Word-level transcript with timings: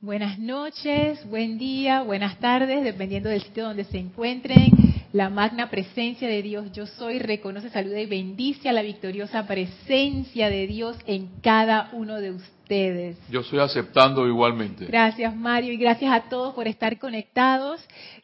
Buenas 0.00 0.38
noches, 0.38 1.28
buen 1.28 1.58
día, 1.58 2.02
buenas 2.02 2.38
tardes, 2.38 2.84
dependiendo 2.84 3.30
del 3.30 3.42
sitio 3.42 3.64
donde 3.64 3.82
se 3.82 3.98
encuentren. 3.98 4.70
La 5.12 5.28
magna 5.28 5.70
presencia 5.70 6.28
de 6.28 6.40
Dios, 6.40 6.70
yo 6.70 6.86
soy, 6.86 7.18
reconoce, 7.18 7.68
saluda 7.68 7.98
y 7.98 8.06
bendice 8.06 8.68
a 8.68 8.72
la 8.72 8.82
victoriosa 8.82 9.48
presencia 9.48 10.50
de 10.50 10.68
Dios 10.68 10.96
en 11.08 11.40
cada 11.42 11.90
uno 11.94 12.20
de 12.20 12.30
ustedes 12.30 12.57
yo 13.30 13.40
estoy 13.40 13.60
aceptando 13.60 14.26
igualmente. 14.26 14.84
Gracias 14.86 15.34
Mario 15.34 15.72
y 15.72 15.78
gracias 15.78 16.12
a 16.12 16.28
todos 16.28 16.54
por 16.54 16.68
estar 16.68 16.98
conectados. 16.98 17.80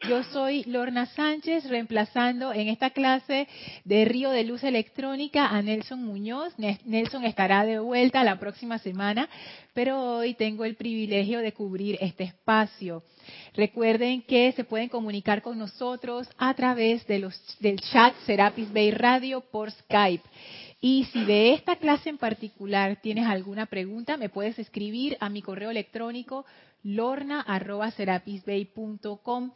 Yo 0.07 0.23
soy 0.25 0.63
Lorna 0.65 1.07
Sánchez 1.07 1.67
reemplazando 1.67 2.53
en 2.53 2.67
esta 2.67 2.91
clase 2.91 3.47
de 3.85 4.05
Río 4.05 4.29
de 4.29 4.43
Luz 4.43 4.63
Electrónica 4.63 5.47
a 5.47 5.61
Nelson 5.63 6.03
Muñoz. 6.03 6.53
Nelson 6.85 7.25
estará 7.25 7.65
de 7.65 7.79
vuelta 7.79 8.23
la 8.23 8.37
próxima 8.37 8.77
semana, 8.77 9.27
pero 9.73 9.99
hoy 10.17 10.35
tengo 10.35 10.63
el 10.63 10.75
privilegio 10.75 11.39
de 11.39 11.51
cubrir 11.51 11.97
este 11.99 12.25
espacio. 12.25 13.01
Recuerden 13.55 14.21
que 14.21 14.51
se 14.51 14.63
pueden 14.63 14.89
comunicar 14.89 15.41
con 15.41 15.57
nosotros 15.57 16.27
a 16.37 16.53
través 16.53 17.07
de 17.07 17.17
los, 17.17 17.33
del 17.59 17.79
chat 17.79 18.13
Serapis 18.25 18.71
Bay 18.71 18.91
Radio 18.91 19.41
por 19.41 19.71
Skype. 19.71 20.23
Y 20.87 21.05
si 21.05 21.25
de 21.25 21.53
esta 21.53 21.77
clase 21.77 22.09
en 22.09 22.19
particular 22.19 23.01
tienes 23.01 23.25
alguna 23.25 23.65
pregunta, 23.65 24.17
me 24.17 24.29
puedes 24.29 24.59
escribir 24.59 25.17
a 25.19 25.29
mi 25.29 25.41
correo 25.41 25.71
electrónico 25.71 26.45
lorna.serapisbay.com 26.83 29.51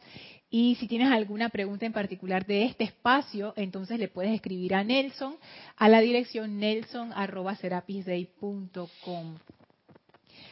y 0.50 0.74
si 0.80 0.88
tienes 0.88 1.12
alguna 1.12 1.48
pregunta 1.48 1.86
en 1.86 1.92
particular 1.92 2.46
de 2.46 2.64
este 2.64 2.82
espacio, 2.82 3.54
entonces 3.56 4.00
le 4.00 4.08
puedes 4.08 4.34
escribir 4.34 4.74
a 4.74 4.82
Nelson 4.82 5.36
a 5.76 5.88
la 5.88 6.00
dirección 6.00 6.58
nelson.serapisbay.com. 6.58 9.36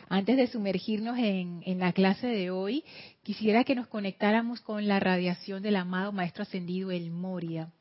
Antes 0.08 0.36
de 0.36 0.46
sumergirnos 0.46 1.18
en, 1.18 1.64
en, 1.66 1.80
la 1.80 1.92
clase 1.92 2.28
de 2.28 2.52
hoy, 2.52 2.84
quisiera 3.24 3.64
que 3.64 3.74
nos 3.74 3.88
conectáramos 3.88 4.60
con 4.60 4.86
la 4.86 5.00
radiación 5.00 5.60
del 5.60 5.74
amado 5.74 6.12
Maestro 6.12 6.44
Ascendido 6.44 6.92
El 6.92 7.10
Moria. 7.10 7.72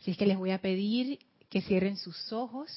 Así 0.00 0.12
es 0.12 0.16
que 0.16 0.24
les 0.24 0.38
voy 0.38 0.52
a 0.52 0.62
pedir 0.62 1.18
que 1.48 1.62
cierren 1.62 1.96
sus 1.96 2.32
ojos, 2.32 2.70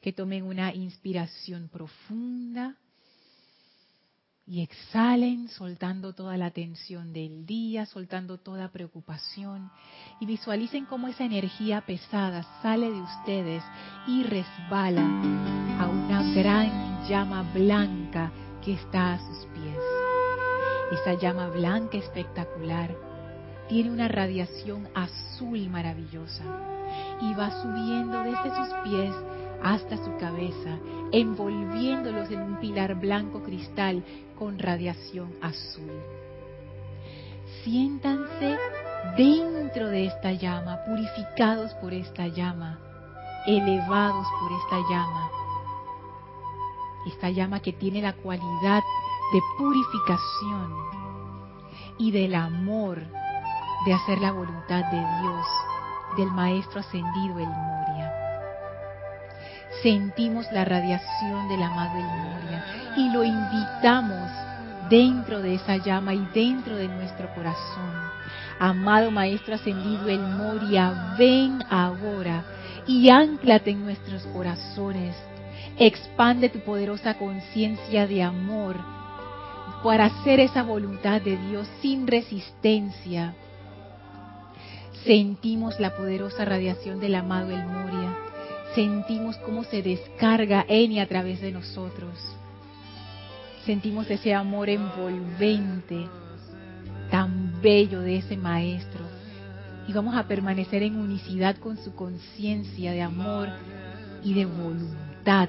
que 0.00 0.12
tomen 0.12 0.44
una 0.44 0.72
inspiración 0.74 1.68
profunda 1.68 2.76
y 4.46 4.62
exhalen 4.62 5.48
soltando 5.48 6.14
toda 6.14 6.36
la 6.36 6.52
tensión 6.52 7.12
del 7.12 7.46
día, 7.46 7.84
soltando 7.84 8.38
toda 8.38 8.70
preocupación 8.70 9.70
y 10.20 10.26
visualicen 10.26 10.86
cómo 10.86 11.08
esa 11.08 11.24
energía 11.24 11.80
pesada 11.84 12.44
sale 12.62 12.90
de 12.90 13.00
ustedes 13.00 13.64
y 14.06 14.22
resbala 14.22 15.04
a 15.80 15.88
una 15.88 16.32
gran 16.32 17.08
llama 17.08 17.42
blanca 17.52 18.30
que 18.64 18.74
está 18.74 19.14
a 19.14 19.18
sus 19.18 19.46
pies. 19.46 19.78
Esa 20.92 21.14
llama 21.20 21.48
blanca 21.48 21.98
espectacular 21.98 22.96
tiene 23.68 23.90
una 23.90 24.06
radiación 24.06 24.88
azul 24.94 25.68
maravillosa 25.68 26.75
y 27.20 27.34
va 27.34 27.50
subiendo 27.62 28.22
desde 28.22 28.54
sus 28.56 28.74
pies 28.84 29.14
hasta 29.62 29.96
su 29.96 30.16
cabeza, 30.18 30.78
envolviéndolos 31.12 32.30
en 32.30 32.42
un 32.42 32.56
pilar 32.56 32.94
blanco 32.94 33.42
cristal 33.42 34.04
con 34.38 34.58
radiación 34.58 35.34
azul. 35.40 35.90
Siéntanse 37.64 38.58
dentro 39.16 39.88
de 39.88 40.06
esta 40.06 40.32
llama, 40.32 40.78
purificados 40.84 41.72
por 41.74 41.92
esta 41.92 42.26
llama, 42.28 42.78
elevados 43.46 44.26
por 44.40 44.52
esta 44.52 44.88
llama. 44.90 45.30
Esta 47.06 47.30
llama 47.30 47.60
que 47.60 47.72
tiene 47.72 48.02
la 48.02 48.12
cualidad 48.14 48.82
de 49.32 49.40
purificación 49.58 50.74
y 51.98 52.10
del 52.10 52.34
amor 52.34 53.00
de 53.84 53.94
hacer 53.94 54.18
la 54.20 54.32
voluntad 54.32 54.84
de 54.90 54.98
Dios, 54.98 55.46
del 56.16 56.30
Maestro 56.30 56.80
ascendido 56.80 57.38
El 57.38 57.48
Moria. 57.48 58.12
Sentimos 59.82 60.50
la 60.52 60.64
radiación 60.64 61.48
del 61.48 61.62
amado 61.62 61.98
El 61.98 62.04
Moria 62.04 62.64
y 62.96 63.10
lo 63.10 63.22
invitamos 63.22 64.30
dentro 64.88 65.42
de 65.42 65.54
esa 65.54 65.76
llama 65.76 66.14
y 66.14 66.26
dentro 66.32 66.76
de 66.76 66.88
nuestro 66.88 67.32
corazón. 67.34 67.92
Amado 68.58 69.10
Maestro 69.10 69.54
ascendido 69.54 70.08
El 70.08 70.20
Moria, 70.20 71.14
ven 71.18 71.62
ahora 71.68 72.44
y 72.86 73.10
anclate 73.10 73.70
en 73.70 73.84
nuestros 73.84 74.22
corazones. 74.28 75.14
Expande 75.78 76.48
tu 76.48 76.60
poderosa 76.60 77.14
conciencia 77.14 78.06
de 78.06 78.22
amor 78.22 78.76
para 79.82 80.06
hacer 80.06 80.40
esa 80.40 80.62
voluntad 80.62 81.20
de 81.20 81.36
Dios 81.36 81.68
sin 81.82 82.06
resistencia 82.06 83.34
Sentimos 85.06 85.78
la 85.78 85.94
poderosa 85.94 86.44
radiación 86.44 86.98
del 86.98 87.14
amado 87.14 87.52
El 87.52 87.64
Moria. 87.64 88.12
Sentimos 88.74 89.36
cómo 89.36 89.62
se 89.62 89.80
descarga 89.80 90.66
Eni 90.68 90.98
a 90.98 91.06
través 91.06 91.40
de 91.40 91.52
nosotros. 91.52 92.18
Sentimos 93.64 94.10
ese 94.10 94.34
amor 94.34 94.68
envolvente, 94.68 96.08
tan 97.08 97.62
bello 97.62 98.00
de 98.00 98.16
ese 98.16 98.36
maestro. 98.36 99.04
Y 99.86 99.92
vamos 99.92 100.16
a 100.16 100.26
permanecer 100.26 100.82
en 100.82 100.96
unicidad 100.96 101.56
con 101.58 101.76
su 101.76 101.94
conciencia 101.94 102.90
de 102.90 103.02
amor 103.02 103.48
y 104.24 104.34
de 104.34 104.44
voluntad 104.44 105.48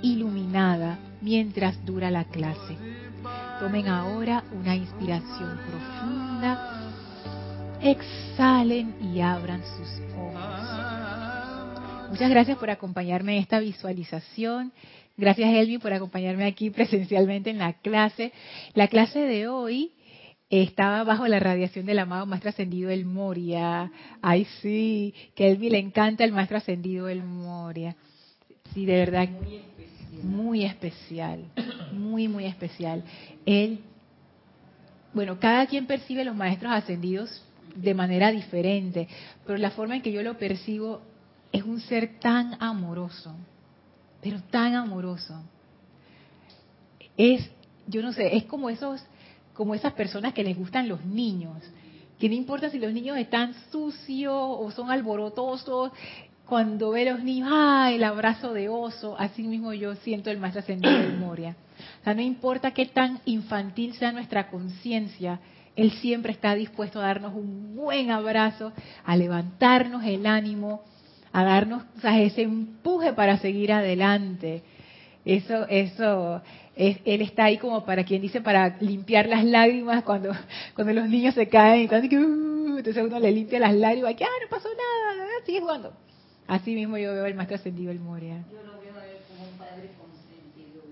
iluminada 0.00 1.00
mientras 1.20 1.84
dura 1.84 2.08
la 2.08 2.22
clase. 2.22 2.76
Tomen 3.58 3.88
ahora 3.88 4.44
una 4.52 4.76
inspiración 4.76 5.58
profunda 5.68 6.83
exhalen 7.84 8.94
y 9.00 9.20
abran 9.20 9.62
sus 9.62 10.00
ojos. 10.16 10.34
Muchas 12.10 12.30
gracias 12.30 12.56
por 12.56 12.70
acompañarme 12.70 13.36
en 13.36 13.42
esta 13.42 13.60
visualización. 13.60 14.72
Gracias, 15.16 15.52
Elvi, 15.54 15.78
por 15.78 15.92
acompañarme 15.92 16.46
aquí 16.46 16.70
presencialmente 16.70 17.50
en 17.50 17.58
la 17.58 17.74
clase. 17.74 18.32
La 18.72 18.88
clase 18.88 19.20
de 19.20 19.48
hoy 19.48 19.92
estaba 20.48 21.04
bajo 21.04 21.28
la 21.28 21.40
radiación 21.40 21.84
del 21.84 21.98
amado 21.98 22.24
Maestro 22.24 22.50
Ascendido 22.50 22.88
El 22.88 23.04
Moria. 23.04 23.92
Ay, 24.22 24.46
sí, 24.62 25.14
que 25.34 25.44
a 25.44 25.48
Elvi 25.48 25.68
le 25.68 25.78
encanta 25.78 26.24
el 26.24 26.32
Maestro 26.32 26.56
Ascendido 26.56 27.08
El 27.08 27.22
Moria. 27.22 27.96
Sí, 28.72 28.86
de 28.86 28.94
verdad, 28.94 29.28
muy 30.22 30.64
especial, 30.64 31.44
muy, 31.92 32.28
muy 32.28 32.46
especial. 32.46 33.04
Él, 33.44 33.80
bueno, 35.12 35.38
cada 35.38 35.66
quien 35.66 35.86
percibe 35.86 36.24
los 36.24 36.34
Maestros 36.34 36.72
Ascendidos 36.72 37.43
de 37.74 37.94
manera 37.94 38.30
diferente, 38.30 39.08
pero 39.46 39.58
la 39.58 39.70
forma 39.70 39.96
en 39.96 40.02
que 40.02 40.12
yo 40.12 40.22
lo 40.22 40.38
percibo 40.38 41.02
es 41.52 41.62
un 41.62 41.80
ser 41.80 42.18
tan 42.20 42.56
amoroso, 42.60 43.34
pero 44.20 44.40
tan 44.50 44.74
amoroso. 44.74 45.42
Es, 47.16 47.48
yo 47.86 48.02
no 48.02 48.12
sé, 48.12 48.36
es 48.36 48.44
como 48.44 48.70
esos, 48.70 49.04
como 49.52 49.74
esas 49.74 49.92
personas 49.92 50.34
que 50.34 50.44
les 50.44 50.56
gustan 50.56 50.88
los 50.88 51.04
niños, 51.04 51.58
que 52.18 52.28
no 52.28 52.34
importa 52.34 52.70
si 52.70 52.78
los 52.78 52.92
niños 52.92 53.18
están 53.18 53.54
sucios 53.70 54.34
o 54.34 54.70
son 54.70 54.90
alborotosos, 54.90 55.92
cuando 56.46 56.90
ve 56.90 57.08
a 57.08 57.12
los 57.12 57.24
niños, 57.24 57.48
¡ah! 57.52 57.90
el 57.92 58.04
abrazo 58.04 58.52
de 58.52 58.68
oso, 58.68 59.16
así 59.18 59.42
mismo 59.42 59.72
yo 59.72 59.94
siento 59.96 60.30
el 60.30 60.38
más 60.38 60.56
ascendido 60.56 60.98
de 60.98 61.08
Moria. 61.08 61.56
O 62.00 62.04
sea, 62.04 62.14
no 62.14 62.22
importa 62.22 62.72
qué 62.72 62.86
tan 62.86 63.20
infantil 63.24 63.94
sea 63.94 64.12
nuestra 64.12 64.50
conciencia, 64.50 65.40
él 65.76 65.90
siempre 65.92 66.32
está 66.32 66.54
dispuesto 66.54 67.00
a 67.00 67.06
darnos 67.06 67.34
un 67.34 67.74
buen 67.74 68.10
abrazo, 68.10 68.72
a 69.04 69.16
levantarnos 69.16 70.04
el 70.04 70.26
ánimo, 70.26 70.82
a 71.32 71.42
darnos 71.42 71.82
ese 72.02 72.42
empuje 72.42 73.12
para 73.12 73.38
seguir 73.38 73.72
adelante. 73.72 74.62
Eso, 75.24 75.66
eso, 75.68 76.42
él 76.76 77.22
está 77.22 77.44
ahí 77.44 77.58
como 77.58 77.84
para 77.84 78.04
quien 78.04 78.22
dice, 78.22 78.40
para 78.40 78.76
limpiar 78.80 79.26
las 79.26 79.44
lágrimas 79.44 80.04
cuando, 80.04 80.30
cuando 80.74 80.92
los 80.92 81.08
niños 81.08 81.34
se 81.34 81.48
caen, 81.48 81.88
uh, 81.90 82.76
entonces 82.76 83.02
uno 83.02 83.18
le 83.18 83.32
limpia 83.32 83.58
las 83.58 83.74
lágrimas, 83.74 84.14
que 84.14 84.24
ah, 84.24 84.28
no 84.42 84.48
pasó 84.48 84.68
nada, 84.68 85.26
sigue 85.44 85.60
jugando. 85.60 85.92
Así 86.46 86.74
mismo 86.74 86.98
yo 86.98 87.12
veo 87.14 87.24
el 87.24 87.34
maestro 87.34 87.56
ascendido 87.56 87.90
el 87.90 88.00
Moria. 88.00 88.44
Yo 88.52 88.62
lo 88.62 88.80
veo 88.80 88.96
a 88.96 89.06
él 89.06 89.16
como 89.28 89.50
un 89.50 89.58
padre 89.58 89.90
consentido. 89.98 90.82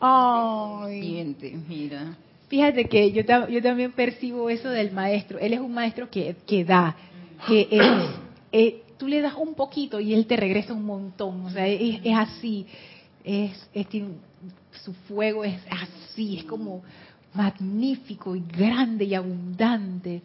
Ay. 0.00 1.36
mira. 1.68 2.16
Fíjate 2.48 2.84
que 2.86 3.10
yo, 3.12 3.22
yo 3.48 3.62
también 3.62 3.92
percibo 3.92 4.50
eso 4.50 4.68
del 4.68 4.92
maestro. 4.92 5.38
Él 5.38 5.54
es 5.54 5.60
un 5.60 5.72
maestro 5.72 6.10
que, 6.10 6.36
que 6.46 6.64
da, 6.64 6.96
que 7.46 7.68
eh, 8.52 8.82
tú 8.98 9.08
le 9.08 9.20
das 9.20 9.34
un 9.34 9.54
poquito 9.54 10.00
y 10.00 10.14
él 10.14 10.26
te 10.26 10.36
regresa 10.36 10.72
un 10.72 10.84
montón. 10.84 11.46
O 11.46 11.50
sea, 11.50 11.66
es, 11.66 12.00
así. 12.16 12.66
Es, 13.24 13.68
su 14.84 14.92
fuego 15.08 15.44
es 15.44 15.58
así, 15.70 16.38
es 16.38 16.44
como 16.44 16.82
magnífico 17.32 18.36
y 18.36 18.42
grande 18.46 19.04
y 19.04 19.14
abundante. 19.14 20.22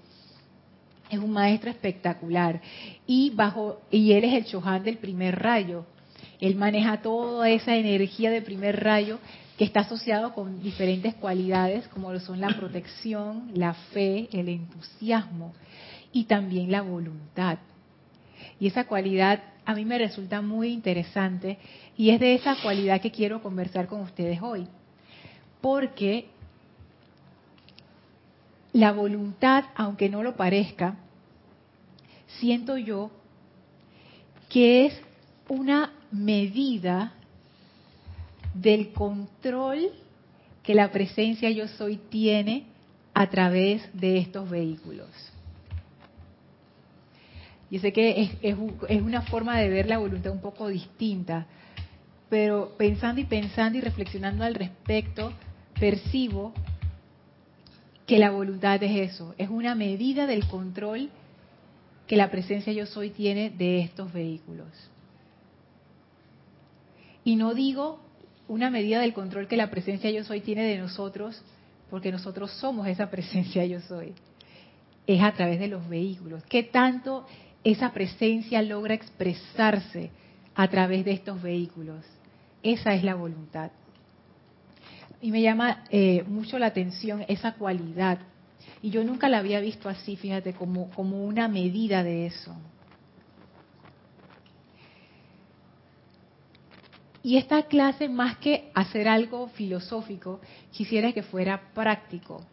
Es 1.10 1.18
un 1.18 1.32
maestro 1.32 1.70
espectacular. 1.70 2.62
Y 3.08 3.32
bajo 3.32 3.82
y 3.90 4.12
él 4.12 4.26
es 4.26 4.34
el 4.34 4.46
Chohan 4.46 4.84
del 4.84 4.98
primer 4.98 5.40
rayo. 5.40 5.86
Él 6.40 6.56
maneja 6.56 7.02
toda 7.02 7.50
esa 7.50 7.76
energía 7.76 8.30
del 8.30 8.44
primer 8.44 8.84
rayo 8.84 9.20
que 9.60 9.66
está 9.66 9.82
asociado 9.82 10.34
con 10.34 10.64
diferentes 10.64 11.16
cualidades 11.16 11.86
como 11.90 12.14
lo 12.14 12.22
son 12.22 12.40
la 12.40 12.48
protección, 12.48 13.52
la 13.54 13.74
fe, 13.74 14.30
el 14.32 14.48
entusiasmo 14.48 15.54
y 16.14 16.24
también 16.24 16.72
la 16.72 16.82
voluntad. 16.82 17.58
Y 18.58 18.68
esa 18.68 18.88
cualidad 18.88 19.44
a 19.66 19.76
mí 19.76 19.84
me 19.84 19.98
resulta 19.98 20.42
muy 20.42 20.70
interesante 20.70 21.58
y 21.98 22.12
es 22.12 22.22
de 22.22 22.36
esa 22.36 22.56
cualidad 22.64 23.02
que 23.02 23.12
quiero 23.12 23.44
conversar 23.44 23.88
con 23.88 24.00
ustedes 24.00 24.42
hoy. 24.42 24.66
Porque 25.60 26.30
la 28.72 28.94
voluntad, 28.94 29.66
aunque 29.76 30.08
no 30.08 30.24
lo 30.24 30.38
parezca, 30.38 30.96
siento 32.40 32.78
yo 32.78 33.12
que 34.48 34.86
es 34.86 35.02
una 35.50 35.92
medida 36.14 37.12
del 38.62 38.92
control 38.92 39.90
que 40.64 40.76
la 40.76 40.92
presencia 40.92 41.50
yo 41.50 41.68
soy 41.68 41.98
tiene 42.10 42.66
a 43.14 43.30
través 43.30 43.82
de 43.94 44.18
estos 44.18 44.50
vehículos. 44.50 45.10
Yo 47.72 47.80
sé 47.80 47.94
que 47.94 48.38
es, 48.42 49.02
una 49.02 49.22
forma 49.24 49.58
de 49.60 49.70
ver 49.70 49.88
la 49.88 50.00
voluntad 50.00 50.32
un 50.32 50.42
poco 50.42 50.68
distinta, 50.68 51.46
pero 52.30 52.74
pensando 52.78 53.22
y 53.22 53.26
pensando 53.26 53.78
y 53.78 53.82
reflexionando 53.82 54.44
al 54.44 54.56
respecto, 54.56 55.34
percibo 55.80 56.54
que 58.06 58.18
la 58.18 58.32
voluntad 58.32 58.82
es 58.82 59.12
eso, 59.12 59.36
es 59.38 59.50
una 59.50 59.76
medida 59.76 60.26
del 60.26 60.48
control 60.48 61.10
que 62.08 62.18
la 62.18 62.32
presencia 62.32 62.74
yo 62.74 62.88
soy 62.88 63.12
tiene 63.12 63.52
de 63.52 63.82
estos 63.82 64.12
vehículos. 64.12 64.68
Y 67.24 67.36
no 67.36 67.54
digo 67.54 68.00
una 68.50 68.72
medida 68.72 69.00
del 69.00 69.14
control 69.14 69.48
que 69.48 69.56
la 69.56 69.70
presencia 69.70 70.10
yo 70.10 70.24
soy 70.24 70.42
tiene 70.42 70.64
de 70.64 70.80
nosotros, 70.80 71.42
porque 71.90 72.12
nosotros 72.12 72.52
somos 72.52 72.88
esa 72.88 73.10
presencia 73.10 73.64
yo 73.66 73.80
soy. 73.80 74.14
Es 75.08 75.22
a 75.22 75.32
través 75.32 75.60
de 75.60 75.68
los 75.68 75.88
vehículos. 75.88 76.44
¿Qué 76.50 76.64
tanto 76.64 77.26
esa 77.64 77.94
presencia 77.94 78.62
logra 78.64 78.96
expresarse 78.96 80.10
a 80.56 80.68
través 80.68 81.06
de 81.06 81.12
estos 81.12 81.42
vehículos? 81.42 82.04
Esa 82.64 82.94
es 82.96 83.04
la 83.04 83.16
voluntad. 83.16 83.72
Y 85.22 85.32
me 85.32 85.42
llama 85.42 85.84
eh, 85.92 86.24
mucho 86.28 86.58
la 86.58 86.68
atención 86.68 87.26
esa 87.28 87.54
cualidad. 87.54 88.20
Y 88.82 88.90
yo 88.90 89.04
nunca 89.04 89.30
la 89.30 89.40
había 89.40 89.60
visto 89.60 89.90
así, 89.90 90.16
fíjate, 90.16 90.54
como, 90.54 90.90
como 90.92 91.24
una 91.24 91.48
medida 91.48 92.04
de 92.04 92.26
eso. 92.26 92.56
Y 97.22 97.38
esta 97.38 97.64
clase, 97.64 98.08
más 98.08 98.38
que 98.38 98.72
hacer 98.74 99.08
algo 99.08 99.50
filosófico, 99.50 100.40
quisiera 100.72 101.12
que 101.12 101.24
fuera 101.24 101.74
práctico. 101.74 102.46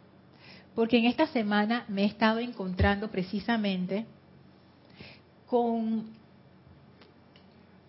Porque 0.75 0.97
en 0.97 1.05
esta 1.05 1.27
semana 1.27 1.85
me 1.87 2.03
he 2.03 2.05
estado 2.05 2.39
encontrando 2.39 3.09
precisamente 3.09 4.05
con 5.47 6.11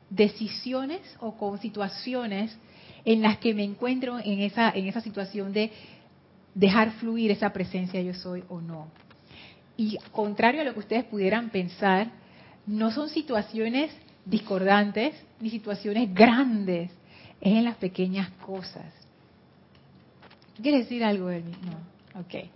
decisiones 0.09 1.01
o 1.21 1.37
con 1.37 1.59
situaciones 1.59 2.57
en 3.05 3.23
las 3.23 3.39
que 3.39 3.55
me 3.55 3.65
encuentro 3.65 4.19
en 4.19 4.41
esa, 4.41 4.71
en 4.71 4.87
esa 4.87 5.01
situación 5.01 5.53
de 5.53 5.73
dejar 6.55 6.93
fluir 6.93 7.31
esa 7.31 7.53
presencia 7.53 8.01
yo 8.01 8.15
soy 8.15 8.45
o 8.49 8.61
no. 8.61 8.89
Y 9.77 9.99
contrario 10.13 10.63
a 10.63 10.65
lo 10.65 10.73
que 10.73 10.81
ustedes 10.81 11.05
pudieran 11.05 11.51
pensar, 11.51 12.11
no 12.67 12.91
son 12.91 13.09
situaciones 13.09 13.91
discordantes 14.25 15.15
ni 15.41 15.51
situaciones 15.51 16.13
grandes, 16.13 16.91
es 17.41 17.53
en 17.53 17.65
las 17.65 17.77
pequeñas 17.77 18.31
cosas. 18.45 18.93
¿Quieres 20.61 20.83
decir 20.83 21.05
algo, 21.05 21.31
Elmi? 21.31 21.53
No. 21.53 22.21
Ok. 22.21 22.51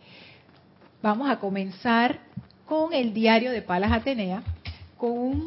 Vamos 1.02 1.30
a 1.30 1.38
comenzar 1.38 2.20
con 2.66 2.92
el 2.92 3.12
diario 3.12 3.52
de 3.52 3.62
Palas 3.62 3.92
Atenea, 3.92 4.42
con 4.96 5.12
un, 5.12 5.46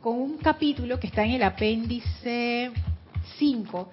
con 0.00 0.18
un 0.18 0.38
capítulo 0.38 0.98
que 0.98 1.06
está 1.06 1.24
en 1.24 1.32
el 1.32 1.42
apéndice 1.42 2.70
5, 3.38 3.90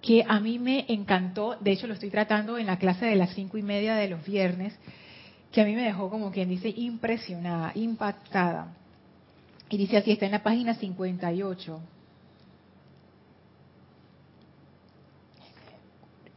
que 0.00 0.24
a 0.26 0.40
mí 0.40 0.58
me 0.58 0.86
encantó. 0.88 1.56
De 1.60 1.72
hecho, 1.72 1.86
lo 1.86 1.94
estoy 1.94 2.10
tratando 2.10 2.58
en 2.58 2.66
la 2.66 2.78
clase 2.78 3.06
de 3.06 3.16
las 3.16 3.34
cinco 3.34 3.58
y 3.58 3.62
media 3.62 3.96
de 3.96 4.08
los 4.08 4.24
viernes, 4.24 4.74
que 5.52 5.60
a 5.60 5.64
mí 5.64 5.74
me 5.74 5.82
dejó 5.82 6.10
como 6.10 6.30
quien 6.30 6.48
dice 6.48 6.68
impresionada, 6.68 7.72
impactada. 7.74 8.74
Y 9.68 9.76
dice 9.78 9.96
así, 9.96 10.12
está 10.12 10.26
en 10.26 10.32
la 10.32 10.42
página 10.42 10.74
58. 10.74 11.80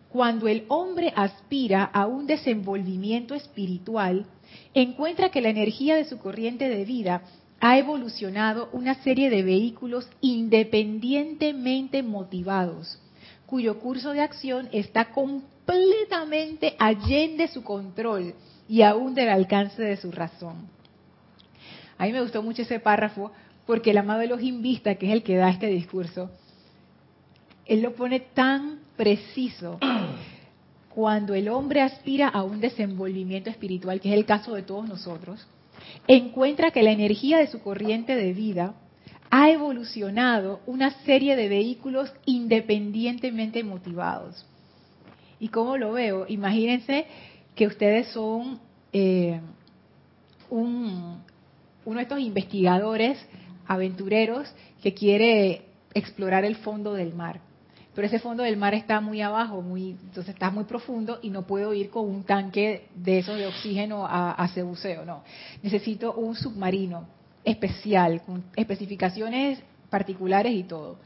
Cuando 0.10 0.48
el 0.48 0.66
hombre 0.70 1.14
aspira 1.16 1.84
a 1.84 2.08
un 2.08 2.26
desenvolvimiento 2.26 3.36
espiritual, 3.36 4.26
encuentra 4.74 5.30
que 5.30 5.42
la 5.42 5.50
energía 5.50 5.96
de 5.96 6.06
su 6.06 6.18
corriente 6.18 6.68
de 6.68 6.84
vida 6.84 7.22
ha 7.60 7.78
evolucionado 7.78 8.70
una 8.72 8.96
serie 9.04 9.30
de 9.30 9.44
vehículos 9.44 10.10
independientemente 10.22 12.02
motivados, 12.02 13.00
cuyo 13.46 13.80
curso 13.80 14.14
de 14.14 14.22
acción 14.22 14.70
está 14.72 15.12
completamente 15.12 16.76
allende 16.80 17.48
su 17.48 17.64
control 17.64 18.34
y 18.68 18.82
aún 18.82 19.14
del 19.14 19.30
alcance 19.30 19.82
de 19.82 19.98
su 19.98 20.12
razón. 20.12 20.70
A 21.98 22.06
mí 22.06 22.14
me 22.14 22.22
gustó 22.22 22.42
mucho 22.42 22.62
ese 22.62 22.80
párrafo 22.80 23.32
porque 23.68 23.92
el 23.92 23.98
amado 23.98 24.22
Elohim 24.22 24.62
Vista, 24.62 24.96
que 24.96 25.08
es 25.08 25.14
el 25.14 25.22
que 25.22 25.36
da 25.36 25.50
este 25.50 25.68
discurso, 25.68 26.32
él 27.66 27.82
lo 27.82 27.94
pone 27.94 28.20
tan 28.22 28.80
preciso. 29.00 29.80
Cuando 30.94 31.34
el 31.34 31.48
hombre 31.48 31.80
aspira 31.80 32.28
a 32.28 32.44
un 32.44 32.60
desenvolvimiento 32.60 33.50
espiritual, 33.50 34.01
que 34.01 34.10
es 34.10 34.16
el 34.16 34.25
caso 34.25 34.54
de 34.56 34.63
todos 34.63 34.90
nosotros, 34.90 35.48
encuentra 36.06 36.72
que 36.72 36.84
la 36.84 36.92
energía 36.92 37.38
de 37.38 37.48
su 37.48 37.62
corriente 37.62 38.18
de 38.18 38.34
vida 38.34 38.74
ha 39.31 39.50
evolucionado 39.51 40.60
una 40.66 40.92
serie 41.06 41.38
de 41.38 41.48
vehículos 41.48 42.12
independientemente 42.25 43.63
motivados. 43.63 44.46
¿Y 45.40 45.48
cómo 45.48 45.78
lo 45.78 45.94
veo? 45.94 46.25
Imagínense 46.28 47.06
que 47.56 47.68
ustedes 47.68 48.07
son 48.07 48.60
eh, 48.92 49.40
un, 50.50 51.24
uno 51.86 51.98
de 51.98 52.04
estos 52.04 52.19
investigadores 52.19 53.18
aventureros 53.66 54.54
que 54.84 54.94
quiere 54.94 55.62
explorar 55.94 56.44
el 56.44 56.57
fondo 56.57 56.94
del 56.94 57.13
mar. 57.13 57.40
Pero 57.96 58.08
ese 58.08 58.20
fondo 58.20 58.44
del 58.44 58.56
mar 58.56 58.74
está 58.76 59.02
muy 59.02 59.22
abajo, 59.22 59.62
muy, 59.62 59.92
entonces 59.92 60.34
está 60.34 60.52
muy 60.52 60.66
profundo 60.66 61.20
y 61.22 61.30
no 61.30 61.48
puedo 61.48 61.74
ir 61.74 61.90
con 61.90 62.08
un 62.08 62.24
tanque 62.24 62.88
de 62.96 63.20
esos 63.20 63.38
de 63.38 63.48
oxígeno 63.48 64.06
a, 64.08 64.46
ese 64.50 64.64
buceo, 64.64 65.06
no. 65.06 65.24
Necesito 65.64 66.14
un 66.14 66.36
submarino 66.36 67.08
especial, 67.44 68.22
con 68.22 68.44
especificaciones 68.56 69.60
particulares 69.90 70.54
y 70.54 70.64
todo. 70.64 70.98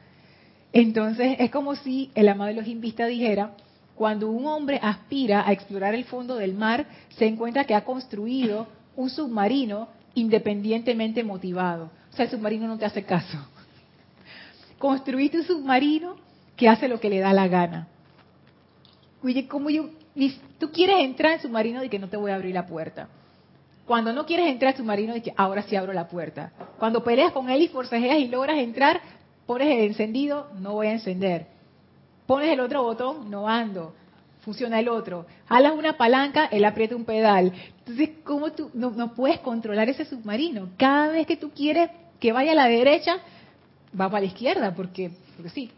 Entonces 0.73 1.37
es 1.39 1.51
como 1.51 1.75
si 1.75 2.11
el 2.15 2.27
amado 2.27 2.49
de 2.49 2.55
los 2.55 2.67
invistas 2.67 3.07
dijera, 3.07 3.51
cuando 3.95 4.29
un 4.29 4.45
hombre 4.47 4.79
aspira 4.81 5.47
a 5.47 5.51
explorar 5.53 5.93
el 5.93 6.03
fondo 6.03 6.35
del 6.35 6.53
mar, 6.53 6.85
se 7.17 7.25
encuentra 7.27 7.63
que 7.63 7.75
ha 7.75 7.85
construido 7.85 8.67
un 8.95 9.09
submarino 9.09 9.87
independientemente 10.15 11.23
motivado. 11.23 11.91
O 12.11 12.15
sea, 12.15 12.25
el 12.25 12.31
submarino 12.31 12.67
no 12.67 12.77
te 12.77 12.85
hace 12.85 13.03
caso. 13.03 13.37
Construiste 14.77 15.39
un 15.39 15.45
submarino 15.45 16.22
que 16.55 16.69
hace 16.69 16.87
lo 16.87 16.99
que 16.99 17.09
le 17.09 17.19
da 17.19 17.33
la 17.33 17.47
gana. 17.47 17.87
Oye, 19.23 19.47
como 19.47 19.69
yo, 19.69 19.89
tú 20.59 20.71
quieres 20.71 20.99
entrar 20.99 21.33
en 21.33 21.41
submarino 21.41 21.81
de 21.81 21.89
que 21.89 21.99
no 21.99 22.09
te 22.09 22.17
voy 22.17 22.31
a 22.31 22.35
abrir 22.35 22.53
la 22.53 22.65
puerta. 22.65 23.07
Cuando 23.85 24.13
no 24.13 24.25
quieres 24.25 24.47
entrar 24.47 24.73
al 24.73 24.77
submarino, 24.77 25.13
de 25.13 25.21
que 25.21 25.33
ahora 25.35 25.63
sí 25.63 25.75
abro 25.75 25.93
la 25.93 26.07
puerta. 26.07 26.51
Cuando 26.79 27.03
peleas 27.03 27.31
con 27.31 27.49
él 27.49 27.63
y 27.63 27.67
forcejeas 27.67 28.19
y 28.19 28.27
logras 28.27 28.57
entrar, 28.57 29.01
pones 29.45 29.67
el 29.67 29.85
encendido, 29.85 30.49
no 30.59 30.73
voy 30.73 30.87
a 30.87 30.93
encender. 30.93 31.47
Pones 32.25 32.49
el 32.49 32.59
otro 32.59 32.83
botón, 32.83 33.29
no 33.29 33.47
ando 33.47 33.93
funciona 34.43 34.79
el 34.79 34.89
otro. 34.89 35.25
Jalas 35.47 35.73
una 35.73 35.97
palanca, 35.97 36.45
él 36.45 36.65
aprieta 36.65 36.95
un 36.95 37.05
pedal. 37.05 37.53
Entonces, 37.79 38.09
¿cómo 38.23 38.51
tú 38.51 38.69
no, 38.73 39.13
puedes 39.13 39.39
controlar 39.39 39.89
ese 39.89 40.05
submarino? 40.05 40.69
Cada 40.77 41.09
vez 41.09 41.25
que 41.25 41.37
tú 41.37 41.51
quieres 41.51 41.89
que 42.19 42.31
vaya 42.31 42.51
a 42.51 42.55
la 42.55 42.67
derecha, 42.67 43.17
va 43.99 44.09
para 44.09 44.21
la 44.21 44.27
izquierda, 44.27 44.73
porque, 44.75 45.11
porque 45.35 45.49
sí. 45.49 45.71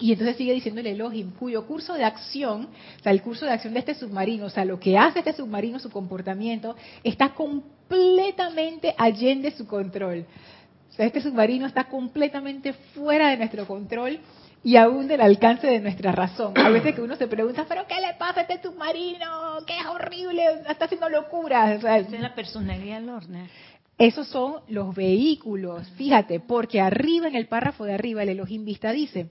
Y 0.00 0.12
entonces 0.12 0.36
sigue 0.36 0.54
diciendo 0.54 0.80
el 0.80 0.86
Elohim, 0.86 1.30
cuyo 1.32 1.66
curso 1.66 1.92
de 1.94 2.04
acción, 2.04 2.68
o 2.98 3.02
sea, 3.02 3.12
el 3.12 3.20
curso 3.20 3.44
de 3.44 3.52
acción 3.52 3.74
de 3.74 3.80
este 3.80 3.94
submarino, 3.94 4.46
o 4.46 4.50
sea, 4.50 4.64
lo 4.64 4.80
que 4.80 4.96
hace 4.96 5.18
este 5.18 5.34
submarino, 5.34 5.78
su 5.78 5.90
comportamiento, 5.90 6.74
está 7.04 7.34
completamente 7.34 8.94
allende 8.96 9.50
su 9.50 9.66
control. 9.66 10.24
O 10.90 10.92
sea, 10.94 11.06
este 11.06 11.20
submarino 11.20 11.66
está 11.66 11.84
completamente 11.84 12.72
fuera 12.72 13.28
de 13.28 13.36
nuestro 13.36 13.66
control 13.66 14.18
y 14.64 14.76
aún 14.76 15.06
del 15.06 15.20
alcance 15.20 15.66
de 15.66 15.80
nuestra 15.80 16.12
razón. 16.12 16.56
A 16.56 16.70
veces 16.70 16.94
que 16.94 17.02
uno 17.02 17.16
se 17.16 17.28
pregunta, 17.28 17.66
pero 17.68 17.86
¿qué 17.86 18.00
le 18.00 18.14
pasa 18.14 18.40
a 18.40 18.42
este 18.44 18.62
submarino? 18.62 19.58
¡Qué 19.66 19.78
es 19.78 19.86
horrible! 19.86 20.42
Está 20.68 20.86
haciendo 20.86 21.08
locuras. 21.10 21.78
O 21.78 21.80
sea, 21.82 21.98
Esa 21.98 22.16
es 22.16 22.22
la 22.22 22.34
personalidad 22.34 23.02
Lorna. 23.02 23.48
Esos 23.98 24.28
son 24.28 24.62
los 24.68 24.94
vehículos, 24.94 25.86
fíjate, 25.90 26.40
porque 26.40 26.80
arriba 26.80 27.28
en 27.28 27.34
el 27.34 27.48
párrafo 27.48 27.84
de 27.84 27.92
arriba 27.92 28.22
el 28.22 28.30
Elohim 28.30 28.64
Vista 28.64 28.92
dice, 28.92 29.28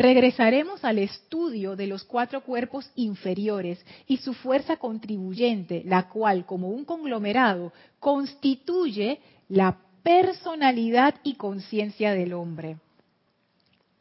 regresaremos 0.00 0.82
al 0.82 0.98
estudio 0.98 1.76
de 1.76 1.86
los 1.86 2.04
cuatro 2.04 2.42
cuerpos 2.42 2.90
inferiores 2.96 3.84
y 4.06 4.16
su 4.16 4.32
fuerza 4.32 4.78
contribuyente, 4.78 5.82
la 5.84 6.08
cual, 6.08 6.46
como 6.46 6.68
un 6.68 6.86
conglomerado, 6.86 7.72
constituye 7.98 9.20
la 9.50 9.76
personalidad 10.02 11.16
y 11.22 11.34
conciencia 11.34 12.14
del 12.14 12.32
hombre 12.32 12.78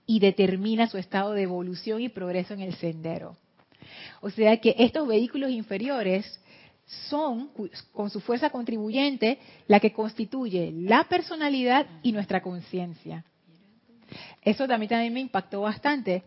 y 0.05 0.19
determina 0.19 0.87
su 0.87 0.97
estado 0.97 1.33
de 1.33 1.43
evolución 1.43 2.01
y 2.01 2.07
progreso 2.07 2.53
en 2.53 2.61
el 2.61 2.75
sendero. 2.75 3.35
O 4.21 4.29
sea 4.29 4.55
que 4.57 4.75
estos 4.79 5.05
vehículos 5.05 5.51
inferiores 5.51 6.39
son, 7.09 7.51
con 7.91 8.09
su 8.09 8.21
fuerza 8.21 8.49
contribuyente, 8.49 9.37
la 9.67 9.81
que 9.81 9.91
constituye 9.91 10.71
la 10.71 11.03
personalidad 11.09 11.85
y 12.03 12.13
nuestra 12.13 12.41
conciencia. 12.41 13.25
Eso 14.41 14.67
también, 14.67 14.89
también 14.89 15.13
me 15.13 15.19
impactó 15.19 15.61
bastante. 15.61 16.23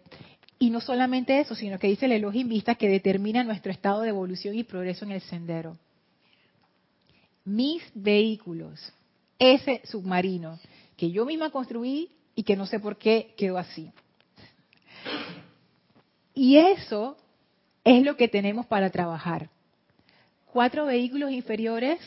Y 0.58 0.70
no 0.70 0.80
solamente 0.80 1.40
eso, 1.40 1.54
sino 1.54 1.78
que 1.78 1.88
dice 1.88 2.06
el 2.06 2.12
Elohim 2.12 2.48
Vista 2.48 2.76
que 2.76 2.88
determina 2.88 3.42
nuestro 3.42 3.72
estado 3.72 4.02
de 4.02 4.10
evolución 4.10 4.54
y 4.56 4.64
progreso 4.64 5.04
en 5.04 5.12
el 5.12 5.20
sendero. 5.22 5.76
Mis 7.44 7.82
vehículos, 7.94 8.92
ese 9.38 9.80
submarino 9.84 10.58
que 10.96 11.10
yo 11.10 11.26
misma 11.26 11.50
construí 11.50 12.10
y 12.36 12.44
que 12.44 12.54
no 12.54 12.66
sé 12.66 12.78
por 12.78 12.96
qué 12.96 13.34
quedó 13.36 13.58
así. 13.58 13.90
Y 16.34 16.56
eso 16.56 17.16
es 17.84 18.04
lo 18.04 18.16
que 18.16 18.28
tenemos 18.28 18.66
para 18.66 18.90
trabajar. 18.90 19.50
Cuatro 20.52 20.86
vehículos 20.86 21.32
inferiores, 21.32 21.98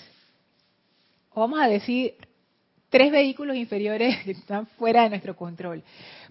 vamos 1.35 1.59
a 1.59 1.67
decir 1.67 2.15
tres 2.95 3.11
vehículos 3.11 3.57
inferiores 3.57 4.15
están 4.25 4.67
fuera 4.67 5.03
de 5.03 5.09
nuestro 5.09 5.35
control, 5.35 5.83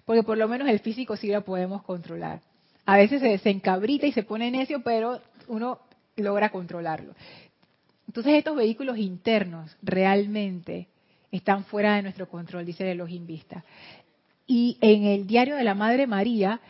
porque 0.03 0.23
por 0.23 0.35
lo 0.35 0.47
menos 0.47 0.67
el 0.67 0.79
físico 0.79 1.15
sí 1.15 1.27
lo 1.27 1.43
podemos 1.45 1.83
controlar. 1.83 2.41
A 2.87 2.97
veces 2.97 3.21
se, 3.21 3.27
desencabrita 3.27 4.07
y 4.07 4.11
se 4.11 4.23
pone 4.23 4.49
necio, 4.49 4.81
pero 4.81 5.21
uno 5.47 5.77
logra 6.15 6.49
controlarlo. 6.49 7.13
Entonces 8.07 8.33
estos 8.33 8.55
vehículos 8.55 8.97
internos 8.97 9.77
realmente 9.83 10.87
están 11.31 11.65
fuera 11.65 11.97
de 11.97 12.01
nuestro 12.01 12.27
control, 12.27 12.65
dice 12.65 12.83
el 12.83 12.93
Elohim 12.93 13.27
Vista. 13.27 13.63
Y 14.47 14.79
en 14.81 15.03
el 15.03 15.27
diario 15.27 15.57
de 15.57 15.63
la 15.63 15.75
Madre 15.75 16.07
María, 16.07 16.61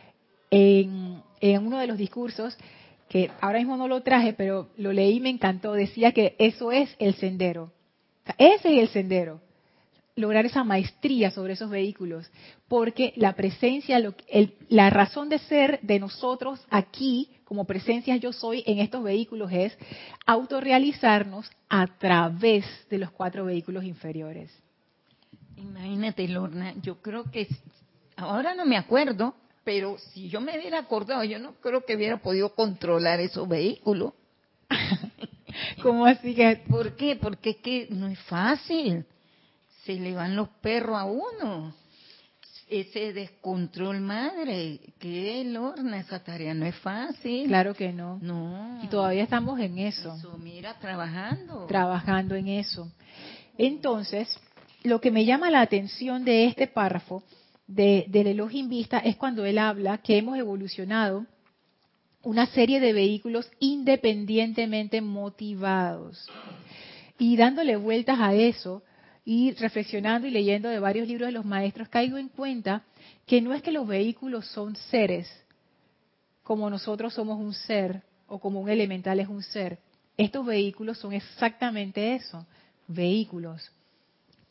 en, 0.50 1.22
en 1.40 1.66
uno 1.66 1.78
de 1.78 1.86
los 1.86 1.96
discursos, 1.96 2.58
que 3.08 3.30
ahora 3.40 3.60
mismo 3.60 3.78
no 3.78 3.88
lo 3.88 4.02
traje, 4.02 4.34
pero 4.34 4.68
lo 4.76 4.92
leí 4.92 5.16
y 5.16 5.20
me 5.20 5.30
encantó, 5.30 5.72
decía 5.72 6.12
que 6.12 6.36
eso 6.38 6.70
es 6.70 6.94
el 6.98 7.14
sendero. 7.14 7.72
ese 8.36 8.74
es 8.74 8.82
el 8.82 8.88
sendero. 8.88 9.45
Lograr 10.16 10.46
esa 10.46 10.64
maestría 10.64 11.30
sobre 11.30 11.52
esos 11.52 11.70
vehículos. 11.70 12.28
Porque 12.68 13.12
la 13.16 13.34
presencia, 13.34 14.02
la 14.68 14.90
razón 14.90 15.28
de 15.28 15.38
ser 15.38 15.78
de 15.82 16.00
nosotros 16.00 16.64
aquí, 16.70 17.30
como 17.44 17.64
presencia 17.64 18.16
yo 18.16 18.32
soy 18.32 18.64
en 18.66 18.78
estos 18.80 19.04
vehículos, 19.04 19.52
es 19.52 19.76
autorrealizarnos 20.26 21.48
a 21.68 21.86
través 21.98 22.64
de 22.90 22.98
los 22.98 23.10
cuatro 23.10 23.44
vehículos 23.44 23.84
inferiores. 23.84 24.50
Imagínate, 25.56 26.26
Lorna, 26.28 26.74
yo 26.82 27.00
creo 27.00 27.30
que 27.30 27.46
ahora 28.16 28.54
no 28.54 28.64
me 28.64 28.76
acuerdo, 28.76 29.34
pero 29.64 29.98
si 29.98 30.28
yo 30.28 30.40
me 30.40 30.58
hubiera 30.58 30.78
acordado, 30.78 31.24
yo 31.24 31.38
no 31.38 31.54
creo 31.60 31.84
que 31.84 31.96
hubiera 31.96 32.18
podido 32.18 32.54
controlar 32.54 33.20
esos 33.20 33.48
vehículos. 33.48 34.12
¿Cómo 35.82 36.06
así 36.06 36.34
que? 36.34 36.62
¿Por 36.68 36.96
qué? 36.96 37.16
Porque 37.16 37.50
es 37.50 37.56
que 37.56 37.88
no 37.90 38.06
es 38.06 38.18
fácil. 38.20 39.04
Se 39.86 39.94
le 39.94 40.14
van 40.14 40.34
los 40.34 40.48
perros 40.48 40.96
a 40.98 41.04
uno. 41.04 41.72
Ese 42.68 43.12
descontrol 43.12 44.00
madre, 44.00 44.80
que 44.98 45.44
Lorna, 45.44 46.00
esa 46.00 46.24
tarea 46.24 46.52
no 46.52 46.66
es 46.66 46.74
fácil. 46.76 47.46
Claro 47.46 47.72
que 47.72 47.92
no. 47.92 48.18
No. 48.20 48.80
Y 48.82 48.88
todavía 48.88 49.22
estamos 49.22 49.60
en 49.60 49.78
eso. 49.78 50.12
Eso, 50.16 50.36
mira, 50.38 50.74
trabajando. 50.80 51.66
Trabajando 51.66 52.34
en 52.34 52.48
eso. 52.48 52.90
Entonces, 53.56 54.28
lo 54.82 55.00
que 55.00 55.12
me 55.12 55.24
llama 55.24 55.50
la 55.50 55.60
atención 55.60 56.24
de 56.24 56.46
este 56.46 56.66
párrafo 56.66 57.22
de, 57.68 58.06
del 58.08 58.26
Elohim 58.26 58.68
Vista 58.68 58.98
es 58.98 59.14
cuando 59.14 59.44
él 59.44 59.58
habla 59.58 59.98
que 59.98 60.18
hemos 60.18 60.36
evolucionado 60.36 61.24
una 62.24 62.46
serie 62.46 62.80
de 62.80 62.92
vehículos 62.92 63.48
independientemente 63.60 65.00
motivados. 65.00 66.28
Y 67.20 67.36
dándole 67.36 67.76
vueltas 67.76 68.18
a 68.18 68.34
eso, 68.34 68.82
y 69.26 69.52
reflexionando 69.54 70.28
y 70.28 70.30
leyendo 70.30 70.68
de 70.68 70.78
varios 70.78 71.08
libros 71.08 71.26
de 71.26 71.32
los 71.32 71.44
maestros, 71.44 71.88
caigo 71.88 72.16
en 72.16 72.28
cuenta 72.28 72.84
que 73.26 73.42
no 73.42 73.52
es 73.52 73.60
que 73.60 73.72
los 73.72 73.86
vehículos 73.86 74.46
son 74.46 74.76
seres, 74.76 75.28
como 76.44 76.70
nosotros 76.70 77.12
somos 77.12 77.38
un 77.38 77.52
ser, 77.52 78.02
o 78.28 78.38
como 78.38 78.60
un 78.60 78.68
elemental 78.68 79.18
es 79.18 79.28
un 79.28 79.42
ser. 79.42 79.78
Estos 80.16 80.46
vehículos 80.46 80.98
son 80.98 81.12
exactamente 81.12 82.14
eso, 82.14 82.46
vehículos 82.86 83.70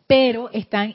pero 0.08 0.51
están 0.51 0.94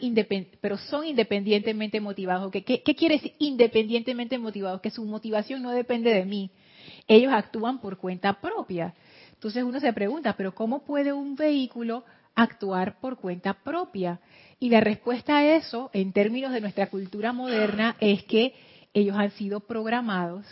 pero 0.61 0.79
son 0.79 1.05
independientemente 1.05 2.01
motivados. 2.01 2.53
¿Qué, 2.53 2.63
¿Qué, 2.63 2.95
quiere 2.95 3.17
decir 3.17 3.35
independientemente 3.39 4.39
motivados? 4.39 4.81
Que 4.81 4.91
su 4.91 5.05
motivación 5.05 5.63
no 5.63 5.73
depende 5.73 6.15
de 6.15 6.25
mí. 6.25 6.51
Ellos 7.09 7.33
actúan 7.33 7.81
por 7.81 7.99
cuenta 7.99 8.41
propia. 8.41 8.95
Entonces 9.33 9.65
uno 9.65 9.81
se 9.81 9.93
pregunta, 9.93 10.35
pero 10.37 10.55
¿cómo 10.55 10.85
puede 10.85 11.13
un 11.13 11.35
vehículo 11.35 12.05
actuar 12.35 13.01
por 13.01 13.19
cuenta 13.19 13.55
propia? 13.55 14.21
Y 14.59 14.71
la 14.71 14.81
respuesta 14.81 15.39
a 15.39 15.57
eso, 15.57 15.91
en 15.93 16.13
términos 16.13 16.53
de 16.53 16.61
nuestra 16.61 16.89
cultura 16.89 17.33
moderna, 17.33 17.97
es 18.01 18.25
que 18.25 18.55
ellos 18.93 19.17
han 19.17 19.31
sido 19.33 19.61
programados 19.61 20.45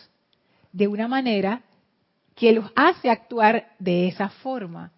de 0.72 0.88
una 0.88 1.08
manera 1.08 1.62
que 2.34 2.52
los 2.52 2.70
hace 2.76 3.10
actuar 3.10 3.68
de 3.78 4.08
esa 4.08 4.28
forma. 4.28 4.92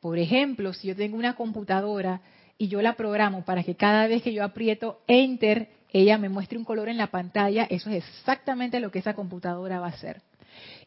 Por 0.00 0.18
ejemplo, 0.18 0.72
si 0.72 0.88
yo 0.88 0.96
tengo 0.96 1.16
una 1.16 1.36
computadora 1.36 2.22
y 2.58 2.68
yo 2.68 2.80
la 2.82 2.94
programo 2.94 3.44
para 3.44 3.62
que 3.62 3.76
cada 3.76 4.06
vez 4.06 4.22
que 4.22 4.32
yo 4.32 4.42
aprieto 4.42 5.00
Enter, 5.06 5.68
ella 5.92 6.16
me 6.18 6.28
muestre 6.28 6.58
un 6.58 6.64
color 6.64 6.88
en 6.88 6.96
la 6.96 7.08
pantalla, 7.08 7.66
eso 7.68 7.90
es 7.90 8.04
exactamente 8.04 8.80
lo 8.80 8.90
que 8.90 9.00
esa 9.00 9.14
computadora 9.14 9.80
va 9.80 9.86
a 9.86 9.90
hacer. 9.90 10.22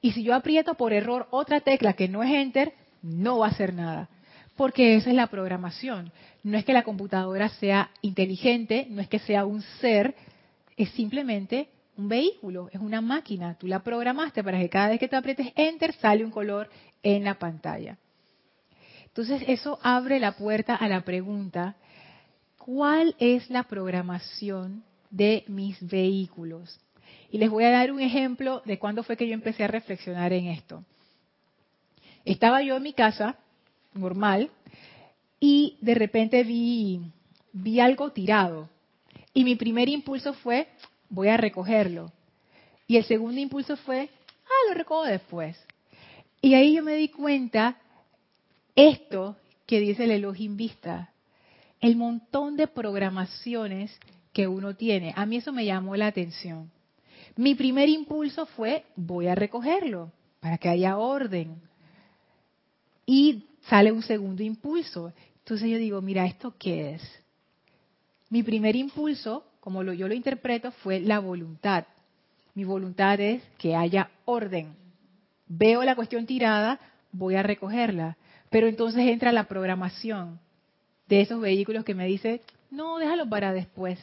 Y 0.02 0.12
si 0.12 0.24
yo 0.24 0.34
aprieto 0.34 0.74
por 0.74 0.92
error 0.92 1.28
otra 1.32 1.62
tecla 1.62 1.94
que 1.94 2.08
no 2.08 2.24
es 2.24 2.32
Enter, 2.32 2.74
no 3.02 3.40
va 3.40 3.48
a 3.48 3.52
hacer 3.52 3.74
nada. 3.74 4.10
Porque 4.56 4.96
esa 4.96 5.10
es 5.10 5.16
la 5.16 5.28
programación. 5.28 6.12
No 6.44 6.58
es 6.58 6.66
que 6.66 6.74
la 6.74 6.84
computadora 6.84 7.50
sea 7.50 7.90
inteligente, 8.02 8.88
no 8.90 9.02
es 9.02 9.08
que 9.10 9.20
sea 9.20 9.46
un 9.46 9.62
ser, 9.82 10.16
es 10.78 10.90
simplemente 10.92 11.70
un 11.98 12.08
vehículo, 12.10 12.70
es 12.72 12.80
una 12.80 13.02
máquina. 13.02 13.58
Tú 13.58 13.68
la 13.68 13.84
programaste 13.84 14.44
para 14.44 14.60
que 14.60 14.70
cada 14.70 14.90
vez 14.90 15.00
que 15.00 15.08
tú 15.08 15.16
aprietes 15.16 15.52
Enter 15.56 15.94
sale 15.94 16.24
un 16.24 16.32
color 16.32 16.70
en 17.04 17.24
la 17.24 17.36
pantalla. 17.36 17.98
Entonces 19.06 19.44
eso 19.48 19.80
abre 19.82 20.20
la 20.20 20.34
puerta 20.34 20.76
a 20.76 20.88
la 20.90 21.02
pregunta, 21.02 21.76
¿cuál 22.58 23.16
es 23.20 23.50
la 23.50 23.64
programación 23.64 24.84
de 25.10 25.46
mis 25.48 25.82
vehículos? 25.88 26.80
Y 27.32 27.38
les 27.38 27.50
voy 27.50 27.64
a 27.64 27.72
dar 27.72 27.92
un 27.92 28.02
ejemplo 28.02 28.62
de 28.66 28.78
cuándo 28.78 29.04
fue 29.04 29.16
que 29.16 29.28
yo 29.28 29.34
empecé 29.34 29.64
a 29.64 29.68
reflexionar 29.68 30.34
en 30.34 30.48
esto. 30.48 30.84
Estaba 32.26 32.62
yo 32.62 32.76
en 32.76 32.84
mi 32.84 32.94
casa, 32.94 33.38
normal, 33.96 34.50
y 35.40 35.78
de 35.82 35.96
repente 35.96 36.44
vi, 36.44 37.02
vi 37.54 37.80
algo 37.80 38.12
tirado. 38.12 38.70
Y 39.34 39.44
mi 39.44 39.56
primer 39.56 39.90
impulso 39.90 40.34
fue, 40.34 40.68
voy 41.10 41.28
a 41.28 41.38
recogerlo. 41.38 42.12
Y 42.88 42.98
el 42.98 43.06
segundo 43.06 43.40
impulso 43.40 43.76
fue, 43.78 44.10
ah, 44.46 44.70
lo 44.70 44.76
recojo 44.76 45.04
después. 45.04 45.58
Y 46.42 46.54
ahí 46.54 46.76
yo 46.76 46.84
me 46.84 46.96
di 46.96 47.10
cuenta 47.10 47.78
esto 48.76 49.36
que 49.66 49.80
dice 49.80 50.04
el 50.04 50.12
Elohim 50.12 50.56
Vista, 50.56 51.12
el 51.82 51.96
montón 51.96 52.56
de 52.56 52.68
programaciones 52.68 53.98
que 54.32 54.48
uno 54.48 54.76
tiene. 54.76 55.14
A 55.16 55.26
mí 55.26 55.38
eso 55.38 55.52
me 55.52 55.66
llamó 55.66 55.96
la 55.96 56.08
atención. 56.08 56.72
Mi 57.36 57.56
primer 57.56 57.90
impulso 57.90 58.46
fue, 58.46 58.86
voy 58.96 59.28
a 59.28 59.36
recogerlo 59.36 60.12
para 60.40 60.58
que 60.58 60.70
haya 60.70 60.98
orden. 60.98 61.62
Y 63.06 63.46
sale 63.70 63.92
un 63.92 64.04
segundo 64.04 64.44
impulso. 64.44 65.14
Entonces 65.40 65.70
yo 65.70 65.78
digo, 65.78 66.02
mira, 66.02 66.26
¿esto 66.26 66.54
qué 66.58 66.96
es? 66.96 67.24
Mi 68.30 68.44
primer 68.44 68.76
impulso, 68.76 69.46
como 69.60 69.84
yo 69.84 70.08
lo 70.08 70.14
interpreto, 70.14 70.72
fue 70.72 71.00
la 71.00 71.20
voluntad. 71.20 71.86
Mi 72.54 72.64
voluntad 72.64 73.20
es 73.20 73.44
que 73.58 73.76
haya 73.76 74.10
orden. 74.26 74.76
Veo 75.48 75.84
la 75.84 75.96
cuestión 75.96 76.26
tirada, 76.26 76.80
voy 77.12 77.36
a 77.36 77.44
recogerla. 77.44 78.18
Pero 78.50 78.68
entonces 78.68 79.08
entra 79.08 79.32
la 79.32 79.48
programación 79.48 80.40
de 81.08 81.22
esos 81.22 81.40
vehículos 81.40 81.84
que 81.84 81.96
me 81.96 82.08
dice, 82.08 82.42
no, 82.72 82.98
déjalo 82.98 83.30
para 83.30 83.54
después. 83.54 84.00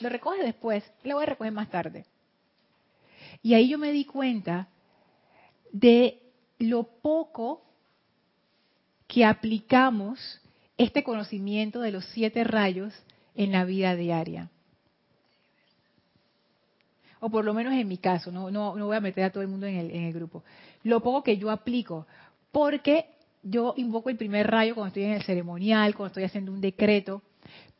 Lo 0.00 0.08
recoge 0.08 0.42
después, 0.42 0.84
lo 1.04 1.14
voy 1.14 1.22
a 1.22 1.26
recoger 1.26 1.52
más 1.52 1.70
tarde. 1.70 2.04
Y 3.42 3.54
ahí 3.54 3.68
yo 3.68 3.78
me 3.78 3.92
di 3.92 4.04
cuenta 4.04 4.68
de 5.70 6.20
lo 6.58 6.84
poco 6.84 7.62
que 9.06 9.24
aplicamos 9.24 10.40
este 10.76 11.04
conocimiento 11.04 11.80
de 11.80 11.92
los 11.92 12.04
siete 12.06 12.44
rayos 12.44 12.92
en 13.34 13.52
la 13.52 13.64
vida 13.64 13.94
diaria. 13.96 14.50
o 17.24 17.30
por 17.30 17.42
lo 17.42 17.54
menos 17.54 17.72
en 17.72 17.88
mi 17.88 17.96
caso, 17.96 18.30
no, 18.30 18.50
no, 18.50 18.76
no 18.76 18.84
voy 18.84 18.96
a 18.96 19.00
meter 19.00 19.24
a 19.24 19.30
todo 19.30 19.42
el 19.42 19.48
mundo 19.48 19.66
en 19.66 19.76
el, 19.76 19.90
en 19.92 20.04
el 20.04 20.12
grupo, 20.12 20.44
lo 20.82 21.00
poco 21.00 21.22
que 21.22 21.38
yo 21.38 21.50
aplico, 21.50 22.06
porque 22.52 23.06
yo 23.42 23.72
invoco 23.78 24.10
el 24.10 24.18
primer 24.18 24.46
rayo 24.46 24.74
cuando 24.74 24.88
estoy 24.88 25.04
en 25.04 25.12
el 25.12 25.22
ceremonial, 25.22 25.94
cuando 25.94 26.08
estoy 26.08 26.24
haciendo 26.24 26.52
un 26.52 26.60
decreto, 26.60 27.22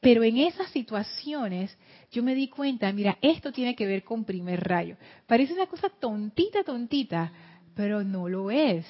pero 0.00 0.23
en 0.23 0.38
esas 0.38 0.71
situaciones 0.71 1.76
yo 2.11 2.23
me 2.23 2.35
di 2.35 2.49
cuenta, 2.49 2.90
mira, 2.95 3.19
esto 3.21 3.52
tiene 3.52 3.75
que 3.76 3.87
ver 3.87 4.02
con 4.02 4.25
primer 4.25 4.66
rayo. 4.66 4.97
Parece 5.26 5.52
una 5.52 5.66
cosa 5.66 5.90
tontita, 5.90 6.64
tontita, 6.64 7.31
pero 7.75 8.02
no 8.02 8.31
lo 8.31 8.50
es. 8.50 8.87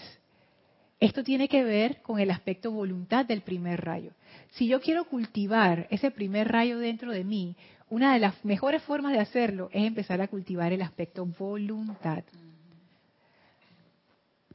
Esto 1.04 1.22
tiene 1.22 1.48
que 1.48 1.62
ver 1.62 2.00
con 2.00 2.18
el 2.18 2.30
aspecto 2.30 2.70
voluntad 2.70 3.26
del 3.26 3.42
primer 3.42 3.84
rayo. 3.84 4.12
Si 4.52 4.66
yo 4.66 4.80
quiero 4.80 5.04
cultivar 5.04 5.86
ese 5.90 6.10
primer 6.10 6.50
rayo 6.50 6.78
dentro 6.78 7.12
de 7.12 7.24
mí, 7.24 7.56
una 7.90 8.14
de 8.14 8.20
las 8.20 8.42
mejores 8.42 8.82
formas 8.84 9.12
de 9.12 9.18
hacerlo 9.18 9.68
es 9.74 9.84
empezar 9.84 10.22
a 10.22 10.28
cultivar 10.28 10.72
el 10.72 10.80
aspecto 10.80 11.26
voluntad. 11.26 12.24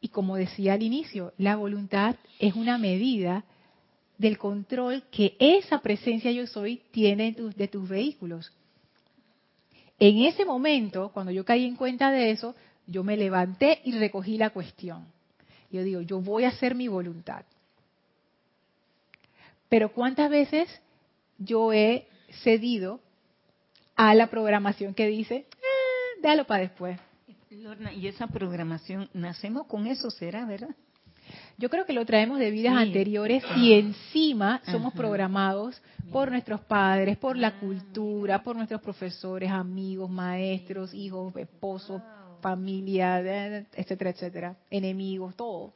Y 0.02 0.08
como 0.08 0.38
decía 0.38 0.74
al 0.74 0.82
inicio, 0.82 1.34
la 1.38 1.56
voluntad 1.56 2.16
es 2.40 2.56
una 2.56 2.80
medida 2.80 3.44
del 4.18 4.40
control 4.40 5.04
que 5.12 5.36
esa 5.38 5.82
presencia 5.82 6.32
yo 6.32 6.48
soy 6.48 6.82
tiene 6.90 7.36
de 7.56 7.68
tus, 7.68 7.88
vehículos. 7.88 8.52
En 10.00 10.24
ese 10.24 10.46
momento, 10.46 11.12
cuando 11.14 11.32
yo 11.32 11.46
caí 11.46 11.66
en 11.66 11.76
cuenta 11.76 12.10
de 12.10 12.32
eso, 12.32 12.56
yo 12.88 13.04
me 13.04 13.18
levanté 13.18 13.82
y 13.84 13.92
recogí 13.92 14.40
la 14.40 14.50
cuestión. 14.50 15.19
Yo 15.72 15.84
digo, 15.84 16.02
yo 16.02 16.20
voy 16.20 16.46
a 16.46 16.50
hacer 16.50 16.76
mi 16.76 16.88
voluntad. 16.88 17.44
Pero 19.70 19.92
¿cuántas 19.92 20.30
veces 20.30 20.68
yo 21.38 21.72
he 21.74 22.08
cedido 22.44 23.00
a 23.96 24.16
la 24.16 24.28
programación 24.28 24.94
que 24.94 25.08
dice, 25.08 25.36
eh, 25.36 26.20
déjalo 26.22 26.46
para 26.46 26.62
después? 26.62 27.00
Lorna, 27.52 27.92
y 27.92 28.08
esa 28.08 28.28
programación, 28.28 29.10
nacemos 29.14 29.66
con 29.68 29.88
eso, 29.88 30.10
¿será, 30.12 30.46
verdad? 30.46 30.70
Yo 31.58 31.70
creo 31.70 31.86
que 31.86 31.94
lo 31.94 32.06
traemos 32.06 32.40
de 32.40 32.52
vidas 32.52 32.76
anteriores 32.76 33.44
y 33.58 33.74
encima 33.74 34.62
somos 34.66 34.94
programados 34.94 35.82
por 36.12 36.32
nuestros 36.32 36.62
padres, 36.62 37.18
por 37.18 37.38
la 37.38 37.50
ah. 37.50 37.60
cultura, 37.60 38.42
por 38.42 38.56
nuestros 38.56 38.82
profesores, 38.82 39.52
amigos, 39.52 40.10
maestros, 40.10 40.94
hijos, 40.94 41.36
esposos, 41.36 42.02
familia, 42.40 43.20
etcétera, 43.74 44.10
etcétera, 44.10 44.58
enemigos, 44.70 45.36
todo. 45.36 45.74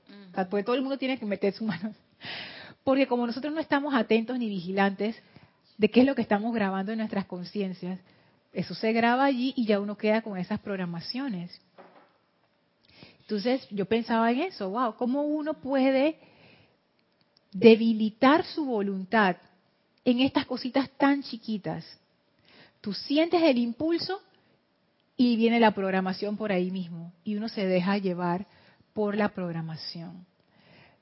porque 0.50 0.64
todo 0.64 0.76
el 0.76 0.82
mundo 0.82 0.98
tiene 0.98 1.18
que 1.18 1.26
meter 1.26 1.54
su 1.54 1.66
mano. 1.66 1.94
Porque 2.84 3.08
como 3.08 3.26
nosotros 3.26 3.54
no 3.54 3.62
estamos 3.62 3.94
atentos 3.96 4.38
ni 4.38 4.50
vigilantes 4.50 5.16
de 5.78 5.90
qué 5.90 6.02
es 6.02 6.06
lo 6.06 6.16
que 6.16 6.22
estamos 6.22 6.54
grabando 6.54 6.92
en 6.92 6.98
nuestras 6.98 7.26
conciencias, 7.26 7.98
eso 8.52 8.76
se 8.76 8.92
graba 8.92 9.24
allí 9.24 9.54
y 9.56 9.66
ya 9.66 9.80
uno 9.80 9.98
queda 9.98 10.22
con 10.22 10.38
esas 10.38 10.60
programaciones. 10.60 11.62
Entonces 13.22 13.66
yo 13.72 13.86
pensaba 13.86 14.32
en 14.32 14.42
eso, 14.42 14.70
wow, 14.70 14.96
¿cómo 14.96 15.24
uno 15.24 15.54
puede 15.54 16.20
debilitar 17.54 18.44
su 18.46 18.66
voluntad 18.66 19.38
en 20.04 20.20
estas 20.20 20.46
cositas 20.46 20.90
tan 20.98 21.24
chiquitas? 21.24 21.86
Tú 22.82 22.94
sientes 22.94 23.42
el 23.42 23.58
impulso 23.58 24.22
y 25.16 25.36
viene 25.36 25.60
la 25.60 25.72
programación 25.72 26.38
por 26.38 26.52
ahí 26.52 26.72
mismo 26.72 27.14
y 27.24 27.36
uno 27.36 27.48
se 27.50 27.66
deja 27.66 27.98
llevar 27.98 28.48
por 28.94 29.16
la 29.16 29.30
programación. 29.30 30.26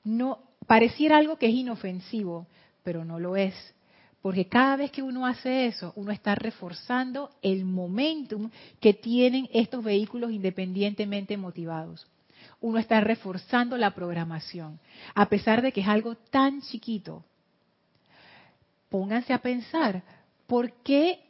No 0.04 0.38
pareciera 0.66 1.16
algo 1.16 1.36
que 1.36 1.46
es 1.46 1.54
inofensivo, 1.54 2.46
pero 2.82 3.04
no 3.04 3.18
lo 3.18 3.36
es, 3.36 3.54
porque 4.20 4.46
cada 4.46 4.76
vez 4.76 4.90
que 4.90 5.02
uno 5.02 5.26
hace 5.26 5.66
eso, 5.66 5.92
uno 5.96 6.12
está 6.12 6.34
reforzando 6.34 7.30
el 7.42 7.64
momentum 7.64 8.50
que 8.80 8.94
tienen 8.94 9.48
estos 9.52 9.82
vehículos 9.82 10.30
independientemente 10.32 11.36
motivados 11.36 12.06
uno 12.62 12.78
está 12.78 13.00
reforzando 13.00 13.76
la 13.76 13.90
programación, 13.90 14.78
a 15.14 15.28
pesar 15.28 15.62
de 15.62 15.72
que 15.72 15.80
es 15.80 15.88
algo 15.88 16.14
tan 16.14 16.62
chiquito. 16.62 17.24
Pónganse 18.88 19.32
a 19.32 19.42
pensar, 19.42 20.02
¿por 20.46 20.72
qué 20.82 21.20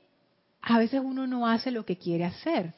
a 0.61 0.79
veces 0.79 1.01
uno 1.03 1.27
no 1.27 1.49
hace 1.49 1.71
lo 1.71 1.85
que 1.85 1.97
quiere 1.97 2.25
hacer? 2.25 2.75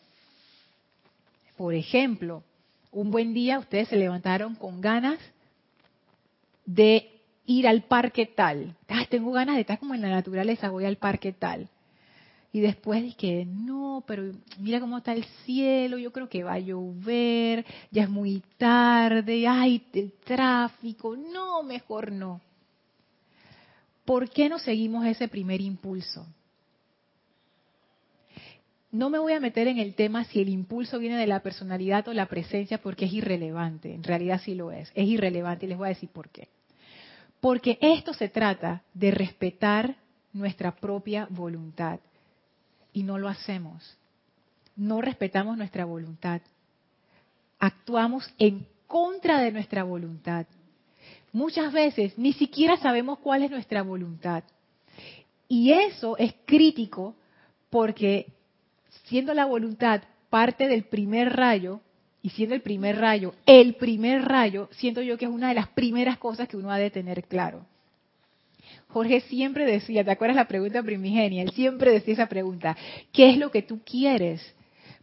Por 1.57 1.75
ejemplo, 1.75 2.43
un 2.91 3.11
buen 3.11 3.35
día 3.35 3.59
ustedes 3.59 3.89
se 3.89 3.97
levantaron 3.97 4.55
con 4.55 4.81
ganas 4.81 5.19
de 6.67 7.11
ir 7.47 7.69
al 7.69 7.83
parque 7.83 8.27
tal. 8.27 8.77
tengo 9.11 9.33
ganas 9.33 9.57
de 9.57 9.63
estar 9.63 9.79
como 9.79 9.95
en 9.95 10.03
la 10.03 10.11
naturaleza, 10.11 10.71
voy 10.71 10.85
al 10.85 10.97
parque 10.97 11.33
tal. 11.33 11.69
Y 12.53 12.61
después 12.61 13.03
dije, 13.03 13.45
no, 13.47 14.05
pero 14.07 14.33
mira 14.61 14.79
cómo 14.79 14.99
está 14.99 15.13
el 15.13 15.25
cielo, 15.45 15.99
yo 15.99 16.13
creo 16.13 16.29
que 16.29 16.45
va 16.45 16.53
a 16.53 16.61
llover, 16.61 17.67
ya 17.91 18.05
es 18.05 18.09
muy 18.09 18.43
tarde, 18.57 19.49
ay, 19.49 19.85
el 19.93 20.13
tráfico, 20.13 21.17
no, 21.17 21.65
mejor 21.65 22.13
no. 22.13 22.41
¿Por 24.05 24.31
qué 24.31 24.49
no 24.49 24.61
seguimos 24.61 25.05
ese 25.05 25.27
primer 25.27 25.61
impulso? 25.61 26.25
No 28.95 29.11
me 29.11 29.19
voy 29.19 29.33
a 29.33 29.41
meter 29.41 29.67
en 29.67 29.79
el 29.79 29.97
tema 29.97 30.23
si 30.23 30.41
el 30.41 30.49
impulso 30.49 31.01
viene 31.01 31.17
de 31.17 31.27
la 31.27 31.41
personalidad 31.41 32.07
o 32.07 32.13
la 32.13 32.27
presencia 32.27 32.79
porque 32.79 33.07
es 33.07 33.13
irrelevante. 33.13 33.93
En 33.93 34.05
realidad 34.05 34.41
sí 34.45 34.55
lo 34.55 34.71
es. 34.71 34.89
Es 34.95 35.09
irrelevante 35.09 35.67
y 35.67 35.71
les 35.71 35.79
voy 35.79 35.87
a 35.87 35.89
decir 35.89 36.11
por 36.11 36.29
qué. 36.29 36.47
Porque 37.41 37.77
esto 37.81 38.15
se 38.15 38.29
trata 38.29 38.85
de 38.95 39.11
respetar 39.11 39.97
nuestra 40.33 40.77
propia 40.77 41.27
voluntad 41.29 41.99
y 42.93 43.03
no 43.03 43.19
lo 43.19 43.29
hacemos. 43.29 43.99
No 44.77 45.01
respetamos 45.01 45.59
nuestra 45.59 45.85
voluntad. 45.85 46.41
Actuamos 47.59 48.33
en 48.39 48.65
contra 48.87 49.41
de 49.41 49.51
nuestra 49.51 49.83
voluntad. 49.83 50.47
Muchas 51.33 51.73
veces 51.73 52.17
ni 52.17 52.33
siquiera 52.33 52.77
sabemos 52.77 53.19
cuál 53.19 53.43
es 53.43 53.51
nuestra 53.51 53.83
voluntad. 53.83 54.45
Y 55.49 55.73
eso 55.73 56.17
es 56.17 56.33
crítico 56.47 57.17
porque 57.71 58.29
siendo 59.05 59.35
la 59.35 59.47
voluntad 59.47 60.03
parte 60.31 60.69
del 60.69 60.85
primer 60.85 61.35
rayo, 61.35 61.81
y 62.25 62.31
siendo 62.31 62.55
el 62.55 62.63
primer 62.63 62.97
rayo 62.97 63.35
el 63.45 63.75
primer 63.75 64.23
rayo, 64.23 64.71
siento 64.73 65.03
yo 65.03 65.19
que 65.19 65.27
es 65.27 65.31
una 65.31 65.49
de 65.49 65.55
las 65.55 65.69
primeras 65.69 66.17
cosas 66.17 66.49
que 66.49 66.57
uno 66.57 66.71
ha 66.71 66.79
de 66.79 66.91
tener 66.91 67.25
claro. 67.25 67.67
Jorge 68.89 69.21
siempre 69.23 69.67
decía, 69.67 70.05
¿te 70.05 70.11
acuerdas 70.11 70.37
la 70.37 70.49
pregunta 70.49 70.83
primigenia? 70.83 71.43
Él 71.43 71.51
siempre 71.51 71.93
decía 71.93 72.15
esa 72.15 72.29
pregunta, 72.29 72.77
¿qué 73.13 73.29
es 73.29 73.37
lo 73.37 73.51
que 73.51 73.61
tú 73.61 73.81
quieres? 73.85 74.41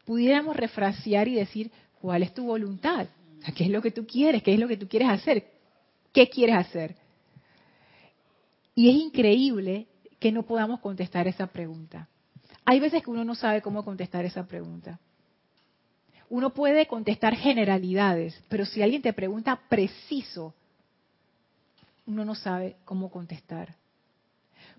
Pudiéramos 0.05 0.55
refrasear 0.55 1.27
y 1.27 1.35
decir, 1.35 1.71
¿cuál 1.99 2.23
es 2.23 2.33
tu 2.33 2.45
voluntad? 2.45 3.07
¿qué 3.55 3.65
es 3.65 3.69
lo 3.69 3.81
que 3.81 3.91
tú 3.91 4.05
quieres? 4.05 4.41
¿Qué 4.43 4.53
es 4.53 4.59
lo 4.59 4.67
que 4.67 4.77
tú 4.77 4.87
quieres 4.87 5.09
hacer? 5.09 5.45
¿Qué 6.13 6.27
quieres 6.27 6.55
hacer? 6.55 6.95
Y 8.73 8.89
es 8.89 8.95
increíble 8.95 9.87
que 10.19 10.31
no 10.31 10.43
podamos 10.43 10.79
contestar 10.79 11.27
esa 11.27 11.47
pregunta. 11.47 12.07
Hay 12.65 12.79
veces 12.79 13.03
que 13.03 13.09
uno 13.09 13.23
no 13.23 13.35
sabe 13.35 13.61
cómo 13.61 13.83
contestar 13.83 14.25
esa 14.25 14.45
pregunta. 14.45 14.99
Uno 16.29 16.51
puede 16.51 16.87
contestar 16.87 17.35
generalidades, 17.35 18.41
pero 18.47 18.65
si 18.65 18.81
alguien 18.81 19.01
te 19.01 19.13
pregunta 19.13 19.59
preciso, 19.67 20.53
uno 22.05 22.23
no 22.23 22.35
sabe 22.35 22.77
cómo 22.85 23.11
contestar. 23.11 23.75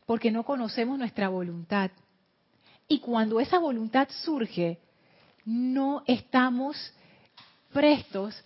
Porque 0.06 0.30
no 0.30 0.44
conocemos 0.44 0.98
nuestra 0.98 1.28
voluntad. 1.28 1.90
Y 2.88 3.00
cuando 3.00 3.40
esa 3.40 3.58
voluntad 3.58 4.08
surge, 4.24 4.78
no 5.44 6.02
estamos 6.06 6.94
prestos 7.72 8.42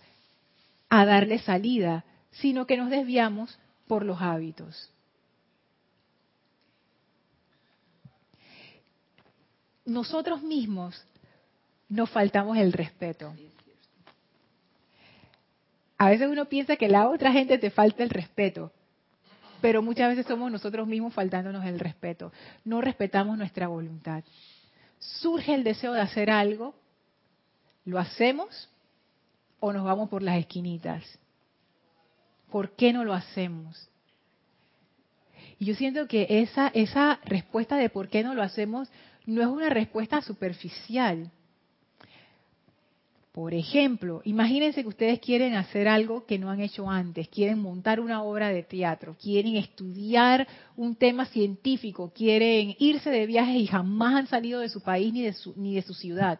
a 0.89 1.05
darle 1.05 1.39
salida, 1.39 2.05
sino 2.31 2.65
que 2.65 2.77
nos 2.77 2.89
desviamos 2.89 3.57
por 3.87 4.03
los 4.05 4.21
hábitos. 4.21 4.89
Nosotros 9.87 10.43
mismos 10.43 11.01
nos 11.87 12.09
faltamos 12.09 12.57
el 12.57 12.73
respeto. 12.73 13.33
A 15.97 16.09
veces 16.09 16.27
uno 16.27 16.43
piensa 16.45 16.75
que 16.75 16.89
la 16.89 17.07
otra 17.07 17.31
gente 17.31 17.57
te 17.57 17.71
falta 17.71 18.03
el 18.03 18.09
respeto, 18.09 18.73
pero 19.61 19.81
muchas 19.81 20.09
veces 20.09 20.25
somos 20.25 20.51
nosotros 20.51 20.85
mismos 20.89 21.13
faltándonos 21.13 21.65
el 21.65 21.79
respeto. 21.79 22.33
No 22.65 22.81
respetamos 22.81 23.37
nuestra 23.37 23.69
voluntad. 23.69 24.25
Surge 24.99 25.55
el 25.55 25.63
deseo 25.63 25.93
de 25.93 26.01
hacer 26.01 26.29
algo, 26.29 26.75
lo 27.85 27.97
hacemos 27.97 28.69
o 29.61 29.71
nos 29.71 29.85
vamos 29.85 30.09
por 30.09 30.21
las 30.21 30.37
esquinitas. 30.37 31.01
¿Por 32.51 32.75
qué 32.75 32.91
no 32.91 33.05
lo 33.05 33.13
hacemos? 33.13 33.89
Y 35.59 35.65
yo 35.65 35.75
siento 35.75 36.09
que 36.09 36.27
esa, 36.41 36.67
esa 36.73 37.21
respuesta 37.23 37.77
de 37.77 37.89
por 37.89 38.09
qué 38.09 38.21
no 38.21 38.35
lo 38.35 38.43
hacemos 38.43 38.89
no 39.27 39.41
es 39.41 39.47
una 39.47 39.69
respuesta 39.69 40.21
superficial. 40.21 41.29
Por 43.33 43.53
ejemplo, 43.53 44.21
imagínense 44.23 44.81
que 44.81 44.87
ustedes 44.87 45.19
quieren 45.19 45.53
hacer 45.53 45.87
algo 45.87 46.25
que 46.25 46.39
no 46.39 46.49
han 46.49 46.61
hecho 46.61 46.89
antes, 46.89 47.27
quieren 47.27 47.59
montar 47.59 47.99
una 47.99 48.23
obra 48.23 48.49
de 48.49 48.63
teatro, 48.63 49.15
quieren 49.21 49.57
estudiar 49.57 50.47
un 50.75 50.95
tema 50.95 51.25
científico, 51.25 52.11
quieren 52.15 52.75
irse 52.79 53.11
de 53.11 53.27
viaje 53.27 53.57
y 53.57 53.67
jamás 53.67 54.15
han 54.15 54.27
salido 54.27 54.61
de 54.61 54.69
su 54.69 54.81
país 54.81 55.13
ni 55.13 55.21
de 55.21 55.33
su, 55.33 55.53
ni 55.55 55.75
de 55.75 55.83
su 55.83 55.93
ciudad. 55.93 56.39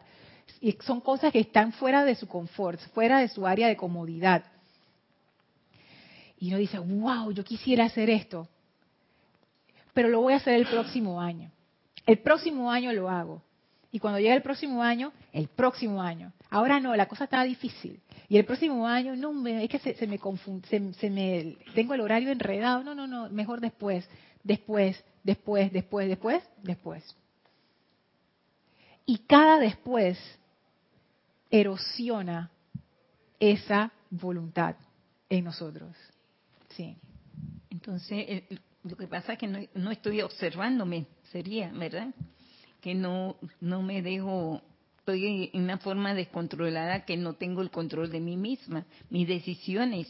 Y 0.60 0.72
son 0.80 1.00
cosas 1.00 1.30
que 1.30 1.40
están 1.40 1.72
fuera 1.72 2.04
de 2.04 2.16
su 2.16 2.26
confort, 2.26 2.80
fuera 2.94 3.20
de 3.20 3.28
su 3.28 3.46
área 3.46 3.68
de 3.68 3.76
comodidad. 3.76 4.44
Y 6.40 6.48
uno 6.48 6.56
dice, 6.56 6.78
wow, 6.78 7.30
yo 7.32 7.44
quisiera 7.44 7.84
hacer 7.84 8.10
esto, 8.10 8.48
pero 9.92 10.08
lo 10.08 10.22
voy 10.22 10.32
a 10.32 10.36
hacer 10.36 10.54
el 10.54 10.66
próximo 10.66 11.20
año. 11.20 11.52
El 12.08 12.20
próximo 12.20 12.70
año 12.70 12.90
lo 12.94 13.10
hago. 13.10 13.42
Y 13.92 13.98
cuando 13.98 14.18
llega 14.18 14.34
el 14.34 14.40
próximo 14.40 14.82
año, 14.82 15.12
el 15.30 15.46
próximo 15.48 16.00
año. 16.00 16.32
Ahora 16.48 16.80
no, 16.80 16.96
la 16.96 17.06
cosa 17.06 17.24
está 17.24 17.42
difícil. 17.44 18.00
Y 18.30 18.38
el 18.38 18.46
próximo 18.46 18.86
año, 18.86 19.14
no, 19.14 19.46
es 19.46 19.68
que 19.68 19.78
se, 19.78 20.06
me 20.06 20.18
confunde, 20.18 20.66
se, 20.94 21.10
me, 21.10 21.58
tengo 21.74 21.92
el 21.92 22.00
horario 22.00 22.32
enredado. 22.32 22.82
No, 22.82 22.94
no, 22.94 23.06
no, 23.06 23.28
mejor 23.28 23.60
después, 23.60 24.08
después, 24.42 25.04
después, 25.22 25.70
después, 25.70 26.08
después, 26.08 26.42
después. 26.62 27.16
Y 29.04 29.18
cada 29.18 29.58
después 29.58 30.18
erosiona 31.50 32.50
esa 33.38 33.92
voluntad 34.08 34.76
en 35.28 35.44
nosotros. 35.44 35.94
Sí. 36.70 36.96
Entonces, 37.68 38.44
lo 38.82 38.96
que 38.96 39.06
pasa 39.06 39.34
es 39.34 39.38
que 39.38 39.68
no 39.74 39.90
estoy 39.90 40.22
observándome, 40.22 41.06
sería, 41.32 41.70
¿verdad? 41.72 42.08
Que 42.80 42.94
no, 42.94 43.36
no 43.60 43.82
me 43.82 44.02
dejo 44.02 44.62
estoy 45.08 45.50
en 45.54 45.62
una 45.62 45.78
forma 45.78 46.12
descontrolada 46.12 47.06
que 47.06 47.16
no 47.16 47.32
tengo 47.32 47.62
el 47.62 47.70
control 47.70 48.10
de 48.10 48.20
mí 48.20 48.36
misma, 48.36 48.84
mis 49.08 49.26
decisiones, 49.26 50.06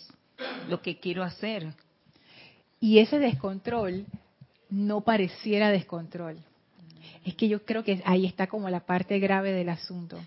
lo 0.68 0.82
que 0.82 0.98
quiero 0.98 1.22
hacer. 1.22 1.72
Y 2.80 2.98
ese 2.98 3.20
descontrol 3.20 4.06
no 4.70 5.02
pareciera 5.02 5.70
descontrol. 5.70 6.38
Es 7.24 7.36
que 7.36 7.48
yo 7.48 7.64
creo 7.64 7.84
que 7.84 8.02
ahí 8.04 8.26
está 8.26 8.48
como 8.48 8.68
la 8.70 8.80
parte 8.80 9.20
grave 9.20 9.52
del 9.52 9.68
asunto. 9.68 10.18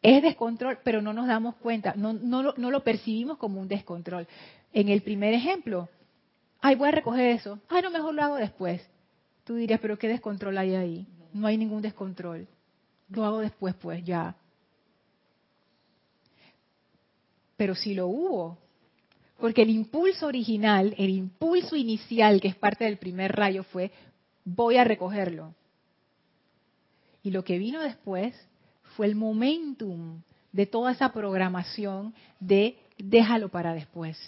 Es 0.00 0.22
descontrol, 0.22 0.78
pero 0.82 1.02
no 1.02 1.12
nos 1.12 1.26
damos 1.26 1.56
cuenta, 1.56 1.92
no, 1.96 2.14
no, 2.14 2.54
no 2.56 2.70
lo 2.70 2.82
percibimos 2.82 3.36
como 3.36 3.60
un 3.60 3.68
descontrol. 3.68 4.26
En 4.72 4.88
el 4.88 5.02
primer 5.02 5.34
ejemplo, 5.34 5.90
ay, 6.62 6.76
voy 6.76 6.88
a 6.88 6.92
recoger 6.92 7.26
eso, 7.26 7.58
ay, 7.68 7.82
no, 7.82 7.90
mejor 7.90 8.14
lo 8.14 8.22
hago 8.22 8.36
después. 8.36 8.80
Tú 9.44 9.56
dirías, 9.56 9.80
pero 9.80 9.98
¿qué 9.98 10.08
descontrol 10.08 10.56
hay 10.56 10.74
ahí? 10.74 11.06
no 11.32 11.46
hay 11.46 11.56
ningún 11.56 11.82
descontrol. 11.82 12.46
Lo 13.08 13.24
hago 13.24 13.40
después, 13.40 13.74
pues 13.74 14.04
ya. 14.04 14.36
Pero 17.56 17.74
si 17.74 17.94
lo 17.94 18.08
hubo, 18.08 18.58
porque 19.38 19.62
el 19.62 19.70
impulso 19.70 20.26
original, 20.26 20.94
el 20.98 21.10
impulso 21.10 21.76
inicial 21.76 22.40
que 22.40 22.48
es 22.48 22.56
parte 22.56 22.84
del 22.84 22.98
primer 22.98 23.32
rayo 23.32 23.62
fue, 23.64 23.90
voy 24.44 24.76
a 24.76 24.84
recogerlo. 24.84 25.54
Y 27.22 27.30
lo 27.30 27.44
que 27.44 27.58
vino 27.58 27.80
después 27.80 28.34
fue 28.96 29.06
el 29.06 29.14
momentum 29.14 30.22
de 30.50 30.66
toda 30.66 30.92
esa 30.92 31.12
programación 31.12 32.14
de 32.40 32.78
déjalo 32.98 33.48
para 33.48 33.74
después. 33.74 34.18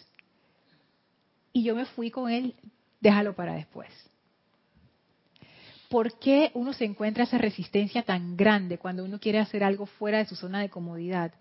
Y 1.54 1.62
yo 1.62 1.74
me 1.74 1.86
fui 1.86 2.10
con 2.10 2.30
él, 2.30 2.54
déjalo 3.00 3.34
para 3.34 3.54
después. 3.54 3.88
¿por 5.94 6.18
qué 6.18 6.50
uno 6.54 6.72
se 6.72 6.84
encuentra 6.84 7.22
esa 7.22 7.38
resistencia 7.38 8.02
tan 8.02 8.36
grande 8.36 8.78
cuando 8.78 9.04
uno 9.04 9.20
quiere 9.20 9.38
hacer 9.38 9.62
algo 9.62 9.86
fuera 9.86 10.18
de 10.18 10.24
su 10.24 10.34
zona 10.34 10.60
de 10.60 10.68
comodidad? 10.68 11.32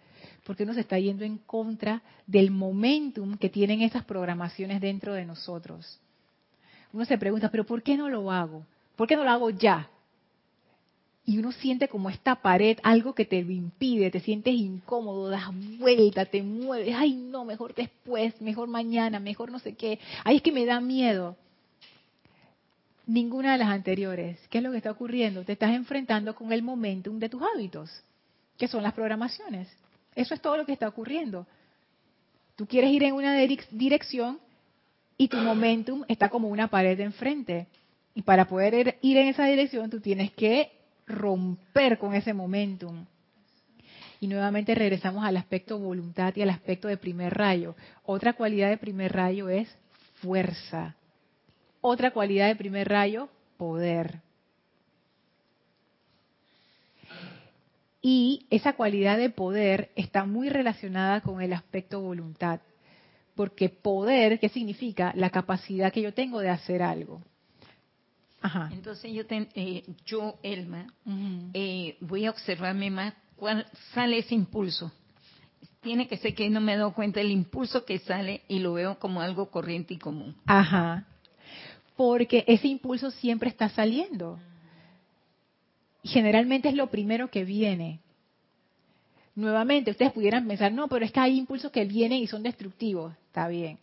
Porque 0.44 0.62
uno 0.62 0.76
se 0.76 0.82
está 0.82 1.00
yendo 1.00 1.26
en 1.26 1.40
contra 1.40 2.04
del 2.28 2.52
momentum 2.52 3.36
que 3.40 3.50
tienen 3.50 3.82
esas 3.82 4.06
programaciones 4.06 4.80
dentro 4.80 5.14
de 5.14 5.26
nosotros. 5.26 6.00
Uno 6.92 7.04
se 7.04 7.18
pregunta, 7.18 7.50
pero 7.50 7.66
¿por 7.66 7.82
qué 7.82 7.98
no 7.98 8.10
lo 8.10 8.32
hago? 8.32 8.64
¿Por 8.96 9.08
qué 9.08 9.16
no 9.16 9.24
lo 9.24 9.32
hago 9.32 9.50
ya? 9.50 9.90
Y 11.26 11.38
uno 11.38 11.54
siente 11.54 11.88
como 11.88 12.10
esta 12.10 12.36
pared, 12.36 12.78
algo 12.84 13.16
que 13.16 13.24
te 13.24 13.38
impide, 13.38 14.12
te 14.12 14.20
sientes 14.20 14.54
incómodo, 14.54 15.30
das 15.30 15.50
vuelta, 15.80 16.26
te 16.26 16.44
mueves, 16.44 16.94
ay 16.98 17.14
no, 17.14 17.46
mejor 17.46 17.74
después, 17.74 18.40
mejor 18.42 18.68
mañana, 18.68 19.20
mejor 19.20 19.50
no 19.50 19.60
sé 19.60 19.74
qué, 19.74 20.00
ay 20.26 20.38
es 20.38 20.42
que 20.42 20.52
me 20.52 20.66
da 20.66 20.82
miedo 20.82 21.38
ninguna 23.06 23.54
de 23.54 23.60
las 23.60 23.70
anteriores. 23.70 24.38
¿Qué 24.50 24.60
es 24.60 24.64
lo 24.64 24.72
que 24.72 24.78
está 24.78 24.92
ocurriendo? 24.92 25.44
Te 25.44 25.54
estás 25.54 25.72
enfrentando 25.72 26.36
con 26.36 26.52
el 26.52 26.62
momentum 26.62 27.20
de 27.20 27.30
tus 27.30 27.42
hábitos, 27.42 27.90
que 28.58 28.68
son 28.68 28.84
las 28.84 28.94
programaciones. 28.94 29.68
Eso 30.16 30.34
es 30.34 30.42
todo 30.42 30.58
lo 30.58 30.66
que 30.66 30.74
está 30.74 30.88
ocurriendo. 30.88 31.46
Tú 32.56 32.68
quieres 32.68 32.92
ir 32.92 33.04
en 33.04 33.14
una 33.14 33.34
dirección 33.72 34.40
y 35.18 35.28
tu 35.28 35.38
momentum 35.38 36.04
está 36.08 36.30
como 36.30 36.50
una 36.50 36.68
pared 36.68 36.98
de 36.98 37.04
enfrente. 37.04 37.68
Y 38.16 38.22
para 38.22 38.48
poder 38.48 39.00
ir 39.02 39.18
en 39.18 39.28
esa 39.28 39.46
dirección, 39.46 39.90
tú 39.90 40.00
tienes 40.00 40.32
que 40.34 40.72
romper 41.08 41.98
con 41.98 42.14
ese 42.14 42.34
momentum. 42.34 43.06
Y 44.20 44.28
nuevamente 44.28 44.74
regresamos 44.74 45.26
al 45.26 45.38
aspecto 45.38 45.78
voluntad 45.78 46.34
y 46.36 46.42
al 46.42 46.50
aspecto 46.50 46.88
de 46.88 46.98
primer 46.98 47.34
rayo. 47.34 47.76
Otra 48.04 48.34
cualidad 48.34 48.70
de 48.70 48.78
primer 48.78 49.12
rayo 49.12 49.50
es 49.50 49.68
fuerza 50.22 50.96
otra 51.86 52.12
cualidad 52.12 52.48
de 52.48 52.56
primer 52.56 52.88
rayo, 52.88 53.28
poder. 53.58 54.22
Y 58.02 58.48
esa 58.50 58.74
cualidad 58.74 59.18
de 59.18 59.30
poder 59.30 59.92
está 59.98 60.24
muy 60.26 60.48
relacionada 60.48 61.20
con 61.20 61.42
el 61.42 61.52
aspecto 61.52 62.00
voluntad. 62.00 62.62
Porque 63.36 63.68
poder, 63.68 64.40
¿qué 64.40 64.48
significa? 64.48 65.12
La 65.16 65.30
capacidad 65.30 65.92
que 65.92 66.02
yo 66.02 66.14
tengo 66.14 66.40
de 66.40 66.50
hacer 66.50 66.82
algo. 66.82 67.22
Ajá. 68.44 68.70
Entonces 68.72 69.12
yo, 69.12 69.24
eh, 69.30 69.84
yo 70.06 70.36
Elma, 70.44 70.86
eh, 71.54 71.98
voy 72.02 72.26
a 72.26 72.30
observarme 72.30 72.92
más 72.92 73.16
cuál 73.36 73.66
sale 73.94 74.20
ese 74.20 74.36
impulso. 74.36 74.92
Tiene 75.82 76.08
que 76.08 76.18
ser 76.18 76.36
que 76.36 76.50
no 76.50 76.62
me 76.62 76.74
he 76.74 76.78
dado 76.78 76.94
cuenta 76.94 77.20
del 77.20 77.32
impulso 77.32 77.84
que 77.84 77.98
sale 78.00 78.44
y 78.48 78.60
lo 78.60 78.74
veo 78.74 79.00
como 79.00 79.22
algo 79.22 79.50
corriente 79.50 79.96
y 79.96 79.98
común. 79.98 80.36
Ajá 80.46 81.08
porque 81.96 82.44
ese 82.48 82.68
impulso 82.68 83.12
siempre 83.12 83.50
está 83.50 83.70
saliendo. 83.70 84.40
Generalmente 86.04 86.70
es 86.70 86.76
lo 86.76 86.88
primero 86.88 87.30
que 87.30 87.46
viene. 87.46 88.00
Nuevamente, 89.36 89.92
ustedes 89.92 90.12
pudieran 90.12 90.48
pensar, 90.48 90.72
no, 90.72 90.88
pero 90.88 91.06
es 91.06 91.12
que 91.12 91.20
hay 91.20 91.38
impulsos 91.38 91.72
que 91.72 91.86
vienen 91.86 92.20
y 92.20 92.28
son 92.28 92.44
destructivos. 92.44 93.14
Está 93.28 93.48
bien. 93.48 93.80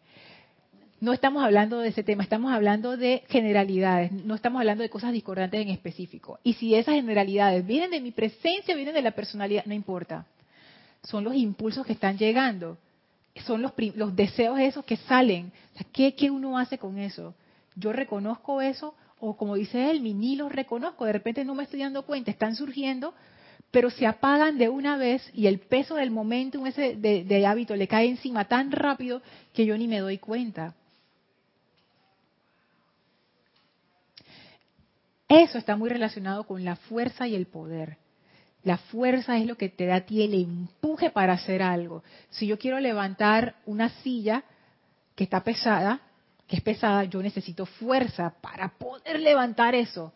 No 1.01 1.15
estamos 1.15 1.43
hablando 1.43 1.79
de 1.79 1.89
ese 1.89 2.03
tema, 2.03 2.23
estamos 2.23 2.53
hablando 2.53 2.97
de 2.97 3.25
generalidades, 3.29 4.13
no 4.13 4.35
estamos 4.35 4.61
hablando 4.61 4.83
de 4.83 4.91
cosas 4.91 5.13
discordantes 5.13 5.61
en 5.63 5.71
específico. 5.71 6.39
Y 6.43 6.55
si 6.55 6.75
esas 6.75 6.95
generalidades 6.95 7.67
vienen 7.67 7.91
de 7.91 8.01
mi 8.01 8.11
presencia, 8.11 8.75
vienen 8.75 8.95
de 8.95 9.03
la 9.03 9.13
personalidad, 9.13 9.65
no 9.65 9.73
importa. 9.73 10.27
Son 11.03 11.25
los 11.25 11.35
impulsos 11.35 11.87
que 11.87 11.95
están 11.95 12.19
llegando, 12.19 12.77
son 13.47 13.63
los, 13.63 13.73
los 13.95 14.15
deseos 14.15 14.59
esos 14.61 14.85
que 14.85 14.97
salen. 14.97 15.53
¿qué, 15.93 16.15
¿Qué 16.15 16.31
uno 16.31 16.59
hace 16.59 16.77
con 16.77 16.99
eso? 16.99 17.35
yo 17.77 17.93
reconozco 17.93 18.61
eso, 18.61 18.95
o 19.19 19.37
como 19.37 19.55
dice 19.55 19.91
él, 19.91 20.03
ni 20.03 20.37
los 20.37 20.53
reconozco, 20.53 21.05
de 21.05 21.13
repente 21.13 21.45
no 21.45 21.55
me 21.55 21.65
estoy 21.65 21.81
dando 21.81 22.03
cuenta, 22.03 22.31
están 22.31 22.57
surgiendo, 22.57 23.15
pero 23.71 23.91
se 23.91 24.07
apagan 24.07 24.59
de 24.59 24.69
una 24.69 24.97
vez 24.97 25.23
y 25.33 25.47
el 25.47 25.61
peso 25.61 25.95
del 25.95 26.11
momento 26.11 26.65
ese 26.67 26.97
de 26.97 27.47
hábito 27.47 27.77
le 27.77 27.89
cae 27.89 28.09
encima 28.09 28.47
tan 28.47 28.73
rápido 28.73 29.23
que 29.53 29.65
yo 29.65 29.79
ni 29.79 29.87
me 29.89 30.01
doy 30.01 30.19
cuenta. 30.19 30.75
Eso 35.31 35.59
está 35.59 35.77
muy 35.77 35.89
relacionado 35.89 36.43
con 36.43 36.65
la 36.65 36.75
fuerza 36.75 37.29
y 37.29 37.37
el 37.37 37.47
poder. 37.47 37.99
La 38.65 38.79
fuerza 38.79 39.39
es 39.39 39.47
lo 39.47 39.57
que 39.57 39.69
te 39.69 39.87
da 39.87 39.95
a 39.95 40.01
ti 40.01 40.23
el 40.23 40.35
empuje 40.35 41.11
para 41.11 41.35
hacer 41.35 41.63
algo. 41.63 42.03
Si 42.31 42.49
yo 42.49 42.59
quiero 42.59 42.81
levantar 42.81 43.55
una 43.65 43.91
silla 44.03 44.43
que 45.15 45.23
está 45.23 45.45
pesada, 45.45 46.01
que 46.49 46.57
es 46.57 46.63
pesada, 46.63 47.05
yo 47.05 47.23
necesito 47.23 47.65
fuerza 47.65 48.35
para 48.41 48.71
poder 48.71 49.21
levantar 49.21 49.77
eso. 49.77 50.13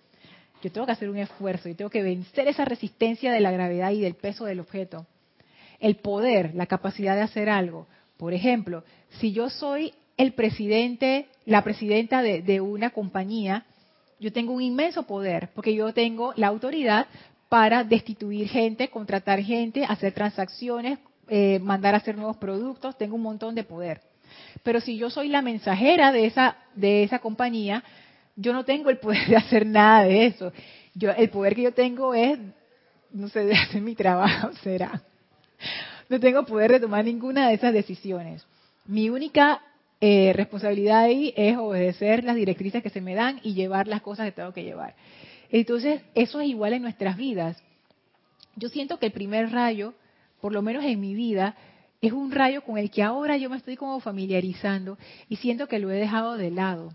Yo 0.65 0.73
tengo 0.73 0.85
que 0.85 0.93
hacer 0.93 1.09
un 1.09 1.19
esfuerzo, 1.19 1.69
y 1.69 1.75
tengo 1.75 1.91
que 1.91 2.03
vencer 2.03 2.49
esa 2.49 2.65
resistencia 2.65 3.33
de 3.33 3.41
la 3.41 3.53
gravedad 3.53 3.93
y 3.93 4.01
del 4.01 4.17
peso 4.17 4.47
del 4.47 4.59
objeto. 4.59 5.07
El 5.79 5.95
poder, 5.97 6.57
la 6.57 6.67
capacidad 6.67 7.15
de 7.15 7.23
hacer 7.23 7.49
algo. 7.49 7.87
Por 8.17 8.35
ejemplo, 8.35 8.83
si 9.21 9.33
yo 9.33 9.49
soy 9.49 9.95
el 10.17 10.33
presidente, 10.33 11.29
la 11.45 11.63
presidenta 11.63 12.21
de, 12.21 12.61
una 12.61 12.91
compañía, 12.91 13.65
yo 14.21 14.33
tengo 14.33 14.53
un 14.53 14.63
inmenso 14.63 15.05
poder, 15.05 15.51
porque 15.55 15.75
yo 15.75 15.93
tengo 15.93 16.33
la 16.37 16.49
autoridad 16.49 17.07
para 17.49 17.85
destituir 17.85 18.49
gente, 18.49 18.89
contratar 18.89 19.41
gente, 19.41 19.85
hacer 19.85 20.13
transacciones, 20.13 20.99
eh, 21.29 21.59
mandar 21.61 21.95
a 21.95 21.99
hacer 21.99 22.17
nuevos 22.17 22.37
productos, 22.37 22.97
tengo 22.99 23.17
un 23.17 23.23
montón 23.23 23.55
de 23.55 23.65
poder. 23.65 24.01
Pero 24.63 24.81
si 24.81 24.97
yo 24.97 25.11
soy 25.11 25.29
la 25.29 25.43
mensajera 25.43 26.13
de 26.13 26.27
esa, 26.27 26.57
de 26.75 27.03
esa 27.03 27.19
compañía, 27.19 27.85
yo 28.37 28.53
no 28.53 28.65
tengo 28.65 28.91
el 28.91 28.99
poder 28.99 29.27
de 29.29 29.37
hacer 29.37 29.67
nada 29.67 30.05
de 30.05 30.27
eso. 30.27 30.53
Yo, 30.95 31.11
el 31.11 31.31
poder 31.31 31.55
que 31.55 31.63
yo 31.63 31.73
tengo 31.73 32.15
es, 32.15 32.39
no 33.13 33.29
sé, 33.29 33.45
de 33.45 33.55
hacer 33.55 33.81
mi 33.81 33.95
trabajo, 33.95 34.51
será. 34.63 35.03
No 36.09 36.21
tengo 36.21 36.45
poder 36.45 36.73
de 36.73 36.81
tomar 36.81 37.05
ninguna 37.05 37.49
de 37.49 37.55
esas 37.55 37.73
decisiones. 37.73 38.45
Mi 38.87 39.09
única 39.09 39.63
eh, 40.01 40.33
responsabilidad 40.35 41.05
ahí 41.05 41.33
es 41.37 41.57
obedecer 41.57 42.25
las 42.25 42.37
directrices 42.37 42.83
que 42.83 42.91
se 42.91 43.01
me 43.01 43.15
dan 43.15 43.41
y 43.43 43.55
llevar 43.55 43.89
las 43.89 44.03
cosas 44.03 44.27
que 44.27 44.33
tengo 44.33 44.53
que 44.53 44.65
llevar. 44.65 44.95
Entonces, 45.51 46.03
eso 46.15 46.41
es 46.41 46.49
igual 46.49 46.73
en 46.73 46.83
nuestras 46.83 47.17
vidas. 47.17 47.63
yo 48.57 48.69
siento 48.69 48.99
que 48.99 49.07
el 49.07 49.13
primer 49.13 49.51
rayo, 49.51 49.95
por 50.41 50.53
lo 50.53 50.63
menos 50.63 50.85
en 50.85 51.01
mi 51.01 51.15
vida, 51.15 51.57
es 52.01 52.13
un 52.13 52.31
rayo 52.31 52.63
con 52.63 52.77
el 52.77 52.91
que 52.91 53.03
ahora 53.03 53.37
yo 53.37 53.49
me 53.49 53.57
estoy 53.57 53.77
como 53.77 53.99
familiarizando 54.01 54.99
y 55.29 55.37
siento 55.37 55.69
que 55.69 55.79
lo 55.79 55.91
he 55.91 55.97
dejado 55.97 56.37
de 56.37 56.51
lado. 56.51 56.95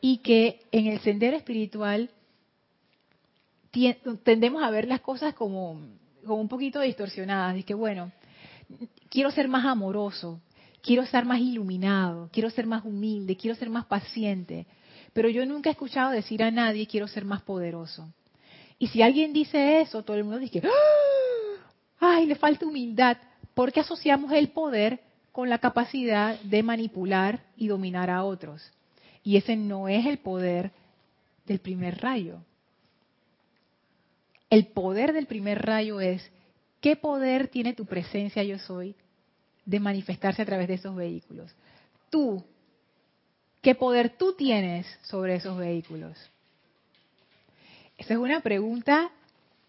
Y 0.00 0.18
que 0.18 0.60
en 0.72 0.86
el 0.86 1.00
sendero 1.00 1.36
espiritual 1.36 2.10
tendemos 4.22 4.62
a 4.62 4.70
ver 4.70 4.86
las 4.86 5.00
cosas 5.00 5.34
como, 5.34 5.80
un 6.24 6.48
poquito 6.48 6.80
distorsionadas. 6.80 7.56
Y 7.58 7.64
que 7.64 7.74
bueno, 7.74 8.12
quiero 9.08 9.30
ser 9.30 9.48
más 9.48 9.64
amoroso, 9.64 10.40
quiero 10.82 11.02
estar 11.02 11.24
más 11.24 11.40
iluminado, 11.40 12.28
quiero 12.32 12.50
ser 12.50 12.66
más 12.66 12.84
humilde, 12.84 13.36
quiero 13.36 13.56
ser 13.56 13.70
más 13.70 13.86
paciente. 13.86 14.66
Pero 15.12 15.28
yo 15.28 15.44
nunca 15.44 15.70
he 15.70 15.72
escuchado 15.72 16.10
decir 16.10 16.42
a 16.42 16.50
nadie 16.50 16.86
quiero 16.86 17.08
ser 17.08 17.24
más 17.24 17.42
poderoso. 17.42 18.12
Y 18.78 18.86
si 18.88 19.02
alguien 19.02 19.32
dice 19.32 19.80
eso, 19.80 20.02
todo 20.02 20.16
el 20.16 20.24
mundo 20.24 20.38
dice, 20.38 20.62
¡Ah! 20.64 21.70
ay, 22.00 22.26
le 22.26 22.34
falta 22.34 22.66
humildad, 22.66 23.18
porque 23.54 23.80
asociamos 23.80 24.32
el 24.32 24.48
poder 24.48 25.00
con 25.32 25.48
la 25.48 25.58
capacidad 25.58 26.40
de 26.40 26.62
manipular 26.62 27.44
y 27.56 27.68
dominar 27.68 28.10
a 28.10 28.24
otros. 28.24 28.62
Y 29.22 29.36
ese 29.36 29.54
no 29.56 29.88
es 29.88 30.06
el 30.06 30.18
poder 30.18 30.72
del 31.46 31.58
primer 31.60 32.00
rayo. 32.00 32.38
El 34.48 34.66
poder 34.68 35.12
del 35.12 35.26
primer 35.26 35.60
rayo 35.64 36.00
es, 36.00 36.28
¿qué 36.80 36.96
poder 36.96 37.48
tiene 37.48 37.74
tu 37.74 37.84
presencia 37.84 38.42
yo 38.42 38.58
soy 38.58 38.96
de 39.64 39.80
manifestarse 39.80 40.42
a 40.42 40.46
través 40.46 40.68
de 40.68 40.74
esos 40.74 40.94
vehículos? 40.94 41.50
Tú, 42.10 42.44
¿qué 43.62 43.74
poder 43.74 44.16
tú 44.16 44.34
tienes 44.34 44.86
sobre 45.02 45.36
esos 45.36 45.56
vehículos? 45.56 46.16
Esa 47.96 48.14
es 48.14 48.20
una 48.20 48.40
pregunta 48.40 49.10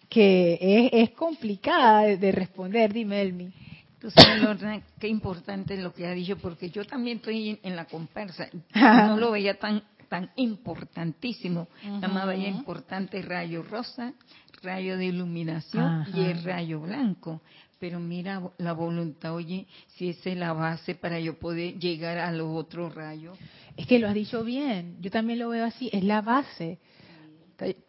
que 0.10 0.90
es, 0.92 1.12
complicada 1.12 2.04
de, 2.04 2.32
responder, 2.32 2.92
dime 2.94 3.22
Elmi. 3.22 3.54
Tú 4.00 4.10
sabes, 4.10 4.42
Lorna, 4.42 4.82
qué 5.00 5.08
importante 5.08 5.76
es 5.76 5.80
lo 5.80 5.94
que 5.94 6.08
ha 6.08 6.12
dicho, 6.12 6.38
porque 6.38 6.70
yo 6.70 6.84
también 6.86 7.18
estoy 7.18 7.60
en, 7.62 7.76
la 7.76 7.86
comparsa. 7.86 8.50
No 8.74 9.18
lo 9.18 9.32
veía 9.32 9.58
tan 9.60 9.84
tan 10.12 10.30
importantísimo. 10.36 11.70
Uh 11.88 12.28
veía 12.28 12.50
importante 12.50 13.22
rayo 13.22 13.64
rosa, 13.64 14.14
rayo 14.62 14.98
de 14.98 15.06
iluminación 15.06 16.06
y 16.14 16.26
el 16.26 16.44
rayo 16.44 16.82
blanco. 16.82 17.42
Pero 17.82 18.00
mira 18.00 18.44
la 18.60 18.74
voluntad, 18.74 19.34
oye, 19.34 19.66
si 19.96 20.10
esa 20.10 20.30
es 20.30 20.38
la 20.38 20.54
base 20.54 20.94
para 20.94 21.20
yo 21.20 21.40
poder 21.40 21.80
llegar 21.80 22.20
a 22.20 22.32
los 22.32 22.56
otros 22.56 22.94
rayos. 22.94 23.36
Es 23.76 23.88
que 23.88 23.98
lo 23.98 24.08
has 24.08 24.14
dicho 24.14 24.44
bien, 24.44 24.98
yo 25.02 25.10
también 25.10 25.40
lo 25.40 25.50
veo 25.50 25.66
así, 25.66 25.90
es 25.92 26.04
la 26.04 26.22
base. 26.22 26.78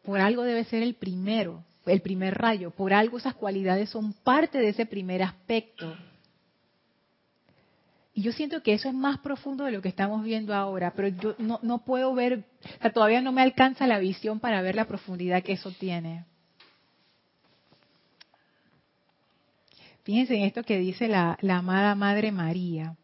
Por 0.03 0.19
algo 0.19 0.45
debe 0.45 0.65
ser 0.65 0.83
el 0.83 0.95
primero, 0.95 1.63
el 1.85 2.01
primer 2.01 2.39
rayo. 2.39 2.71
Por 2.71 2.95
algo 2.95 3.19
esas 3.19 3.35
cualidades 3.35 3.91
son 3.91 4.15
parte 4.15 4.57
de 4.57 4.71
ese 4.71 4.87
primer 4.87 5.23
aspecto. 5.23 5.95
Y 8.15 8.23
yo 8.23 8.33
siento 8.33 8.63
que 8.63 8.73
eso 8.73 8.89
es 8.89 8.95
más 8.95 9.19
profundo 9.19 9.65
de 9.65 9.73
lo 9.73 9.83
que 9.83 9.91
estamos 9.91 10.25
viendo 10.25 10.55
ahora, 10.55 10.95
pero 10.97 11.09
yo 11.09 11.35
no, 11.37 11.61
no 11.63 11.85
puedo 11.85 12.15
ver, 12.15 12.45
o 12.65 12.81
sea, 12.81 12.95
todavía 12.95 13.21
no 13.21 13.33
me 13.33 13.43
alcanza 13.43 13.87
la 13.87 13.99
visión 13.99 14.41
para 14.41 14.63
ver 14.63 14.75
la 14.75 14.87
profundidad 14.87 15.43
que 15.43 15.53
eso 15.53 15.71
tiene. 15.71 16.25
Fíjense 20.05 20.35
en 20.35 20.43
esto 20.43 20.65
que 20.65 20.79
dice 20.79 21.09
la, 21.09 21.39
amada 21.49 21.95
Madre 21.95 22.33
María. 22.33 22.97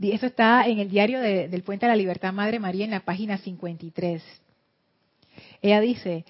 Eso 0.00 0.26
está 0.26 0.66
en 0.66 0.78
el 0.78 0.90
diario 0.90 1.20
del 1.20 1.62
Puente 1.62 1.86
de 1.86 1.92
la 1.92 1.96
Libertad 1.96 2.32
Madre 2.32 2.58
María 2.58 2.84
en 2.84 2.90
la 2.90 3.04
página 3.04 3.38
53. 3.38 4.22
Ella 5.62 5.80
dice, 5.80 6.24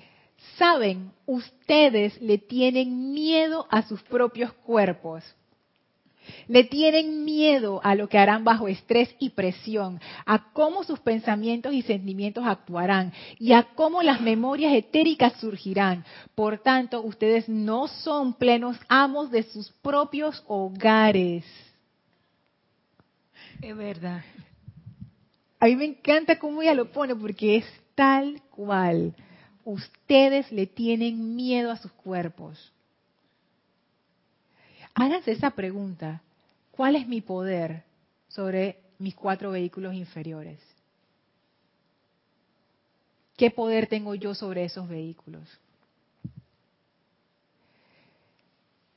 saben, 0.56 1.10
ustedes 1.26 2.20
le 2.22 2.38
tienen 2.38 3.12
miedo 3.12 3.66
a 3.70 3.82
sus 3.82 4.02
propios 4.02 4.52
cuerpos. 4.52 5.24
Le 6.48 6.64
tienen 6.64 7.24
miedo 7.24 7.80
a 7.82 7.94
lo 7.94 8.08
que 8.08 8.18
harán 8.18 8.44
bajo 8.44 8.68
estrés 8.68 9.14
y 9.18 9.30
presión, 9.30 10.00
a 10.24 10.52
cómo 10.52 10.84
sus 10.84 11.00
pensamientos 11.00 11.72
y 11.72 11.82
sentimientos 11.82 12.44
actuarán 12.46 13.12
y 13.38 13.52
a 13.52 13.64
cómo 13.74 14.02
las 14.02 14.20
memorias 14.20 14.74
etéricas 14.74 15.34
surgirán. 15.40 16.04
Por 16.34 16.58
tanto, 16.58 17.02
ustedes 17.02 17.48
no 17.48 17.88
son 17.88 18.34
plenos 18.34 18.76
amos 18.88 19.30
de 19.30 19.42
sus 19.42 19.70
propios 19.82 20.42
hogares. 20.46 21.44
Es 23.62 23.76
verdad. 23.76 24.22
A 25.58 25.66
mí 25.66 25.76
me 25.76 25.86
encanta 25.86 26.38
cómo 26.38 26.62
ella 26.62 26.74
lo 26.74 26.92
pone 26.92 27.14
porque 27.14 27.56
es 27.56 27.66
tal 27.94 28.42
cual. 28.50 29.14
Ustedes 29.64 30.52
le 30.52 30.66
tienen 30.66 31.34
miedo 31.34 31.70
a 31.70 31.76
sus 31.76 31.90
cuerpos. 31.92 32.72
Háganse 34.98 35.32
esa 35.32 35.50
pregunta. 35.50 36.22
¿Cuál 36.72 36.96
es 36.96 37.06
mi 37.06 37.20
poder 37.20 37.84
sobre 38.28 38.78
mis 38.98 39.14
cuatro 39.14 39.50
vehículos 39.50 39.94
inferiores? 39.94 40.58
¿Qué 43.36 43.50
poder 43.50 43.86
tengo 43.86 44.14
yo 44.14 44.34
sobre 44.34 44.64
esos 44.64 44.88
vehículos? 44.88 45.46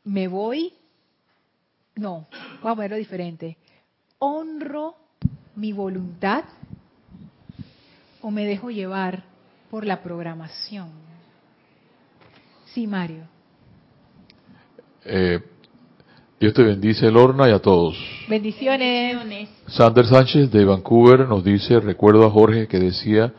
¿Me 0.05 0.27
voy? 0.27 0.73
No, 1.95 2.27
vamos 2.63 2.79
a 2.79 2.81
verlo 2.81 2.95
diferente. 2.95 3.57
¿Honro 4.17 4.95
mi 5.55 5.73
voluntad 5.73 6.45
o 8.21 8.31
me 8.31 8.45
dejo 8.45 8.71
llevar 8.71 9.23
por 9.69 9.85
la 9.85 10.01
programación. 10.01 10.89
Sí, 12.65 12.87
Mario. 12.87 13.23
Eh, 15.03 15.39
Dios 16.39 16.53
te 16.53 16.63
bendice, 16.63 17.11
Lorna, 17.11 17.49
y 17.49 17.51
a 17.51 17.59
todos. 17.59 17.97
Bendiciones. 18.29 19.49
Sander 19.67 20.05
Sánchez 20.05 20.49
de 20.49 20.63
Vancouver 20.63 21.27
nos 21.27 21.43
dice, 21.43 21.81
recuerdo 21.81 22.25
a 22.25 22.31
Jorge 22.31 22.65
que 22.67 22.79
decía 22.79 23.33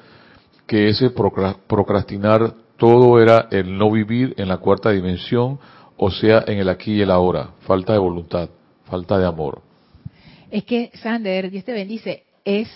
que 0.66 0.90
ese 0.90 1.08
procrastinar 1.08 2.52
todo 2.76 3.18
era 3.18 3.48
el 3.50 3.78
no 3.78 3.90
vivir 3.90 4.34
en 4.36 4.48
la 4.48 4.58
cuarta 4.58 4.90
dimensión, 4.90 5.58
o 5.96 6.10
sea, 6.10 6.44
en 6.46 6.58
el 6.58 6.68
aquí 6.68 6.92
y 6.92 7.00
el 7.00 7.10
ahora. 7.10 7.52
Falta 7.60 7.94
de 7.94 7.98
voluntad, 7.98 8.50
falta 8.84 9.16
de 9.16 9.26
amor. 9.26 9.62
Es 10.50 10.64
que, 10.64 10.90
Sander, 11.02 11.50
Dios 11.50 11.64
te 11.64 11.72
bendice, 11.72 12.24
es 12.44 12.68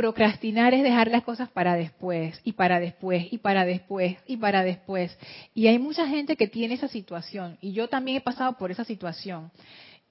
Procrastinar 0.00 0.72
es 0.72 0.82
dejar 0.82 1.10
las 1.10 1.24
cosas 1.24 1.50
para 1.50 1.74
después, 1.74 2.40
y 2.42 2.52
para 2.52 2.80
después, 2.80 3.30
y 3.30 3.36
para 3.36 3.66
después, 3.66 4.16
y 4.26 4.38
para 4.38 4.62
después. 4.62 5.14
Y 5.54 5.66
hay 5.66 5.78
mucha 5.78 6.08
gente 6.08 6.36
que 6.36 6.48
tiene 6.48 6.72
esa 6.72 6.88
situación, 6.88 7.58
y 7.60 7.72
yo 7.72 7.86
también 7.86 8.16
he 8.16 8.20
pasado 8.22 8.56
por 8.56 8.70
esa 8.70 8.82
situación. 8.82 9.50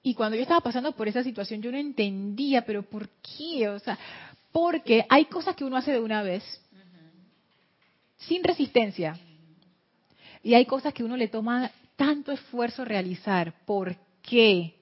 Y 0.00 0.14
cuando 0.14 0.36
yo 0.36 0.42
estaba 0.42 0.60
pasando 0.60 0.92
por 0.92 1.08
esa 1.08 1.24
situación, 1.24 1.60
yo 1.60 1.72
no 1.72 1.76
entendía, 1.76 2.64
pero 2.64 2.84
¿por 2.84 3.08
qué? 3.08 3.68
O 3.68 3.80
sea, 3.80 3.98
porque 4.52 5.04
hay 5.08 5.24
cosas 5.24 5.56
que 5.56 5.64
uno 5.64 5.76
hace 5.76 5.90
de 5.90 5.98
una 5.98 6.22
vez, 6.22 6.44
sin 8.16 8.44
resistencia. 8.44 9.18
Y 10.44 10.54
hay 10.54 10.66
cosas 10.66 10.94
que 10.94 11.02
uno 11.02 11.16
le 11.16 11.26
toma 11.26 11.68
tanto 11.96 12.30
esfuerzo 12.30 12.84
realizar. 12.84 13.54
¿Por 13.66 13.96
qué? 14.22 14.72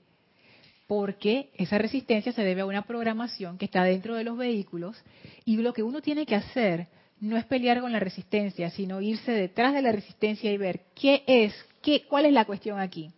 Porque 0.89 1.51
esa 1.55 1.77
resistencia 1.77 2.33
se 2.33 2.43
debe 2.43 2.63
a 2.63 2.67
una 2.67 2.83
programación 2.83 3.59
que 3.59 3.67
está 3.67 3.85
dentro 3.85 4.17
de 4.17 4.25
los 4.25 4.39
vehículos 4.39 4.97
y 5.45 5.59
lo 5.59 5.75
que 5.75 5.83
uno 5.83 6.01
tiene 6.01 6.25
que 6.25 6.35
hacer 6.35 6.89
no 7.21 7.37
es 7.37 7.45
pelear 7.45 7.83
con 7.83 7.93
la 7.93 8.01
resistencia, 8.01 8.71
sino 8.71 9.03
irse 9.03 9.31
detrás 9.33 9.75
de 9.75 9.83
la 9.83 9.93
resistencia 9.93 10.51
y 10.51 10.57
ver 10.57 10.87
qué 10.95 11.25
es, 11.27 11.55
qué, 11.83 12.07
cuál 12.09 12.25
es 12.25 12.33
la 12.33 12.47
cuestión 12.47 12.81
aquí, 12.81 13.13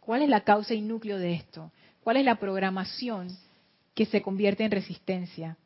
cuál 0.00 0.22
es 0.22 0.28
la 0.28 0.40
causa 0.40 0.74
y 0.74 0.80
núcleo 0.80 1.16
de 1.16 1.34
esto, 1.34 1.70
cuál 2.02 2.16
es 2.16 2.24
la 2.24 2.40
programación 2.40 3.28
que 3.94 4.06
se 4.06 4.20
convierte 4.20 4.64
en 4.64 4.72
resistencia 4.72 5.56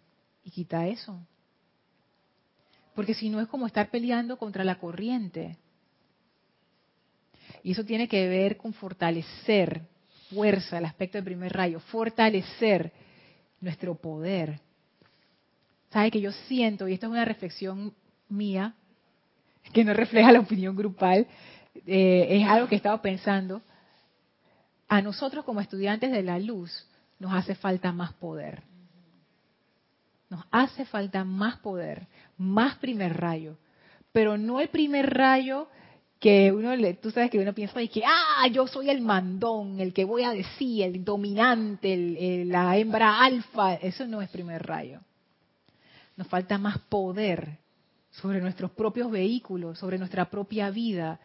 y 0.45 0.51
quita 0.51 0.87
eso. 0.89 1.19
Porque 2.95 3.15
si 3.15 3.31
no 3.31 3.41
es 3.41 3.49
como 3.49 3.67
estar 3.67 3.89
peleando 3.89 4.37
contra 4.37 4.63
la 4.63 4.79
corriente. 4.79 5.57
Y 7.63 7.73
eso 7.73 7.85
tiene 7.85 8.09
que 8.09 8.29
ver 8.29 8.59
con 8.59 8.75
fortalecer 8.75 9.89
fuerza, 10.35 10.79
el 10.79 10.85
aspecto 10.85 11.19
del 11.19 11.25
primer 11.25 11.53
rayo, 11.53 11.81
fortalecer 11.81 12.93
nuestro 13.61 13.95
poder. 13.95 14.61
¿Sabe 15.91 16.11
que 16.11 16.21
yo 16.21 16.33
siento, 16.33 16.89
y 16.89 16.95
esto 16.95 17.07
es 17.07 17.13
una 17.13 17.25
reflexión 17.25 17.95
mía, 18.29 18.75
que 19.73 19.85
no 19.85 19.95
refleja 19.95 20.33
la 20.33 20.41
opinión 20.41 20.77
grupal, 20.77 21.27
eh, 21.87 22.27
es 22.31 22.49
algo 22.49 22.69
que 22.69 22.75
he 22.75 22.77
estado 22.77 23.01
pensando, 23.01 23.63
a 24.89 25.01
nosotros 25.01 25.45
como 25.45 25.61
estudiantes 25.61 26.13
de 26.13 26.23
la 26.23 26.39
luz 26.39 26.87
nos 27.19 27.33
hace 27.33 27.55
falta 27.55 27.93
más 27.93 28.13
poder. 28.15 28.63
Nos 30.29 30.45
hace 30.51 30.85
falta 30.85 31.25
más 31.25 31.59
poder, 31.59 32.07
más 32.37 32.77
primer 32.77 33.17
rayo, 33.19 33.57
pero 34.13 34.37
no 34.37 34.61
el 34.61 34.69
primer 34.69 35.13
rayo 35.15 35.69
que 36.25 36.51
uno 36.51 36.75
le, 36.75 36.95
tú 36.95 37.11
sabes 37.11 37.31
que 37.31 37.39
uno 37.39 37.53
piensa 37.53 37.83
y 37.83 37.89
que 37.89 38.03
ah 38.03 38.49
yo 38.51 38.67
soy 38.67 38.89
el 38.89 39.03
mandón 39.03 39.79
el 39.79 39.93
que 39.93 40.07
voy 40.07 40.23
a 40.23 40.31
decir 40.31 40.85
el 40.85 41.05
dominante 41.05 42.45
la 42.47 42.79
hembra 42.79 43.23
alfa 43.23 43.75
eso 43.75 44.07
no 44.07 44.23
es 44.23 44.31
primer 44.31 44.67
rayo 44.67 45.01
nos 46.17 46.27
falta 46.29 46.57
más 46.57 46.79
poder 46.79 47.59
sobre 48.11 48.41
nuestros 48.41 48.71
propios 48.73 49.11
vehículos, 49.11 49.79
sobre 49.79 49.99
nuestra 49.99 50.31
propia 50.31 50.71
vida. 50.71 51.21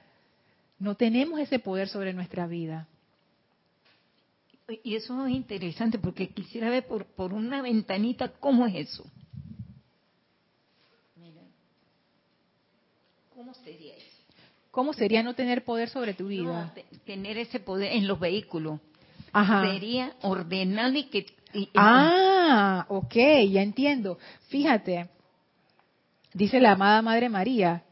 No 0.80 0.96
tenemos 0.96 1.40
ese 1.40 1.60
poder 1.60 1.88
sobre 1.88 2.14
nuestra 2.14 2.48
vida. 2.48 2.88
Y 4.84 4.96
eso 4.96 5.26
es 5.26 5.34
interesante 5.34 5.98
porque 5.98 6.30
quisiera 6.30 6.70
ver 6.70 6.88
por, 6.88 7.06
por 7.06 7.34
una 7.34 7.62
ventanita 7.62 8.30
cómo 8.40 8.66
es 8.68 8.76
eso. 8.76 9.04
¿Cómo 13.36 13.54
sería 13.54 13.96
eso? 13.96 13.99
¿Cómo 14.72 14.94
sería 14.94 15.24
no 15.24 15.34
tener 15.34 15.64
poder 15.64 15.90
sobre 15.90 16.14
tu 16.14 16.28
vida? 16.28 16.72
No, 16.76 16.82
tener 17.06 17.38
ese 17.38 17.60
poder 17.60 17.94
en 17.94 18.08
los 18.08 18.20
vehículos. 18.20 18.80
Ajá. 19.34 19.72
Sería 19.72 20.14
ordenar 20.22 20.96
y 20.96 21.04
que... 21.06 21.26
y- 21.54 21.70
Ah, 21.76 22.86
ok, 22.90 23.16
ya 23.50 23.62
entiendo. 23.62 24.18
Fíjate, 24.50 25.10
dice 26.34 26.60
la 26.60 26.72
amada 26.72 27.02
Madre 27.02 27.30
María, 27.30 27.84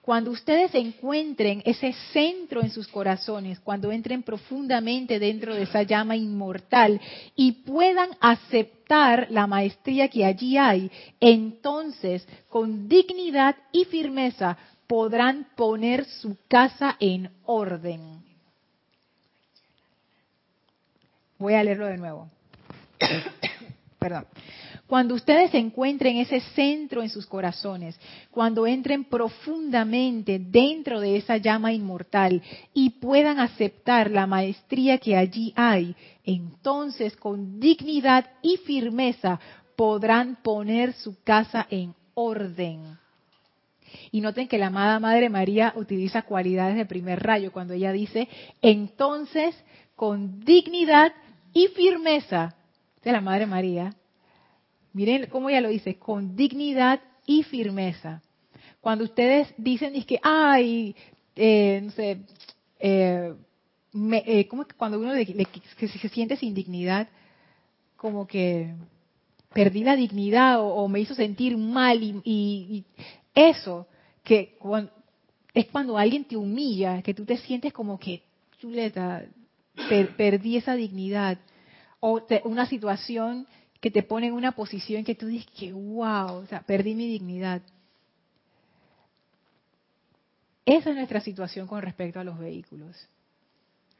cuando 0.00 0.30
ustedes 0.30 0.74
encuentren 0.74 1.62
ese 1.64 1.92
centro 2.12 2.62
en 2.62 2.70
sus 2.70 2.88
corazones, 2.88 3.60
cuando 3.60 3.92
entren 3.92 4.22
profundamente 4.22 5.18
dentro 5.18 5.54
de 5.54 5.62
esa 5.62 5.82
llama 5.82 6.16
inmortal 6.16 7.00
y 7.36 7.52
puedan 7.52 8.10
aceptar 8.20 9.28
la 9.30 9.46
maestría 9.46 10.08
que 10.08 10.24
allí 10.24 10.56
hay, 10.56 10.90
entonces 11.20 12.26
con 12.48 12.88
dignidad 12.88 13.56
y 13.72 13.84
firmeza 13.84 14.56
podrán 14.90 15.46
poner 15.54 16.04
su 16.04 16.36
casa 16.48 16.96
en 16.98 17.30
orden. 17.44 18.24
Voy 21.38 21.54
a 21.54 21.62
leerlo 21.62 21.86
de 21.86 21.96
nuevo. 21.96 22.28
Perdón. 24.00 24.26
Cuando 24.88 25.14
ustedes 25.14 25.54
encuentren 25.54 26.16
ese 26.16 26.40
centro 26.40 27.04
en 27.04 27.08
sus 27.08 27.24
corazones, 27.24 28.00
cuando 28.32 28.66
entren 28.66 29.04
profundamente 29.04 30.40
dentro 30.40 30.98
de 30.98 31.18
esa 31.18 31.36
llama 31.36 31.72
inmortal 31.72 32.42
y 32.74 32.90
puedan 32.90 33.38
aceptar 33.38 34.10
la 34.10 34.26
maestría 34.26 34.98
que 34.98 35.16
allí 35.16 35.52
hay, 35.54 35.94
entonces 36.24 37.14
con 37.16 37.60
dignidad 37.60 38.28
y 38.42 38.56
firmeza 38.56 39.38
podrán 39.76 40.42
poner 40.42 40.94
su 40.94 41.22
casa 41.22 41.68
en 41.70 41.94
orden. 42.14 42.99
Y 44.10 44.20
noten 44.20 44.48
que 44.48 44.58
la 44.58 44.68
amada 44.68 45.00
Madre 45.00 45.28
María 45.28 45.72
utiliza 45.76 46.22
cualidades 46.22 46.76
de 46.76 46.86
primer 46.86 47.22
rayo 47.22 47.52
cuando 47.52 47.74
ella 47.74 47.92
dice, 47.92 48.28
entonces 48.62 49.54
con 49.96 50.40
dignidad 50.40 51.12
y 51.52 51.68
firmeza 51.68 52.54
de 53.02 53.12
la 53.12 53.20
Madre 53.20 53.46
María, 53.46 53.94
miren 54.92 55.26
cómo 55.30 55.48
ella 55.50 55.60
lo 55.60 55.68
dice, 55.68 55.96
con 55.98 56.36
dignidad 56.36 57.00
y 57.26 57.42
firmeza. 57.42 58.22
Cuando 58.80 59.04
ustedes 59.04 59.52
dicen, 59.56 59.94
es 59.94 60.06
que, 60.06 60.18
ay, 60.22 60.94
eh, 61.36 61.80
no 61.84 61.90
sé, 61.92 62.18
eh, 62.78 63.34
me- 63.92 64.22
eh, 64.26 64.46
¿cómo 64.48 64.62
es 64.62 64.68
que 64.68 64.76
cuando 64.76 64.98
uno 64.98 65.12
le- 65.12 65.26
se 65.76 66.08
siente 66.08 66.36
sin 66.36 66.54
dignidad, 66.54 67.08
como 67.96 68.26
que 68.26 68.74
perdí 69.52 69.84
la 69.84 69.96
dignidad 69.96 70.60
o, 70.60 70.88
me 70.88 71.00
hizo 71.00 71.14
sentir 71.14 71.56
mal 71.58 72.02
y 72.02 72.84
eso, 73.48 73.86
que 74.22 74.58
es 75.54 75.66
cuando 75.66 75.96
alguien 75.98 76.24
te 76.24 76.36
humilla, 76.36 77.02
que 77.02 77.14
tú 77.14 77.24
te 77.24 77.36
sientes 77.38 77.72
como 77.72 77.98
que, 77.98 78.22
chuleta, 78.60 79.24
per- 79.88 80.16
perdí 80.16 80.56
esa 80.56 80.74
dignidad. 80.74 81.38
O 82.00 82.22
te- 82.22 82.42
una 82.44 82.66
situación 82.66 83.46
que 83.80 83.90
te 83.90 84.02
pone 84.02 84.26
en 84.28 84.34
una 84.34 84.52
posición 84.52 85.04
que 85.04 85.14
tú 85.14 85.26
dices 85.26 85.50
que, 85.58 85.72
wow, 85.72 86.34
o 86.36 86.46
sea, 86.46 86.60
perdí 86.62 86.94
mi 86.94 87.08
dignidad. 87.08 87.62
Esa 90.64 90.90
es 90.90 90.96
nuestra 90.96 91.20
situación 91.20 91.66
con 91.66 91.82
respecto 91.82 92.20
a 92.20 92.24
los 92.24 92.38
vehículos. 92.38 92.96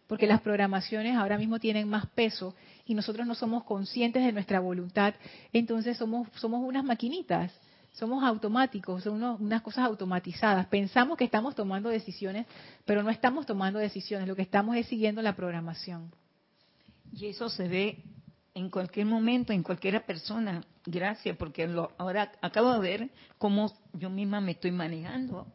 Porque 0.07 0.27
las 0.27 0.41
programaciones 0.41 1.17
ahora 1.17 1.39
mismo 1.39 1.59
tienen 1.61 1.89
más 1.89 2.07
peso 2.07 2.55
y 2.85 2.95
nosotros 2.95 3.27
no 3.27 3.35
somos 3.35 3.65
conscientes 3.65 4.25
de 4.25 4.33
nuestra 4.33 4.61
voluntad, 4.61 5.15
entonces 5.53 5.97
somos, 5.97 6.29
somos 6.35 6.63
unas 6.67 6.85
maquinitas, 6.85 7.53
somos 7.93 8.23
automáticos, 8.25 9.03
son 9.03 9.15
unos- 9.15 9.41
unas 9.41 9.63
cosas 9.63 9.85
automatizadas. 9.85 10.67
Pensamos 10.67 11.17
que 11.19 11.25
estamos 11.25 11.55
tomando 11.55 11.89
decisiones, 11.89 12.47
pero 12.85 13.03
no 13.03 13.11
estamos 13.11 13.47
tomando 13.47 13.79
decisiones, 13.79 14.29
lo 14.29 14.37
que 14.37 14.43
estamos 14.43 14.77
es 14.77 14.87
siguiendo 14.87 15.23
la 15.23 15.35
programación. 15.37 16.11
Y 17.13 17.27
eso 17.27 17.49
se 17.49 17.69
ve 17.69 18.03
en 18.55 18.71
cualquier 18.71 19.07
momento, 19.07 19.53
en 19.53 19.63
cualquier 19.63 20.05
persona. 20.05 20.63
Gracias, 20.87 21.37
porque 21.37 21.67
lo- 21.67 21.93
ahora 21.99 22.33
acabo 22.41 22.73
de 22.73 22.79
ver 22.81 23.11
cómo 23.39 23.73
yo 23.93 24.09
misma 24.09 24.41
me 24.41 24.53
estoy 24.53 24.71
manejando. 24.71 25.47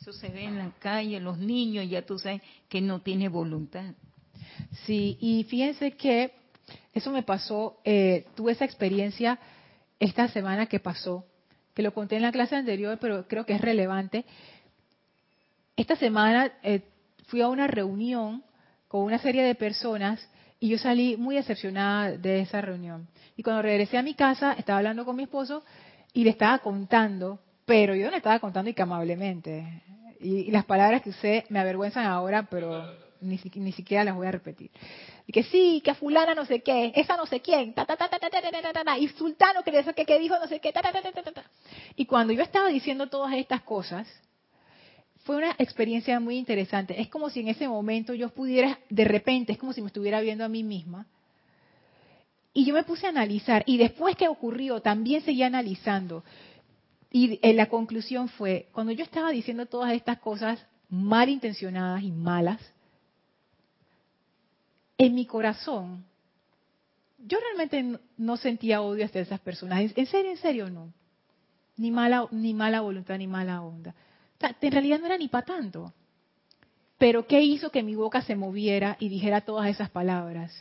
Eso 0.00 0.12
se 0.12 0.28
ve 0.28 0.44
en 0.44 0.58
la 0.58 0.70
calle, 0.78 1.18
los 1.20 1.38
niños, 1.38 1.88
ya 1.88 2.02
tú 2.02 2.18
sabes 2.18 2.40
que 2.68 2.80
no 2.80 3.00
tiene 3.00 3.28
voluntad. 3.28 3.94
Sí, 4.84 5.18
y 5.20 5.44
fíjense 5.44 5.92
que 5.92 6.32
eso 6.94 7.10
me 7.10 7.22
pasó, 7.22 7.80
eh, 7.84 8.26
tuve 8.36 8.52
esa 8.52 8.64
experiencia 8.64 9.38
esta 9.98 10.28
semana 10.28 10.66
que 10.66 10.80
pasó, 10.80 11.24
que 11.74 11.82
lo 11.82 11.92
conté 11.92 12.16
en 12.16 12.22
la 12.22 12.32
clase 12.32 12.56
anterior, 12.56 12.98
pero 13.00 13.26
creo 13.28 13.44
que 13.46 13.54
es 13.54 13.60
relevante. 13.60 14.24
Esta 15.76 15.96
semana 15.96 16.52
eh, 16.62 16.82
fui 17.26 17.40
a 17.40 17.48
una 17.48 17.66
reunión 17.66 18.42
con 18.88 19.02
una 19.02 19.18
serie 19.18 19.42
de 19.42 19.54
personas 19.54 20.26
y 20.58 20.68
yo 20.68 20.78
salí 20.78 21.16
muy 21.16 21.36
decepcionada 21.36 22.12
de 22.12 22.40
esa 22.40 22.60
reunión. 22.60 23.08
Y 23.36 23.42
cuando 23.42 23.62
regresé 23.62 23.98
a 23.98 24.02
mi 24.02 24.14
casa, 24.14 24.54
estaba 24.54 24.78
hablando 24.78 25.04
con 25.04 25.16
mi 25.16 25.24
esposo 25.24 25.64
y 26.12 26.24
le 26.24 26.30
estaba 26.30 26.58
contando, 26.60 27.40
pero 27.66 27.94
yo 27.94 28.06
no 28.06 28.12
le 28.12 28.16
estaba 28.18 28.38
contando 28.38 28.70
y 28.70 28.74
que 28.74 28.82
amablemente. 28.82 29.82
Y, 30.20 30.36
y 30.36 30.50
las 30.50 30.64
palabras 30.64 31.02
que 31.02 31.10
usé 31.10 31.44
me 31.50 31.58
avergüenzan 31.58 32.06
ahora, 32.06 32.46
pero 32.50 32.90
ni, 33.20 33.40
ni 33.54 33.72
siquiera 33.72 34.04
las 34.04 34.14
voy 34.14 34.26
a 34.26 34.32
repetir. 34.32 34.70
Y 35.26 35.32
que 35.32 35.42
sí, 35.44 35.80
que 35.84 35.94
fulana 35.94 36.34
no 36.34 36.44
sé 36.44 36.62
qué, 36.62 36.92
esa 36.94 37.16
no 37.16 37.26
sé 37.26 37.40
quién, 37.40 37.74
ta, 37.74 37.84
ta, 37.84 37.96
ta, 37.96 38.08
ta, 38.08 38.18
ta, 38.18 38.30
ta, 38.30 38.40
ta, 38.40 38.72
ta, 38.72 38.84
ta, 38.84 38.98
y 38.98 39.08
sultano 39.08 39.62
que, 39.62 39.72
que, 39.94 40.06
que 40.06 40.18
dijo 40.18 40.38
no 40.38 40.46
sé 40.46 40.60
qué, 40.60 40.72
ta, 40.72 40.80
ta, 40.82 40.92
ta, 40.92 41.02
ta, 41.02 41.12
ta, 41.12 41.32
ta. 41.32 41.44
Y 41.96 42.06
cuando 42.06 42.32
yo 42.32 42.42
estaba 42.42 42.68
diciendo 42.68 43.08
todas 43.08 43.34
estas 43.34 43.62
cosas, 43.62 44.06
fue 45.26 45.36
una 45.36 45.56
experiencia 45.58 46.20
muy 46.20 46.36
interesante. 46.38 47.00
Es 47.00 47.08
como 47.08 47.30
si 47.30 47.40
en 47.40 47.48
ese 47.48 47.66
momento 47.66 48.14
yo 48.14 48.28
pudiera, 48.28 48.78
de 48.88 49.04
repente, 49.04 49.52
es 49.52 49.58
como 49.58 49.72
si 49.72 49.80
me 49.80 49.88
estuviera 49.88 50.20
viendo 50.20 50.44
a 50.44 50.48
mí 50.48 50.62
misma. 50.62 51.06
Y 52.54 52.64
yo 52.64 52.72
me 52.72 52.84
puse 52.84 53.06
a 53.06 53.10
analizar, 53.10 53.64
y 53.66 53.76
después 53.76 54.16
que 54.16 54.28
ocurrió, 54.28 54.80
también 54.80 55.22
seguía 55.22 55.48
analizando. 55.48 56.24
Y 57.10 57.40
eh, 57.42 57.54
la 57.54 57.66
conclusión 57.66 58.28
fue, 58.28 58.68
cuando 58.72 58.92
yo 58.92 59.02
estaba 59.02 59.30
diciendo 59.30 59.66
todas 59.66 59.92
estas 59.92 60.20
cosas 60.20 60.64
malintencionadas 60.88 62.02
y 62.02 62.12
malas, 62.12 62.60
en 64.98 65.14
mi 65.14 65.26
corazón, 65.26 66.04
yo 67.18 67.38
realmente 67.40 68.00
no- 68.16 68.36
sentía 68.36 68.82
odio 68.82 69.04
hacia 69.04 69.20
esas 69.20 69.40
personas. 69.40 69.92
En- 69.96 70.06
serio, 70.06 70.30
en 70.30 70.36
serio, 70.36 70.70
no. 70.70 70.92
Ni 71.76 71.90
mala, 71.90 72.26
ni 72.30 72.54
mala 72.54 72.80
voluntad, 72.80 73.18
ni 73.18 73.26
mala 73.26 73.62
onda. 73.62 73.94
En 74.60 74.72
realidad 74.72 74.98
no 74.98 75.06
era 75.06 75.18
ni 75.18 75.28
para 75.28 75.44
tanto. 75.46 75.92
Pero 76.98 77.26
¿qué 77.26 77.42
hizo 77.42 77.70
que 77.70 77.82
mi 77.82 77.94
boca 77.94 78.22
se 78.22 78.36
moviera 78.36 78.96
y 79.00 79.08
dijera 79.08 79.42
todas 79.42 79.68
esas 79.68 79.90
palabras? 79.90 80.52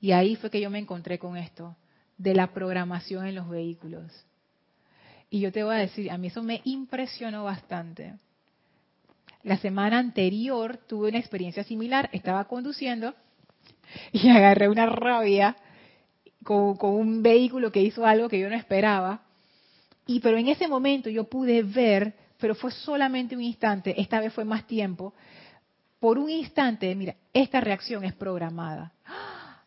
Y 0.00 0.12
ahí 0.12 0.36
fue 0.36 0.50
que 0.50 0.60
yo 0.60 0.68
me 0.68 0.78
encontré 0.78 1.18
con 1.18 1.36
esto, 1.38 1.76
de 2.18 2.34
la 2.34 2.52
programación 2.52 3.26
en 3.26 3.34
los 3.36 3.48
vehículos. 3.48 4.12
Y 5.30 5.40
yo 5.40 5.50
te 5.50 5.64
voy 5.64 5.74
a 5.74 5.78
decir, 5.78 6.10
a 6.10 6.18
mí 6.18 6.26
eso 6.28 6.42
me 6.42 6.60
impresionó 6.64 7.44
bastante. 7.44 8.14
La 9.44 9.58
semana 9.58 9.98
anterior 9.98 10.78
tuve 10.88 11.10
una 11.10 11.18
experiencia 11.18 11.64
similar, 11.64 12.08
estaba 12.12 12.44
conduciendo 12.46 13.14
y 14.10 14.28
agarré 14.30 14.70
una 14.70 14.86
rabia 14.86 15.54
con, 16.42 16.76
un 16.80 17.22
vehículo 17.22 17.70
que 17.70 17.82
hizo 17.82 18.06
algo 18.06 18.30
que 18.30 18.38
yo 18.38 18.48
no 18.48 18.56
esperaba. 18.56 19.22
Y 20.06 20.20
pero 20.20 20.38
en 20.38 20.48
ese 20.48 20.66
momento 20.66 21.10
yo 21.10 21.24
pude 21.24 21.62
ver, 21.62 22.14
pero 22.38 22.54
fue 22.54 22.70
solamente 22.70 23.36
un 23.36 23.42
instante, 23.42 24.00
esta 24.00 24.18
vez 24.18 24.32
fue 24.32 24.46
más 24.46 24.66
tiempo, 24.66 25.14
por 26.00 26.18
un 26.18 26.30
instante, 26.30 26.94
mira, 26.94 27.14
esta 27.32 27.60
reacción 27.60 28.04
es 28.04 28.14
programada. 28.14 28.92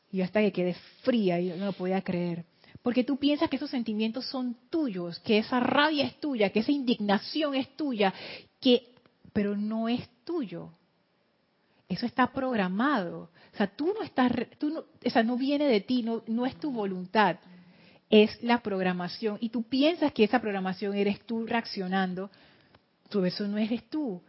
Y 0.09 0.21
hasta 0.21 0.39
que 0.39 0.53
quedé 0.53 0.73
fría, 1.03 1.37
yo 1.41 1.57
no 1.57 1.65
lo 1.65 1.73
podía 1.73 2.01
creer. 2.01 2.45
Porque 2.81 3.03
tú 3.03 3.17
piensas 3.17 3.49
que 3.49 3.57
esos 3.57 3.69
sentimientos 3.69 4.25
son 4.25 4.55
tuyos, 4.69 5.19
que 5.19 5.37
esa 5.39 5.59
rabia 5.59 6.05
es 6.05 6.17
tuya, 6.21 6.49
que 6.49 6.59
esa 6.59 6.71
indignación 6.71 7.55
es 7.55 7.75
tuya, 7.75 8.13
que 8.61 8.95
pero 9.37 9.55
no 9.55 9.87
es 9.87 10.09
tuyo. 10.23 10.71
Eso 11.87 12.07
está 12.07 12.33
programado. 12.33 13.29
O 13.53 13.55
sea, 13.55 13.67
tú 13.67 13.93
no 13.93 14.01
estás, 14.01 14.31
tú 14.57 14.71
no, 14.71 14.79
o 14.79 15.09
sea, 15.11 15.21
no 15.21 15.37
viene 15.37 15.67
de 15.67 15.79
ti, 15.79 16.01
no, 16.01 16.23
no 16.25 16.47
es 16.47 16.55
tu 16.55 16.71
voluntad, 16.71 17.37
es 18.09 18.41
la 18.41 18.63
programación. 18.63 19.37
Y 19.39 19.49
tú 19.49 19.61
piensas 19.61 20.11
que 20.11 20.23
esa 20.23 20.41
programación 20.41 20.95
eres 20.95 21.23
tú 21.23 21.45
reaccionando, 21.45 22.31
tú 23.09 23.23
eso 23.25 23.47
no 23.47 23.59
eres 23.59 23.87
tú. 23.91 24.23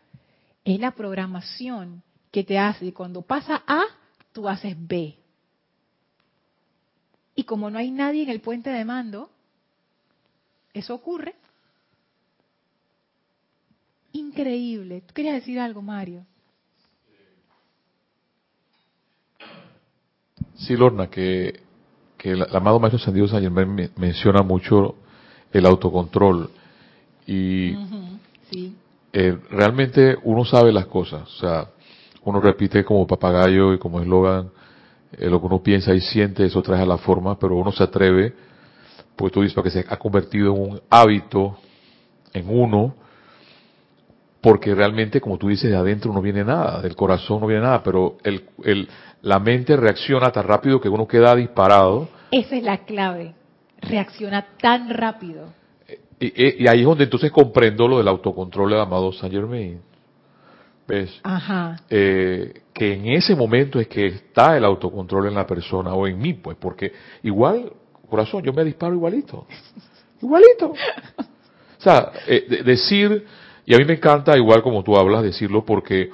Es 0.63 0.79
la 0.79 0.91
programación 0.91 2.03
que 2.31 2.45
te 2.45 2.59
hace, 2.59 2.93
cuando 2.93 3.23
pasa 3.23 3.63
A, 3.67 3.85
tú 4.33 4.47
haces 4.47 4.77
B. 4.79 5.17
Y 7.35 7.45
como 7.45 7.71
no 7.71 7.79
hay 7.79 7.91
nadie 7.91 8.25
en 8.25 8.29
el 8.29 8.43
puente 8.43 8.69
de 8.69 8.85
mando, 8.85 9.31
eso 10.75 10.95
ocurre. 10.95 11.35
Increíble. 14.39 15.03
¿Tú 15.05 15.15
querías 15.15 15.35
decir 15.35 15.59
algo, 15.59 15.83
Mario? 15.83 16.25
Sí, 20.55 20.77
Lorna, 20.77 21.11
que, 21.11 21.59
que 22.17 22.31
el 22.31 22.47
amado 22.55 22.79
Maestro 22.79 23.01
Ascendido 23.01 23.27
San 23.27 23.43
Germán 23.43 23.91
menciona 23.97 24.43
mucho 24.43 24.95
el 25.53 25.67
autocontrol 25.67 26.51
y 27.27 27.75
sí. 28.49 28.77
eh, 29.13 29.37
realmente 29.51 30.17
uno 30.23 30.45
sabe 30.45 30.73
las 30.73 30.87
cosas, 30.87 31.23
o 31.23 31.41
sea, 31.41 31.71
uno 32.23 32.41
repite 32.41 32.85
como 32.85 33.09
papagayo 33.09 33.75
y 33.75 33.79
como 33.81 34.01
eslogan 34.01 34.51
eh, 35.19 35.29
lo 35.29 35.41
que 35.41 35.47
uno 35.47 35.61
piensa 35.65 35.93
y 35.95 36.01
siente, 36.01 36.45
eso 36.45 36.63
trae 36.63 36.83
a 36.83 36.87
la 36.87 36.99
forma, 36.99 37.37
pero 37.41 37.57
uno 37.57 37.73
se 37.73 37.83
atreve, 37.83 38.35
pues 39.17 39.33
tú 39.33 39.41
dices, 39.41 39.55
porque 39.55 39.71
se 39.71 39.85
ha 39.89 39.97
convertido 39.97 40.55
en 40.55 40.61
un 40.63 40.81
hábito 40.91 41.59
en 42.33 42.49
uno, 42.49 43.08
porque 44.41 44.75
realmente, 44.75 45.21
como 45.21 45.37
tú 45.37 45.49
dices, 45.49 45.71
de 45.71 45.77
adentro 45.77 46.13
no 46.13 46.23
viene 46.23 46.45
nada, 46.45 46.81
del 46.81 46.95
corazón 46.95 47.41
no 47.41 47.47
viene 47.47 47.63
nada, 47.63 47.83
pero 47.83 48.19
el, 48.23 48.45
el, 48.65 48.89
la 49.23 49.39
mente 49.39 49.77
reacciona 49.77 50.31
tan 50.31 50.47
rápido 50.47 50.81
que 50.81 50.89
uno 50.89 51.09
queda 51.09 51.35
disparado. 51.35 52.09
Esa 52.31 52.57
es 52.57 52.63
la 52.63 52.79
clave, 52.79 53.35
reacciona 53.81 54.47
tan 54.61 54.91
rápido. 54.91 55.47
Y, 56.21 56.65
y 56.65 56.69
ahí 56.69 56.81
es 56.81 56.87
donde 56.87 57.05
entonces 57.05 57.31
comprendo 57.31 57.89
lo 57.89 57.99
del 57.99 58.09
autocontrol 58.09 58.71
del 58.71 58.81
amado 58.81 59.13
Saint 59.13 59.35
Germain. 59.35 59.81
¿Ves? 60.87 61.21
Ajá. 61.23 61.77
Eh, 61.91 62.63
que 62.73 62.95
en 62.95 63.09
ese 63.09 63.37
momento 63.37 63.79
es 63.79 63.89
que 63.89 64.07
está 64.07 64.57
el 64.57 64.65
autocontrol 64.65 65.27
en 65.27 65.35
la 65.35 65.47
persona 65.47 65.93
o 65.93 66.07
en 66.07 66.19
mí, 66.19 66.33
pues, 66.33 66.57
porque 66.59 66.93
igual, 67.23 67.73
corazón, 68.09 68.43
yo 68.43 68.53
me 68.53 68.65
disparo 68.65 68.95
igualito. 68.95 69.47
Igualito. 70.21 70.73
O 71.79 71.81
sea, 71.81 72.11
eh, 72.27 72.63
decir, 72.65 73.25
y 73.69 73.75
a 73.75 73.77
mí 73.77 73.85
me 73.85 73.93
encanta, 73.93 74.35
igual 74.35 74.63
como 74.63 74.83
tú 74.83 74.97
hablas, 74.97 75.23
decirlo 75.23 75.63
porque 75.63 76.11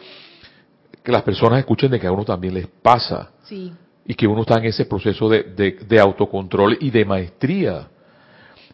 que 1.05 1.13
las 1.13 1.23
personas 1.23 1.61
escuchen 1.61 1.89
de 1.89 2.01
que 2.01 2.09
a 2.09 2.11
uno 2.11 2.25
también 2.25 2.53
les 2.53 2.67
pasa. 2.67 3.31
Sí. 3.45 3.73
Y 4.05 4.15
que 4.15 4.27
uno 4.27 4.41
está 4.41 4.59
en 4.59 4.65
ese 4.65 4.87
proceso 4.87 5.29
de, 5.29 5.45
de, 5.45 5.79
de 5.87 6.01
autocontrol 6.01 6.77
y 6.81 6.91
de 6.91 7.05
maestría. 7.05 7.87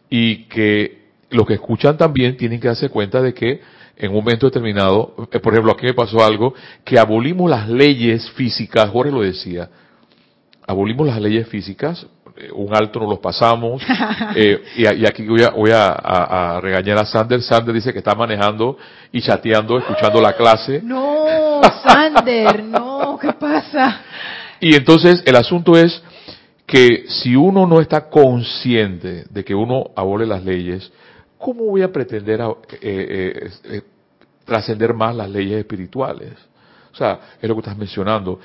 Y 0.09 0.45
que 0.45 1.09
los 1.29 1.45
que 1.45 1.53
escuchan 1.53 1.95
también 1.95 2.35
tienen 2.37 2.59
que 2.59 2.69
darse 2.69 2.89
cuenta 2.89 3.21
de 3.21 3.35
que 3.35 3.61
en 3.97 4.09
un 4.09 4.15
momento 4.15 4.47
determinado, 4.47 5.27
eh, 5.31 5.39
por 5.39 5.53
ejemplo, 5.53 5.73
aquí 5.73 5.85
me 5.85 5.93
pasó 5.93 6.25
algo, 6.25 6.55
que 6.83 6.97
abolimos 6.97 7.51
las 7.51 7.69
leyes 7.69 8.31
físicas, 8.31 8.89
Jorge 8.89 9.11
lo 9.11 9.21
decía, 9.21 9.69
abolimos 10.65 11.05
las 11.05 11.21
leyes 11.21 11.47
físicas, 11.47 12.07
un 12.53 12.75
alto 12.75 12.99
nos 12.99 13.09
los 13.09 13.19
pasamos, 13.19 13.81
eh, 14.35 14.61
y, 14.75 14.81
y, 14.81 15.05
aquí 15.05 15.27
voy, 15.27 15.43
a, 15.43 15.49
voy 15.49 15.71
a, 15.71 15.87
a, 15.87 16.55
a, 16.55 16.61
regañar 16.61 16.97
a 16.99 17.05
Sander, 17.05 17.41
Sander 17.41 17.73
dice 17.73 17.91
que 17.91 17.99
está 17.99 18.15
manejando 18.15 18.77
y 19.11 19.21
chateando, 19.21 19.77
escuchando 19.77 20.21
la 20.21 20.33
clase. 20.33 20.81
No, 20.83 21.61
Sander, 21.85 22.63
no, 22.63 23.17
¿qué 23.21 23.33
pasa? 23.33 24.01
Y 24.59 24.75
entonces 24.75 25.23
el 25.25 25.35
asunto 25.35 25.75
es 25.75 26.01
que 26.71 27.03
si 27.07 27.35
uno 27.35 27.67
no 27.67 27.81
está 27.81 28.09
consciente 28.09 29.25
de 29.29 29.43
que 29.43 29.53
uno 29.53 29.91
abole 29.95 30.25
las 30.25 30.43
leyes, 30.43 30.89
¿cómo 31.37 31.65
voy 31.65 31.81
a 31.81 31.91
pretender 31.91 32.39
eh, 32.39 32.77
eh, 32.81 33.49
eh, 33.65 33.81
trascender 34.45 34.93
más 34.93 35.13
las 35.13 35.29
leyes 35.29 35.59
espirituales? 35.59 36.31
O 36.93 36.95
sea, 36.95 37.19
es 37.41 37.49
lo 37.49 37.55
que 37.55 37.59
estás 37.59 37.77
mencionando. 37.77 38.39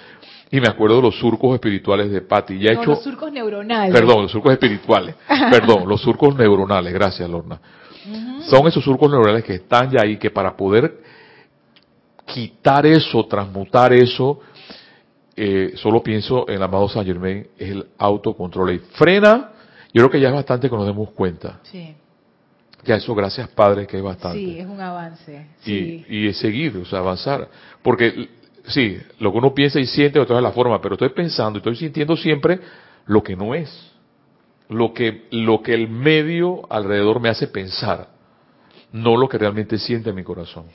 Y 0.51 0.61
me 0.61 0.69
acuerdo 0.69 0.97
de 0.97 1.03
los 1.03 1.19
surcos 1.19 1.55
espirituales 1.55 2.11
de 2.11 2.21
Patti. 2.21 2.59
Ya 2.59 2.73
no, 2.73 2.81
hecho, 2.81 2.91
los 2.91 3.03
surcos 3.03 3.33
neuronales. 3.33 3.93
Perdón, 3.93 4.23
los 4.23 4.33
surcos 4.33 4.53
espirituales. 4.53 5.15
perdón, 5.51 5.89
los 5.89 6.01
surcos 6.01 6.37
neuronales. 6.37 6.93
Gracias, 6.93 7.29
Lorna. 7.29 7.61
Uh 8.07 8.11
-huh. 8.11 8.43
Son 8.43 8.67
esos 8.69 8.85
surcos 8.85 9.11
neuronales 9.11 9.45
que 9.45 9.55
están 9.55 9.91
ya 9.91 10.03
ahí, 10.03 10.17
que 10.17 10.31
para 10.31 10.57
poder 10.57 11.01
quitar 12.27 12.85
eso, 12.87 13.25
transmutar 13.27 13.93
eso, 13.93 14.41
eh, 15.35 15.73
solo 15.77 16.03
pienso 16.03 16.49
en 16.49 16.57
el 16.57 16.63
amado 16.63 16.89
Saint 16.89 17.07
Germain, 17.07 17.47
es 17.57 17.71
el 17.71 17.87
autocontrol. 17.99 18.73
Y 18.73 18.79
frena, 18.79 19.53
yo 19.93 20.03
creo 20.03 20.11
que 20.11 20.21
ya 20.21 20.29
es 20.29 20.35
bastante 20.35 20.69
que 20.69 20.77
nos 20.77 20.87
demos 20.87 21.11
cuenta. 21.11 21.61
Sí. 21.63 21.95
Ya 22.85 22.97
eso, 22.97 23.15
gracias 23.15 23.49
Padre, 23.49 23.87
que 23.87 23.97
es 23.97 24.03
bastante. 24.03 24.39
Sí, 24.39 24.59
es 24.59 24.67
un 24.67 24.81
avance. 24.81 25.47
Sí. 25.61 26.05
Y, 26.09 26.27
y 26.27 26.33
seguir, 26.35 26.77
o 26.77 26.85
sea, 26.85 27.01
avanzar. 27.01 27.49
Porque, 27.83 28.29
sí, 28.69 28.99
lo 29.19 29.33
que 29.33 29.39
uno 29.39 29.55
piensa 29.55 29.81
y 29.81 29.87
siente, 29.87 30.19
otra 30.19 30.37
es 30.37 30.43
la 30.43 30.53
forma, 30.53 30.81
pero 30.81 30.95
estoy 30.95 31.11
pensando, 31.11 31.59
estoy 31.59 31.77
sintiendo 31.77 32.17
siempre 32.17 32.61
lo 33.07 33.23
que 33.23 33.37
no 33.37 33.55
es. 33.55 33.93
Lo 34.69 34.93
que, 34.93 35.29
lo 35.31 35.63
que 35.63 35.75
el 35.75 35.89
medio 35.89 36.63
alrededor 36.71 37.21
me 37.21 37.29
hace 37.29 37.47
pensar, 37.47 38.09
no 38.93 39.17
lo 39.17 39.29
que 39.29 39.39
realmente 39.39 39.79
siente 39.79 40.11
en 40.11 40.17
mi 40.17 40.25
corazón. 40.25 40.67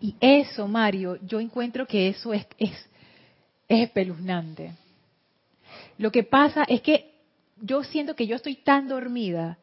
Y 0.00 0.14
eso, 0.20 0.66
Mario, 0.66 1.18
yo 1.22 1.40
encuentro 1.40 1.86
que 1.86 2.08
eso 2.08 2.32
es, 2.32 2.46
es, 2.58 2.70
es 3.68 3.82
espeluznante. 3.82 4.72
Lo 5.98 6.10
que 6.10 6.22
pasa 6.22 6.64
es 6.66 6.80
que 6.80 7.14
yo 7.60 7.82
siento 7.82 8.14
que 8.14 8.26
yo 8.26 8.36
estoy 8.36 8.56
tan 8.56 8.88
dormida 8.88 9.58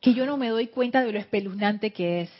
que 0.00 0.14
yo 0.14 0.26
no 0.26 0.36
me 0.36 0.48
doy 0.48 0.68
cuenta 0.68 1.02
de 1.02 1.12
lo 1.12 1.18
espeluznante 1.18 1.92
que 1.92 2.22
es. 2.22 2.30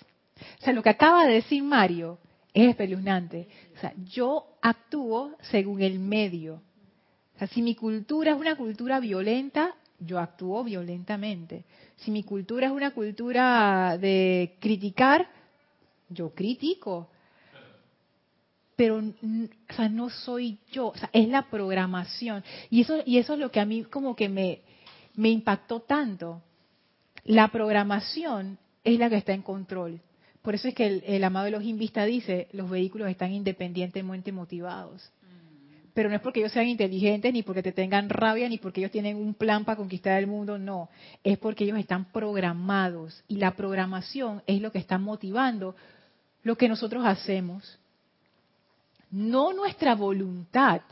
O 0.60 0.64
sea, 0.64 0.72
lo 0.72 0.82
que 0.82 0.88
acaba 0.90 1.26
de 1.26 1.34
decir 1.34 1.62
Mario 1.62 2.18
es 2.52 2.68
espeluznante. 2.70 3.48
O 3.76 3.80
sea, 3.80 3.94
yo 4.10 4.56
actúo 4.60 5.36
según 5.42 5.82
el 5.82 5.98
medio. 5.98 6.62
O 7.34 7.38
sea, 7.38 7.48
si 7.48 7.62
mi 7.62 7.74
cultura 7.74 8.32
es 8.32 8.38
una 8.38 8.56
cultura 8.56 9.00
violenta, 9.00 9.74
yo 9.98 10.18
actúo 10.18 10.64
violentamente. 10.64 11.64
Si 11.96 12.10
mi 12.10 12.22
cultura 12.22 12.66
es 12.66 12.72
una 12.72 12.92
cultura 12.92 13.96
de 13.98 14.56
criticar, 14.60 15.28
yo 16.08 16.30
critico. 16.30 17.08
Pero 18.76 18.98
o 18.98 19.74
sea, 19.74 19.88
no 19.88 20.08
soy 20.08 20.58
yo, 20.72 20.88
o 20.88 20.96
sea, 20.96 21.10
es 21.12 21.28
la 21.28 21.50
programación. 21.50 22.42
Y 22.70 22.80
eso, 22.80 23.02
y 23.04 23.18
eso 23.18 23.34
es 23.34 23.38
lo 23.38 23.50
que 23.50 23.60
a 23.60 23.66
mí 23.66 23.84
como 23.84 24.16
que 24.16 24.28
me, 24.28 24.62
me 25.16 25.28
impactó 25.28 25.80
tanto 25.80 26.42
la 27.24 27.48
programación 27.48 28.58
es 28.82 28.98
la 28.98 29.10
que 29.10 29.16
está 29.16 29.32
en 29.32 29.42
control. 29.42 30.00
Por 30.42 30.54
eso 30.54 30.68
es 30.68 30.74
que 30.74 30.86
el, 30.86 31.04
el 31.06 31.24
amado 31.24 31.46
de 31.46 31.50
los 31.50 31.64
invistas 31.64 32.06
dice, 32.06 32.48
los 32.52 32.70
vehículos 32.70 33.08
están 33.08 33.32
independientemente 33.32 34.32
motivados. 34.32 35.10
Pero 35.92 36.08
no 36.08 36.14
es 36.14 36.22
porque 36.22 36.40
ellos 36.40 36.52
sean 36.52 36.68
inteligentes, 36.68 37.32
ni 37.32 37.42
porque 37.42 37.62
te 37.62 37.72
tengan 37.72 38.08
rabia, 38.08 38.48
ni 38.48 38.58
porque 38.58 38.80
ellos 38.80 38.92
tienen 38.92 39.16
un 39.16 39.34
plan 39.34 39.64
para 39.64 39.76
conquistar 39.76 40.18
el 40.18 40.26
mundo, 40.26 40.56
no. 40.56 40.88
Es 41.24 41.36
porque 41.36 41.64
ellos 41.64 41.78
están 41.78 42.06
programados. 42.06 43.24
Y 43.26 43.36
la 43.36 43.56
programación 43.56 44.42
es 44.46 44.60
lo 44.60 44.70
que 44.70 44.78
está 44.78 44.98
motivando 44.98 45.74
lo 46.42 46.56
que 46.56 46.68
nosotros 46.68 47.04
hacemos. 47.04 47.78
No 49.10 49.52
nuestra 49.52 49.94
voluntad. 49.94 50.82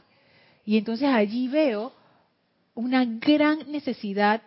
Y 0.64 0.76
entonces 0.76 1.08
allí 1.08 1.48
veo 1.48 1.92
una 2.74 3.04
gran 3.04 3.70
necesidad 3.70 4.42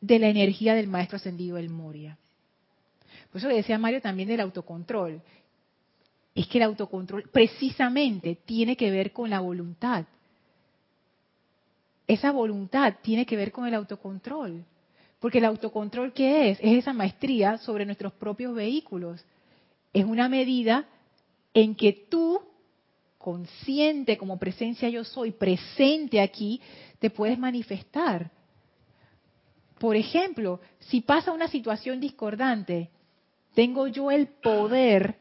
de 0.00 0.18
la 0.18 0.28
energía 0.28 0.74
del 0.74 0.88
maestro 0.88 1.16
ascendido 1.16 1.58
el 1.58 1.68
Moria. 1.68 2.16
Por 3.30 3.38
eso 3.38 3.48
decía 3.48 3.78
Mario 3.78 4.00
también 4.00 4.28
del 4.28 4.40
autocontrol. 4.40 5.22
Es 6.34 6.46
que 6.46 6.58
el 6.58 6.64
autocontrol 6.64 7.28
precisamente 7.32 8.36
tiene 8.44 8.76
que 8.76 8.90
ver 8.90 9.12
con 9.12 9.30
la 9.30 9.40
voluntad. 9.40 10.04
Esa 12.06 12.32
voluntad 12.32 12.94
tiene 13.02 13.24
que 13.24 13.36
ver 13.36 13.52
con 13.52 13.66
el 13.66 13.74
autocontrol. 13.74 14.64
Porque 15.20 15.38
el 15.38 15.44
autocontrol, 15.44 16.12
¿qué 16.12 16.50
es? 16.50 16.58
Es 16.60 16.78
esa 16.78 16.92
maestría 16.92 17.58
sobre 17.58 17.84
nuestros 17.84 18.12
propios 18.14 18.54
vehículos. 18.54 19.24
Es 19.92 20.04
una 20.04 20.28
medida 20.28 20.86
en 21.52 21.74
que 21.74 21.92
tú, 21.92 22.40
consciente 23.18 24.16
como 24.16 24.38
presencia 24.38 24.88
yo 24.88 25.04
soy, 25.04 25.30
presente 25.30 26.20
aquí, 26.20 26.60
te 26.98 27.10
puedes 27.10 27.38
manifestar. 27.38 28.30
Por 29.78 29.94
ejemplo, 29.94 30.60
si 30.78 31.00
pasa 31.00 31.32
una 31.32 31.48
situación 31.48 32.00
discordante, 32.00 32.90
tengo 33.54 33.86
yo 33.86 34.10
el 34.10 34.28
poder 34.28 35.16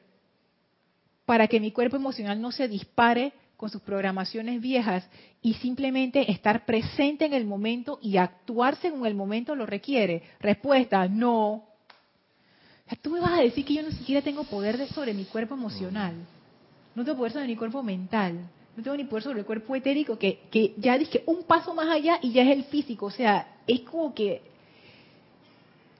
para 1.26 1.48
que 1.48 1.60
mi 1.60 1.72
cuerpo 1.72 1.96
emocional 1.96 2.42
no 2.42 2.52
se 2.52 2.68
dispare 2.68 3.34
con 3.56 3.70
sus 3.70 3.82
programaciones 3.82 4.62
viejas 4.62 5.08
y 5.42 5.56
simplemente 5.56 6.32
estar 6.32 6.66
presente 6.66 7.26
en 7.26 7.34
el 7.34 7.46
momento 7.46 8.00
y 8.02 8.18
actuar 8.18 8.78
según 8.78 9.06
el 9.06 9.16
momento 9.16 9.54
lo 9.54 9.66
requiere. 9.66 10.24
Respuesta, 10.40 11.08
no. 11.08 11.66
Tú 13.02 13.12
me 13.12 13.20
vas 13.20 13.34
a 13.38 13.42
decir 13.42 13.66
que 13.66 13.74
yo 13.74 13.84
no 13.84 13.92
siquiera 13.92 14.22
tengo 14.22 14.46
poder 14.46 14.78
de, 14.78 14.88
sobre 14.88 15.14
mi 15.14 15.26
cuerpo 15.26 15.56
emocional. 15.56 16.16
No 16.96 17.04
tengo 17.04 17.18
poder 17.18 17.34
sobre 17.34 17.48
mi 17.48 17.56
cuerpo 17.56 17.84
mental. 17.84 18.50
No 18.76 18.82
tengo 18.82 18.96
ni 18.96 19.04
poder 19.04 19.24
sobre 19.24 19.40
el 19.40 19.46
cuerpo 19.46 19.76
etérico, 19.76 20.18
que, 20.18 20.40
que 20.50 20.74
ya 20.78 20.98
dije 20.98 21.24
un 21.26 21.44
paso 21.44 21.74
más 21.74 21.90
allá 21.90 22.18
y 22.22 22.32
ya 22.32 22.44
es 22.44 22.58
el 22.58 22.64
físico. 22.64 23.08
O 23.08 23.12
sea, 23.12 23.58
es 23.68 23.82
como 23.82 24.14
que, 24.14 24.42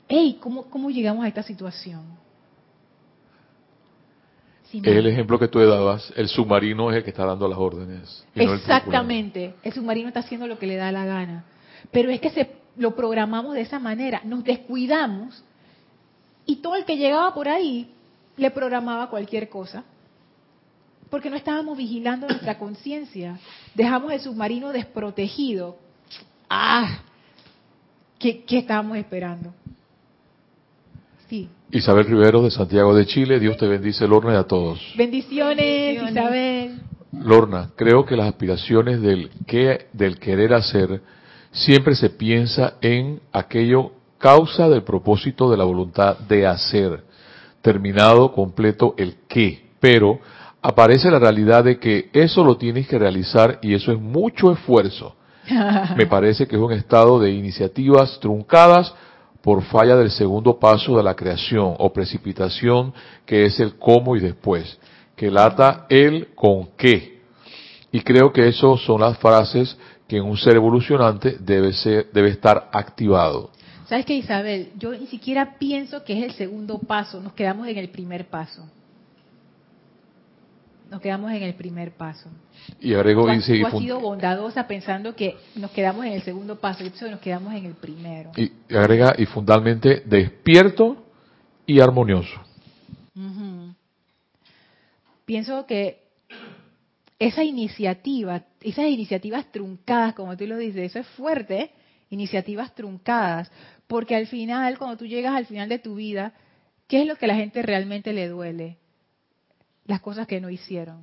hey, 0.10 0.38
¿cómo, 0.42 0.64
cómo 0.64 0.90
llegamos 0.90 1.24
a 1.24 1.30
esta 1.30 1.44
situación? 1.44 2.02
Es 4.72 4.86
el 4.86 5.08
ejemplo 5.08 5.40
que 5.40 5.48
tú 5.48 5.60
dabas, 5.60 6.14
el 6.16 6.28
submarino 6.28 6.92
es 6.92 6.98
el 6.98 7.04
que 7.04 7.10
está 7.10 7.26
dando 7.26 7.48
las 7.48 7.58
órdenes. 7.58 8.26
Exactamente, 8.36 9.40
no 9.40 9.46
el, 9.46 9.54
el, 9.64 9.74
submarino 9.74 10.08
está 10.10 10.20
haciendo 10.20 10.46
lo 10.46 10.60
que 10.60 10.68
le 10.68 10.76
da 10.76 10.92
la 10.92 11.06
gana. 11.06 11.46
Pero 11.92 12.12
es 12.12 12.20
que 12.20 12.30
se, 12.30 12.52
lo 12.78 12.96
programamos 12.96 13.56
de 13.56 13.62
esa 13.62 13.80
manera, 13.80 14.22
nos 14.24 14.44
descuidamos 14.44 15.44
Y 16.46 16.58
todo 16.58 16.76
el 16.76 16.86
que 16.86 16.98
llegaba 16.98 17.34
por 17.34 17.48
ahí 17.48 17.92
le 18.38 18.52
programaba 18.52 19.10
cualquier 19.10 19.50
cosa. 19.50 19.84
Porque 21.10 21.30
no 21.30 21.36
estábamos 21.36 21.78
vigilando 21.78 22.28
nuestra 22.28 22.58
conciencia. 22.58 23.40
Dejamos 23.76 24.12
el 24.12 24.20
submarino 24.20 24.72
desprotegido. 24.72 25.78
¡Ah! 26.50 27.00
¿Qué, 28.20 28.44
qué 28.44 28.60
estábamos 28.60 28.98
esperando? 28.98 29.54
Sí. 31.30 31.48
Isabel 31.72 32.06
Rivero 32.06 32.42
de 32.42 32.50
Santiago 32.50 32.96
de 32.96 33.06
Chile, 33.06 33.40
Dios 33.40 33.56
te 33.58 33.68
bendice, 33.68 34.08
Lorna, 34.08 34.34
y 34.34 34.38
a 34.38 34.44
todos. 34.44 34.80
Bendiciones, 34.98 36.02
Isabel. 36.10 36.82
Lorna, 37.12 37.70
creo 37.76 38.06
que 38.06 38.16
las 38.16 38.28
aspiraciones 38.28 39.02
del, 39.02 39.30
que, 39.46 39.88
del 39.94 40.20
querer 40.20 40.54
hacer 40.54 41.02
siempre 41.52 41.96
se 41.96 42.10
piensa 42.10 42.76
en 42.82 43.20
aquello 43.32 43.92
causa 44.18 44.68
del 44.70 44.84
propósito 44.84 45.50
de 45.50 45.58
la 45.58 45.64
voluntad 45.64 46.18
de 46.20 46.48
hacer, 46.48 47.04
terminado, 47.62 48.34
completo 48.34 48.96
el 48.98 49.16
qué, 49.28 49.70
pero 49.80 50.20
aparece 50.62 51.10
la 51.10 51.20
realidad 51.20 51.64
de 51.64 51.80
que 51.80 52.10
eso 52.14 52.44
lo 52.44 52.58
tienes 52.58 52.88
que 52.88 53.00
realizar 53.00 53.60
y 53.62 53.74
eso 53.74 53.92
es 53.92 54.00
mucho 54.00 54.52
esfuerzo. 54.52 55.16
Me 55.96 56.06
parece 56.06 56.48
que 56.48 56.56
es 56.56 56.62
un 56.62 56.74
estado 56.74 57.20
de 57.20 57.32
iniciativas 57.32 58.20
truncadas 58.20 58.94
por 59.42 59.64
falla 59.64 59.96
del 59.96 60.12
segundo 60.12 60.60
paso 60.60 60.98
de 60.98 61.04
la 61.04 61.16
creación 61.16 61.76
o 61.78 61.94
precipitación 61.94 62.94
que 63.26 63.46
es 63.46 63.60
el 63.60 63.76
cómo 63.78 64.16
y 64.16 64.20
después, 64.20 64.78
que 65.16 65.32
lata 65.32 65.86
el 65.90 66.34
con 66.36 66.70
qué. 66.78 67.20
Y 67.92 68.02
creo 68.02 68.32
que 68.32 68.48
esas 68.48 68.82
son 68.82 69.02
las 69.02 69.18
frases 69.18 69.78
que 70.08 70.18
en 70.18 70.24
un 70.24 70.38
ser 70.38 70.56
evolucionante 70.56 71.38
debe, 71.40 71.74
ser, 71.74 72.10
debe 72.12 72.30
estar 72.30 72.70
activado. 72.72 73.52
¿Sabes 73.88 74.06
qué, 74.06 74.16
Isabel? 74.16 74.72
Yo 74.78 74.92
ni 74.92 75.08
siquiera 75.08 75.58
pienso 75.58 76.04
que 76.04 76.18
es 76.18 76.24
el 76.24 76.34
segundo 76.34 76.80
paso, 76.80 77.20
nos 77.20 77.34
quedamos 77.34 77.68
en 77.68 77.78
el 77.78 77.90
primer 77.90 78.28
paso. 78.28 78.64
Nos 80.90 81.02
quedamos 81.02 81.32
en 81.32 81.44
el 81.44 81.54
primer 81.54 81.92
paso. 81.92 82.30
Y 82.80 82.96
agrego, 82.96 83.30
dice... 83.32 83.60
Tú 83.60 83.68
has 83.68 83.78
sido 83.78 84.00
bondadosa 84.00 84.68
pensando 84.68 85.16
que 85.16 85.38
nos 85.56 85.70
quedamos 85.72 86.06
en 86.06 86.14
el 86.14 86.24
segundo 86.24 86.60
paso, 86.60 86.84
yo 86.84 86.92
que 86.92 87.12
nos 87.12 87.20
quedamos 87.20 87.54
en 87.54 87.66
el 87.66 87.74
primero. 87.74 88.32
Y 88.36 88.52
agrega, 88.76 89.14
y 89.18 89.26
fundamentalmente, 89.26 90.04
despierto 90.06 91.06
y 91.68 91.80
armonioso. 91.80 92.42
Pienso 95.26 95.68
que 95.68 96.02
esa 97.20 97.44
iniciativa, 97.44 98.46
esas 98.62 98.88
iniciativas 98.88 99.52
truncadas, 99.52 100.16
como 100.16 100.36
tú 100.36 100.48
lo 100.48 100.58
dices, 100.58 100.90
eso 100.90 101.00
es 101.00 101.08
fuerte, 101.10 101.70
iniciativas 102.10 102.74
truncadas, 102.74 103.52
porque 103.86 104.16
al 104.16 104.26
final, 104.26 104.80
cuando 104.80 104.98
tú 104.98 105.06
llegas 105.06 105.36
al 105.36 105.46
final 105.46 105.70
de 105.70 105.78
tu 105.78 105.96
vida, 105.96 106.34
¿qué 106.88 107.02
es 107.02 107.08
lo 107.08 107.16
que 107.16 107.26
a 107.26 107.28
la 107.28 107.36
gente 107.36 107.62
realmente 107.62 108.12
le 108.12 108.28
duele? 108.28 108.79
Las 109.90 110.02
cosas 110.02 110.28
que 110.28 110.40
no 110.40 110.52
hicieron. 110.52 111.02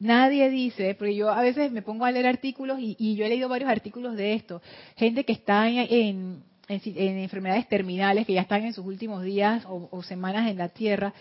Nadie 0.00 0.50
dice, 0.50 0.96
porque 0.96 1.14
yo 1.14 1.30
a 1.30 1.40
veces 1.40 1.70
me 1.70 1.82
pongo 1.82 2.04
a 2.04 2.10
leer 2.10 2.26
artículos 2.26 2.80
y, 2.80 3.14
yo 3.14 3.24
he 3.24 3.28
leído 3.28 3.48
varios 3.48 3.70
artículos 3.70 4.16
de 4.16 4.34
esto, 4.34 4.60
gente 4.96 5.24
que 5.24 5.34
está 5.34 5.70
en, 5.70 6.42
enfermedades 6.68 7.68
terminales, 7.68 8.26
que 8.26 8.32
ya 8.32 8.40
están 8.40 8.64
en 8.64 8.72
sus 8.72 8.84
últimos 8.84 9.22
días 9.22 9.64
o, 9.66 9.88
o 9.92 10.02
semanas 10.02 10.50
en 10.50 10.58
la 10.58 10.68
tierra, 10.68 11.14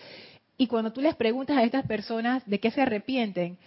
y 0.58 0.66
cuando 0.66 0.92
tú 0.92 1.02
les 1.02 1.14
preguntas 1.16 1.56
a 1.56 1.64
estas 1.64 1.86
personas 1.86 2.44
de 2.48 2.60
qué 2.60 2.72
se 2.72 2.82
arrepienten, 2.82 3.60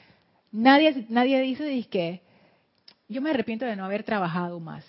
nadie, 0.50 1.06
nadie 1.08 1.40
dice 1.42 1.86
que 1.88 2.20
yo 3.08 3.22
me 3.22 3.30
arrepiento 3.30 3.64
de 3.64 3.76
no 3.76 3.84
haber 3.84 4.02
trabajado 4.02 4.58
más. 4.58 4.84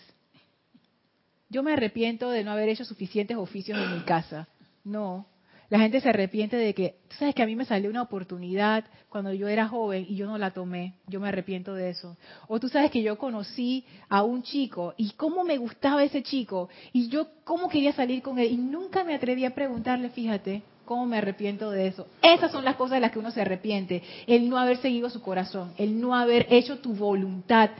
Yo 1.47 1.61
me 1.61 1.73
arrepiento 1.73 2.31
de 2.31 2.43
no 2.43 2.51
haber 2.53 2.69
hecho 2.69 2.85
suficientes 2.85 3.37
oficios 3.37 3.77
en 3.79 3.93
mi 3.93 4.01
casa. 4.01 4.47
No. 4.83 5.27
La 5.69 5.79
gente 5.79 5.99
se 5.99 6.07
arrepiente 6.07 6.55
de 6.55 6.73
que, 6.73 6.95
tú 7.09 7.17
sabes 7.19 7.35
que 7.35 7.43
a 7.43 7.45
mí 7.45 7.55
me 7.55 7.65
salió 7.65 7.89
una 7.89 8.01
oportunidad 8.01 8.85
cuando 9.09 9.33
yo 9.33 9.49
era 9.49 9.67
joven 9.67 10.05
y 10.07 10.15
yo 10.15 10.25
no 10.25 10.37
la 10.37 10.51
tomé. 10.51 10.93
Yo 11.07 11.19
me 11.19 11.27
arrepiento 11.27 11.73
de 11.73 11.89
eso. 11.89 12.15
O 12.47 12.59
tú 12.59 12.69
sabes 12.69 12.89
que 12.89 13.03
yo 13.03 13.17
conocí 13.17 13.83
a 14.07 14.23
un 14.23 14.43
chico 14.43 14.93
y 14.95 15.11
cómo 15.11 15.43
me 15.43 15.57
gustaba 15.57 16.03
ese 16.05 16.23
chico 16.23 16.69
y 16.93 17.09
yo 17.09 17.27
cómo 17.43 17.67
quería 17.67 17.91
salir 17.91 18.21
con 18.21 18.39
él 18.39 18.51
y 18.51 18.57
nunca 18.57 19.03
me 19.03 19.13
atreví 19.13 19.43
a 19.43 19.53
preguntarle, 19.53 20.09
fíjate, 20.09 20.63
cómo 20.85 21.05
me 21.05 21.17
arrepiento 21.17 21.69
de 21.69 21.87
eso. 21.87 22.07
Esas 22.21 22.49
son 22.49 22.63
las 22.63 22.77
cosas 22.77 22.95
de 22.95 23.01
las 23.01 23.11
que 23.11 23.19
uno 23.19 23.31
se 23.31 23.41
arrepiente. 23.41 24.01
El 24.25 24.49
no 24.49 24.57
haber 24.57 24.77
seguido 24.77 25.09
su 25.09 25.21
corazón, 25.21 25.73
el 25.77 25.99
no 25.99 26.15
haber 26.15 26.47
hecho 26.49 26.79
tu 26.79 26.93
voluntad. 26.93 27.71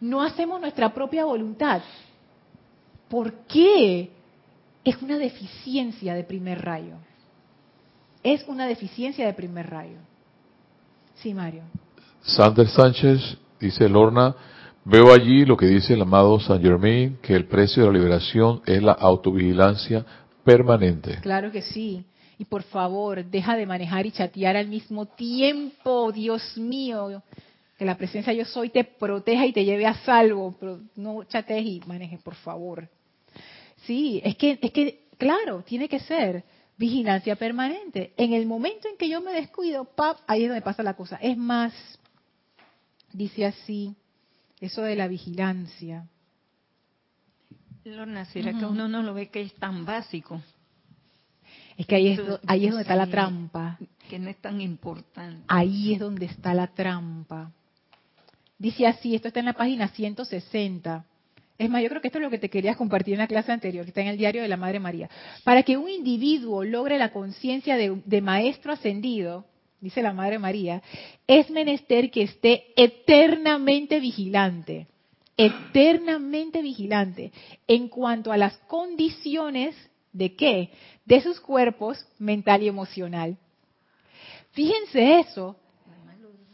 No 0.00 0.22
hacemos 0.22 0.60
nuestra 0.62 0.94
propia 0.94 1.26
voluntad. 1.26 1.82
¿Por 3.08 3.32
qué? 3.46 4.10
Es 4.82 5.00
una 5.02 5.18
deficiencia 5.18 6.14
de 6.14 6.24
primer 6.24 6.62
rayo. 6.62 6.96
Es 8.24 8.42
una 8.48 8.66
deficiencia 8.66 9.26
de 9.26 9.34
primer 9.34 9.68
rayo. 9.68 9.98
Sí, 11.16 11.34
Mario. 11.34 11.62
Sander 12.22 12.66
Sánchez 12.68 13.20
dice 13.60 13.86
Lorna, 13.86 14.34
veo 14.84 15.12
allí 15.12 15.44
lo 15.44 15.58
que 15.58 15.66
dice 15.66 15.92
el 15.92 16.00
amado 16.00 16.40
Saint 16.40 16.64
Germain, 16.64 17.18
que 17.20 17.34
el 17.34 17.44
precio 17.44 17.82
de 17.82 17.92
la 17.92 17.98
liberación 17.98 18.62
es 18.64 18.82
la 18.82 18.92
autovigilancia 18.92 20.06
permanente. 20.42 21.18
Claro 21.20 21.52
que 21.52 21.60
sí. 21.60 22.02
Y 22.38 22.46
por 22.46 22.62
favor, 22.62 23.22
deja 23.26 23.56
de 23.56 23.66
manejar 23.66 24.06
y 24.06 24.10
chatear 24.10 24.56
al 24.56 24.68
mismo 24.68 25.04
tiempo, 25.04 26.10
Dios 26.10 26.56
mío. 26.56 27.22
Que 27.78 27.84
la 27.84 27.98
presencia 27.98 28.32
yo 28.32 28.46
soy 28.46 28.70
te 28.70 28.84
proteja 28.84 29.44
y 29.44 29.52
te 29.52 29.66
lleve 29.66 29.86
a 29.86 29.94
salvo, 30.02 30.56
pero 30.58 30.80
no 30.96 31.24
chatees 31.24 31.66
y 31.66 31.82
manejes, 31.86 32.22
por 32.22 32.34
favor. 32.36 32.88
Sí, 33.84 34.22
es 34.24 34.34
que, 34.36 34.58
es 34.60 34.72
que, 34.72 35.00
claro, 35.18 35.62
tiene 35.62 35.88
que 35.90 36.00
ser 36.00 36.42
vigilancia 36.76 37.36
permanente. 37.36 38.12
En 38.16 38.32
el 38.32 38.46
momento 38.46 38.88
en 38.88 38.96
que 38.96 39.08
yo 39.08 39.20
me 39.20 39.32
descuido, 39.32 39.84
pap, 39.84 40.18
ahí 40.26 40.44
es 40.44 40.48
donde 40.48 40.62
pasa 40.62 40.82
la 40.82 40.94
cosa. 40.94 41.16
Es 41.16 41.36
más, 41.36 41.72
dice 43.12 43.46
así, 43.46 43.94
eso 44.60 44.82
de 44.82 44.96
la 44.96 45.08
vigilancia. 45.08 46.06
Lorna, 47.84 48.24
¿será 48.26 48.58
que 48.58 48.64
uno 48.64 48.88
no 48.88 49.02
lo 49.02 49.12
ve 49.12 49.28
que 49.28 49.42
es 49.42 49.54
tan 49.54 49.84
básico? 49.84 50.40
Es 51.76 51.86
que 51.86 51.96
ahí 51.96 52.08
es, 52.08 52.20
ahí 52.46 52.66
es 52.66 52.70
donde 52.70 52.82
está 52.82 52.96
la 52.96 53.08
trampa. 53.08 53.78
Que 54.08 54.18
no 54.18 54.30
es 54.30 54.36
tan 54.36 54.60
importante. 54.60 55.44
Ahí 55.48 55.92
es 55.92 56.00
donde 56.00 56.26
está 56.26 56.54
la 56.54 56.68
trampa. 56.68 57.52
Dice 58.58 58.86
así, 58.86 59.14
esto 59.14 59.28
está 59.28 59.40
en 59.40 59.46
la 59.46 59.52
página 59.52 59.88
160. 59.88 61.04
Es 61.56 61.70
más, 61.70 61.82
yo 61.82 61.88
creo 61.88 62.00
que 62.00 62.08
esto 62.08 62.18
es 62.18 62.24
lo 62.24 62.30
que 62.30 62.38
te 62.38 62.50
querías 62.50 62.76
compartir 62.76 63.14
en 63.14 63.20
la 63.20 63.28
clase 63.28 63.52
anterior, 63.52 63.84
que 63.84 63.90
está 63.90 64.00
en 64.00 64.08
el 64.08 64.18
diario 64.18 64.42
de 64.42 64.48
la 64.48 64.56
Madre 64.56 64.80
María. 64.80 65.08
Para 65.44 65.62
que 65.62 65.76
un 65.76 65.88
individuo 65.88 66.64
logre 66.64 66.98
la 66.98 67.12
conciencia 67.12 67.76
de, 67.76 68.20
maestro 68.20 68.72
ascendido, 68.72 69.44
dice 69.80 70.02
la 70.02 70.12
Madre 70.12 70.40
María, 70.40 70.82
es 71.28 71.50
menester 71.50 72.10
que 72.10 72.22
esté 72.22 72.64
eternamente 72.76 74.00
vigilante, 74.00 74.88
eternamente 75.36 76.60
vigilante 76.60 77.30
en 77.68 77.88
cuanto 77.88 78.32
a 78.32 78.36
las 78.36 78.56
condiciones 78.66 79.76
de 80.12 80.34
qué? 80.34 80.70
De 81.04 81.20
sus 81.20 81.40
cuerpos 81.40 82.04
mental 82.18 82.64
y 82.64 82.68
emocional. 82.68 83.36
Fíjense 84.52 85.20
eso, 85.20 85.56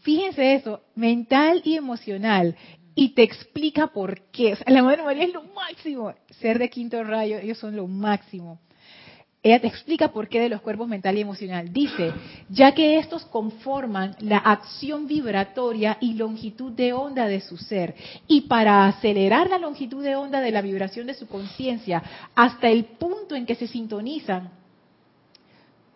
fíjense 0.01 0.55
eso, 0.55 0.83
mental 0.95 1.63
y 1.65 1.77
emocional 1.77 2.57
y 2.95 3.11
te 3.15 3.23
explica 3.23 3.89
por 3.89 4.21
qué. 4.31 4.57
la 4.67 4.83
Madre 4.83 5.03
María 5.03 5.25
es 5.25 5.33
lo 5.33 5.43
máximo. 5.45 6.15
Ser 6.41 6.59
de 6.59 6.71
quinto 6.71 7.03
rayo, 7.05 7.39
ellos 7.39 7.59
son 7.59 7.77
lo 7.77 7.87
máximo. 7.87 8.61
Ella 9.43 9.59
te 9.59 9.69
explica 9.69 10.13
por 10.13 10.29
qué 10.29 10.39
de 10.39 10.51
los 10.51 10.61
cuerpos 10.61 10.87
mental 10.87 11.17
y 11.17 11.23
emocional. 11.23 11.73
Dice, 11.73 12.13
ya 12.51 12.73
que 12.73 12.99
estos 12.99 13.25
conforman 13.25 14.15
la 14.21 14.37
acción 14.37 15.07
vibratoria 15.07 15.97
y 15.99 16.13
longitud 16.13 16.73
de 16.73 16.93
onda 16.93 17.27
de 17.27 17.41
su 17.41 17.57
ser. 17.57 17.95
Y 18.27 18.43
para 18.43 18.87
acelerar 18.87 19.49
la 19.49 19.57
longitud 19.57 20.05
de 20.05 20.15
onda 20.15 20.43
de 20.43 20.51
la 20.51 20.61
vibración 20.61 21.07
de 21.07 21.15
su 21.15 21.27
conciencia 21.27 22.03
hasta 22.35 22.69
el 22.69 22.85
punto 22.85 23.35
en 23.35 23.47
que 23.47 23.55
se 23.55 23.67
sintonizan, 23.67 24.51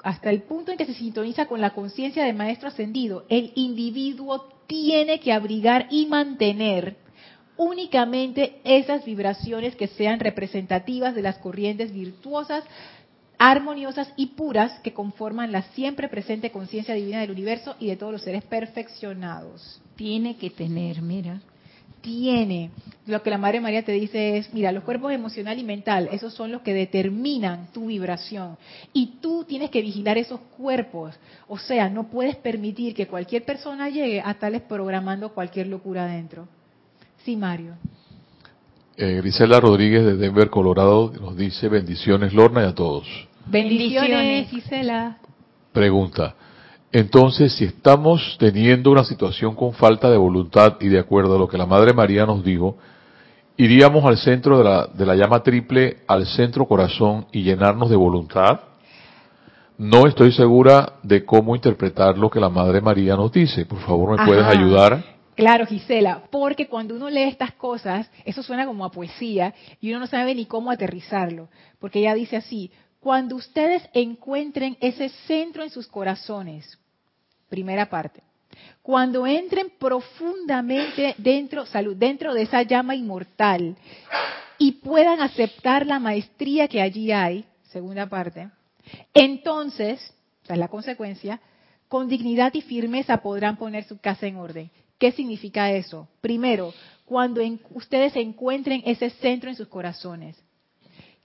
hasta 0.03 0.31
el 0.31 0.43
punto 0.43 0.71
en 0.71 0.79
que 0.79 0.87
se 0.87 0.95
sintoniza 0.95 1.47
con 1.47 1.61
la 1.61 1.75
conciencia 1.75 2.25
del 2.25 2.37
maestro 2.37 2.69
ascendido, 2.69 3.27
el 3.29 3.53
individuo 3.57 4.54
tiene 4.67 5.21
que 5.21 5.33
abrigar 5.33 5.87
y 5.91 6.07
mantener 6.07 6.97
únicamente 7.57 8.61
esas 8.65 9.05
vibraciones 9.05 9.77
que 9.77 9.89
sean 9.89 10.21
representativas 10.21 11.15
de 11.15 11.23
las 11.23 11.39
corrientes 11.39 11.93
virtuosas, 11.93 12.65
armoniosas 13.39 14.13
y 14.17 14.27
puras 14.27 14.81
que 14.81 14.93
conforman 14.93 15.53
la 15.53 15.63
siempre 15.73 16.09
presente 16.09 16.51
conciencia 16.51 16.95
divina 16.95 17.21
del 17.21 17.31
universo 17.31 17.77
y 17.79 17.89
de 17.89 17.97
todos 17.97 18.13
los 18.13 18.23
seres 18.23 18.45
perfeccionados. 18.45 19.81
Tiene 19.97 20.37
que 20.37 20.51
tener, 20.51 21.03
mira. 21.03 21.41
Tiene. 22.05 22.71
Lo 23.07 23.23
que 23.23 23.31
la 23.31 23.39
Madre 23.39 23.63
María 23.63 23.83
te 23.83 23.93
dice 23.93 24.37
es, 24.37 24.53
mira, 24.53 24.73
los 24.73 24.85
cuerpos 24.85 25.11
emocional 25.11 25.59
y 25.59 25.65
mental, 25.65 26.11
esos 26.13 26.35
son 26.35 26.53
los 26.53 26.61
que 26.61 26.75
determinan 26.75 27.69
tu 27.73 27.87
vibración. 27.87 28.59
Y 28.93 29.21
tú 29.23 29.45
tienes 29.49 29.71
que 29.71 29.81
vigilar 29.81 30.19
esos 30.19 30.39
cuerpos. 30.59 31.15
O 31.49 31.57
sea, 31.57 31.89
no 31.89 32.05
puedes 32.05 32.37
permitir 32.37 32.95
que 32.95 33.07
cualquier 33.07 33.45
persona 33.45 33.89
llegue 33.89 34.21
a 34.21 34.33
estarles 34.33 34.61
programando 34.63 35.31
cualquier 35.31 35.69
locura 35.69 36.05
adentro. 36.05 36.47
Sí, 37.25 37.37
Mario. 37.37 37.75
Eh, 38.99 39.15
Grisela 39.17 39.59
Rodríguez 39.61 40.05
de 40.05 40.17
Denver, 40.17 40.51
Colorado, 40.51 41.11
nos 41.19 41.37
dice 41.39 41.69
bendiciones, 41.69 42.35
Lorna, 42.35 42.65
y 42.65 42.67
a 42.67 42.75
todos. 42.75 43.07
Bendiciones, 43.47 44.51
Gisela. 44.51 45.17
Pregunta. 45.73 46.35
Entonces, 46.95 47.53
si 47.57 47.65
estamos 47.65 48.37
teniendo 48.39 48.93
una 48.93 49.03
situación 49.03 49.57
con 49.57 49.73
falta 49.73 50.09
de 50.09 50.17
voluntad 50.17 50.77
y 50.79 50.87
de 50.87 51.01
acuerdo 51.01 51.35
a 51.35 51.39
lo 51.41 51.49
que 51.49 51.59
la 51.59 51.67
Madre 51.67 51.93
María 51.93 52.25
nos 52.25 52.45
dijo, 52.45 52.79
iríamos 53.57 54.05
al 54.05 54.17
centro 54.17 54.59
de 54.59 54.63
la, 54.63 54.87
de 54.87 55.05
la 55.05 55.17
llama 55.17 55.43
triple, 55.43 55.97
al 56.07 56.25
centro 56.25 56.67
corazón 56.67 57.27
y 57.33 57.43
llenarnos 57.43 57.91
de 57.91 57.97
voluntad. 57.97 58.61
No 59.77 60.07
estoy 60.07 60.31
segura 60.31 61.01
de 61.03 61.25
cómo 61.25 61.57
interpretar 61.57 62.17
lo 62.17 62.31
que 62.31 62.39
la 62.39 62.49
Madre 62.49 62.81
María 62.81 63.17
nos 63.17 63.33
dice. 63.33 63.67
Por 63.67 63.81
favor, 63.81 64.17
¿me 64.17 64.25
puedes 64.25 64.47
ayudar? 64.47 65.03
Claro, 65.35 65.67
Gisela, 65.67 66.23
porque 66.31 66.69
cuando 66.69 66.95
uno 66.95 67.11
lee 67.11 67.25
estas 67.25 67.55
cosas, 67.55 68.09
eso 68.25 68.45
suena 68.45 68.67
como 68.67 68.85
a 68.85 68.93
poesía 68.93 69.53
y 69.81 69.91
uno 69.91 69.99
no 69.99 70.07
sabe 70.07 70.33
ni 70.37 70.47
cómo 70.47 70.71
aterrizarlo, 70.71 71.49
porque 71.81 71.99
ella 71.99 72.15
dice 72.15 72.37
así, 72.37 72.71
cuando 73.01 73.35
ustedes 73.35 73.83
encuentren 73.95 74.77
ese 74.81 75.09
centro 75.27 75.65
en 75.65 75.71
sus 75.71 75.89
corazones, 75.89 76.79
primera 77.55 77.89
parte, 77.89 78.21
cuando 78.83 79.27
entren 79.27 79.71
profundamente 79.79 81.15
dentro, 81.19 81.65
salud, 81.67 81.97
dentro 81.97 82.35
de 82.35 82.43
esa 82.43 82.63
llama 82.63 82.95
inmortal 82.97 83.77
y 84.59 84.73
puedan 84.73 85.21
aceptar 85.21 85.87
la 85.87 85.99
maestría 86.01 86.67
que 86.69 86.81
allí 86.81 87.13
hay, 87.13 87.45
segunda 87.71 88.07
parte, 88.09 88.49
entonces, 89.15 90.01
esa 90.43 90.53
es 90.55 90.59
la 90.59 90.69
consecuencia, 90.69 91.41
con 91.89 92.09
dignidad 92.09 92.53
y 92.55 92.61
firmeza 92.63 93.19
podrán 93.19 93.57
poner 93.57 93.85
su 93.85 93.99
casa 93.99 94.27
en 94.27 94.37
orden. 94.37 94.71
¿Qué 94.99 95.13
significa 95.13 95.71
eso? 95.71 96.09
Primero, 96.21 96.73
cuando 97.05 97.41
en- 97.41 97.61
ustedes 97.71 98.17
encuentren 98.17 98.83
ese 98.85 99.11
centro 99.11 99.49
en 99.51 99.57
sus 99.57 99.69
corazones. 99.69 100.37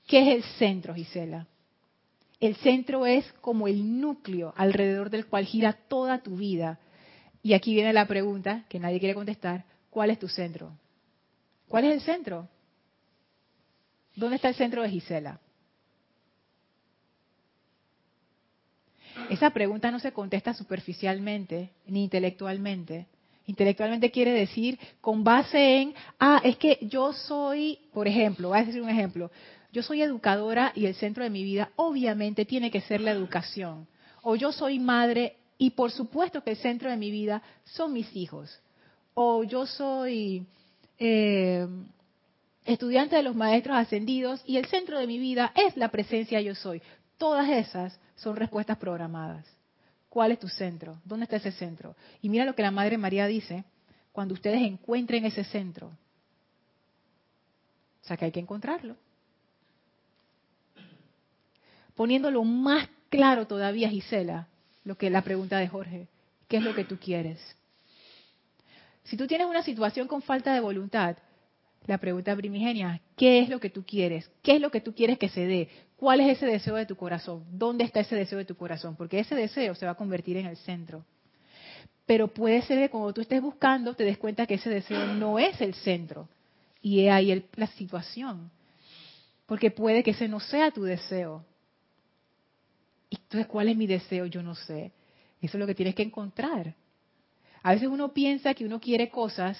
¿Qué 0.07 0.19
es 0.21 0.27
el 0.37 0.43
centro, 0.59 0.93
Gisela? 0.93 1.47
El 2.39 2.55
centro 2.57 3.05
es 3.05 3.29
como 3.41 3.67
el 3.67 3.99
núcleo 3.99 4.53
alrededor 4.55 5.09
del 5.09 5.25
cual 5.25 5.45
gira 5.45 5.73
toda 5.73 6.23
tu 6.23 6.37
vida. 6.37 6.79
Y 7.43 7.53
aquí 7.53 7.73
viene 7.73 7.93
la 7.93 8.07
pregunta 8.07 8.65
que 8.69 8.79
nadie 8.79 8.99
quiere 8.99 9.15
contestar. 9.15 9.65
¿Cuál 9.89 10.11
es 10.11 10.19
tu 10.19 10.27
centro? 10.27 10.71
¿Cuál 11.67 11.85
es 11.85 11.93
el 11.93 12.01
centro? 12.01 12.47
¿Dónde 14.15 14.37
está 14.37 14.49
el 14.49 14.55
centro 14.55 14.81
de 14.81 14.89
Gisela? 14.89 15.39
Esa 19.29 19.49
pregunta 19.51 19.91
no 19.91 19.99
se 19.99 20.11
contesta 20.11 20.53
superficialmente 20.53 21.69
ni 21.87 22.03
intelectualmente. 22.03 23.07
Intelectualmente 23.45 24.11
quiere 24.11 24.31
decir 24.31 24.79
con 25.01 25.23
base 25.23 25.81
en, 25.81 25.93
ah, 26.19 26.41
es 26.43 26.57
que 26.57 26.79
yo 26.81 27.13
soy, 27.13 27.79
por 27.93 28.07
ejemplo, 28.07 28.49
voy 28.49 28.59
a 28.59 28.65
decir 28.65 28.81
un 28.81 28.89
ejemplo, 28.89 29.31
yo 29.71 29.83
soy 29.83 30.01
educadora 30.01 30.71
y 30.75 30.85
el 30.85 30.95
centro 30.95 31.23
de 31.23 31.29
mi 31.29 31.43
vida 31.43 31.71
obviamente 31.75 32.45
tiene 32.45 32.71
que 32.71 32.81
ser 32.81 33.01
la 33.01 33.11
educación. 33.11 33.87
O 34.23 34.35
yo 34.35 34.51
soy 34.51 34.79
madre 34.79 35.37
y 35.57 35.71
por 35.71 35.91
supuesto 35.91 36.43
que 36.43 36.51
el 36.51 36.57
centro 36.57 36.89
de 36.89 36.97
mi 36.97 37.11
vida 37.11 37.41
son 37.65 37.93
mis 37.93 38.15
hijos. 38.15 38.59
O 39.13 39.43
yo 39.43 39.65
soy 39.65 40.45
eh, 40.97 41.67
estudiante 42.65 43.15
de 43.15 43.23
los 43.23 43.35
maestros 43.35 43.77
ascendidos 43.77 44.41
y 44.45 44.57
el 44.57 44.65
centro 44.65 44.97
de 44.97 45.07
mi 45.07 45.19
vida 45.19 45.51
es 45.55 45.77
la 45.77 45.89
presencia 45.89 46.41
yo 46.41 46.55
soy. 46.55 46.81
Todas 47.17 47.49
esas 47.49 47.99
son 48.15 48.35
respuestas 48.35 48.77
programadas. 48.77 49.45
¿Cuál 50.09 50.31
es 50.31 50.39
tu 50.39 50.47
centro? 50.47 50.99
¿Dónde 51.05 51.25
está 51.25 51.35
ese 51.35 51.51
centro? 51.51 51.95
Y 52.21 52.29
mira 52.29 52.45
lo 52.45 52.55
que 52.55 52.63
la 52.63 52.71
Madre 52.71 52.97
María 52.97 53.27
dice, 53.27 53.63
cuando 54.11 54.33
ustedes 54.33 54.61
encuentren 54.61 55.25
ese 55.25 55.43
centro. 55.43 55.87
O 58.01 58.07
sea 58.07 58.17
que 58.17 58.25
hay 58.25 58.31
que 58.31 58.39
encontrarlo. 58.39 58.95
Poniéndolo 61.99 62.45
más 62.45 62.87
claro 63.09 63.45
todavía, 63.45 63.89
Gisela, 63.89 64.47
lo 64.85 64.97
que 64.97 65.09
la 65.09 65.21
pregunta 65.21 65.57
de 65.57 65.67
Jorge, 65.67 66.07
¿qué 66.47 66.55
es 66.55 66.63
lo 66.63 66.73
que 66.73 66.85
tú 66.85 66.97
quieres? 66.97 67.41
Si 69.03 69.17
tú 69.17 69.27
tienes 69.27 69.47
una 69.47 69.63
situación 69.63 70.07
con 70.07 70.21
falta 70.21 70.53
de 70.53 70.61
voluntad, 70.61 71.17
la 71.87 71.97
pregunta 71.97 72.33
primigenia, 72.37 73.01
¿qué 73.17 73.39
es 73.39 73.49
lo 73.49 73.59
que 73.59 73.69
tú 73.69 73.83
quieres? 73.85 74.31
¿Qué 74.41 74.55
es 74.55 74.61
lo 74.61 74.71
que 74.71 74.79
tú 74.79 74.95
quieres 74.95 75.19
que 75.19 75.27
se 75.27 75.45
dé? 75.45 75.67
¿Cuál 75.97 76.21
es 76.21 76.37
ese 76.37 76.45
deseo 76.45 76.75
de 76.75 76.85
tu 76.85 76.95
corazón? 76.95 77.43
¿Dónde 77.51 77.83
está 77.83 77.99
ese 77.99 78.15
deseo 78.15 78.37
de 78.37 78.45
tu 78.45 78.55
corazón? 78.55 78.95
Porque 78.95 79.19
ese 79.19 79.35
deseo 79.35 79.75
se 79.75 79.85
va 79.85 79.91
a 79.91 79.95
convertir 79.95 80.37
en 80.37 80.45
el 80.45 80.55
centro. 80.55 81.03
Pero 82.05 82.29
puede 82.29 82.61
ser 82.61 82.79
que 82.79 82.89
cuando 82.89 83.11
tú 83.11 83.19
estés 83.19 83.41
buscando 83.41 83.93
te 83.93 84.05
des 84.05 84.17
cuenta 84.17 84.45
que 84.45 84.53
ese 84.53 84.69
deseo 84.69 85.05
no 85.15 85.37
es 85.37 85.59
el 85.59 85.73
centro. 85.73 86.29
Y 86.81 87.07
es 87.07 87.11
ahí 87.11 87.45
la 87.57 87.67
situación. 87.67 88.49
Porque 89.45 89.69
puede 89.69 90.01
que 90.01 90.11
ese 90.11 90.29
no 90.29 90.39
sea 90.39 90.71
tu 90.71 90.83
deseo. 90.83 91.43
Entonces, 93.09 93.47
¿cuál 93.47 93.69
es 93.69 93.77
mi 93.77 93.87
deseo? 93.87 94.25
Yo 94.25 94.43
no 94.43 94.55
sé. 94.55 94.91
Eso 95.41 95.57
es 95.57 95.59
lo 95.59 95.67
que 95.67 95.75
tienes 95.75 95.95
que 95.95 96.03
encontrar. 96.03 96.75
A 97.63 97.73
veces 97.73 97.87
uno 97.87 98.13
piensa 98.13 98.53
que 98.53 98.65
uno 98.65 98.79
quiere 98.79 99.09
cosas 99.09 99.57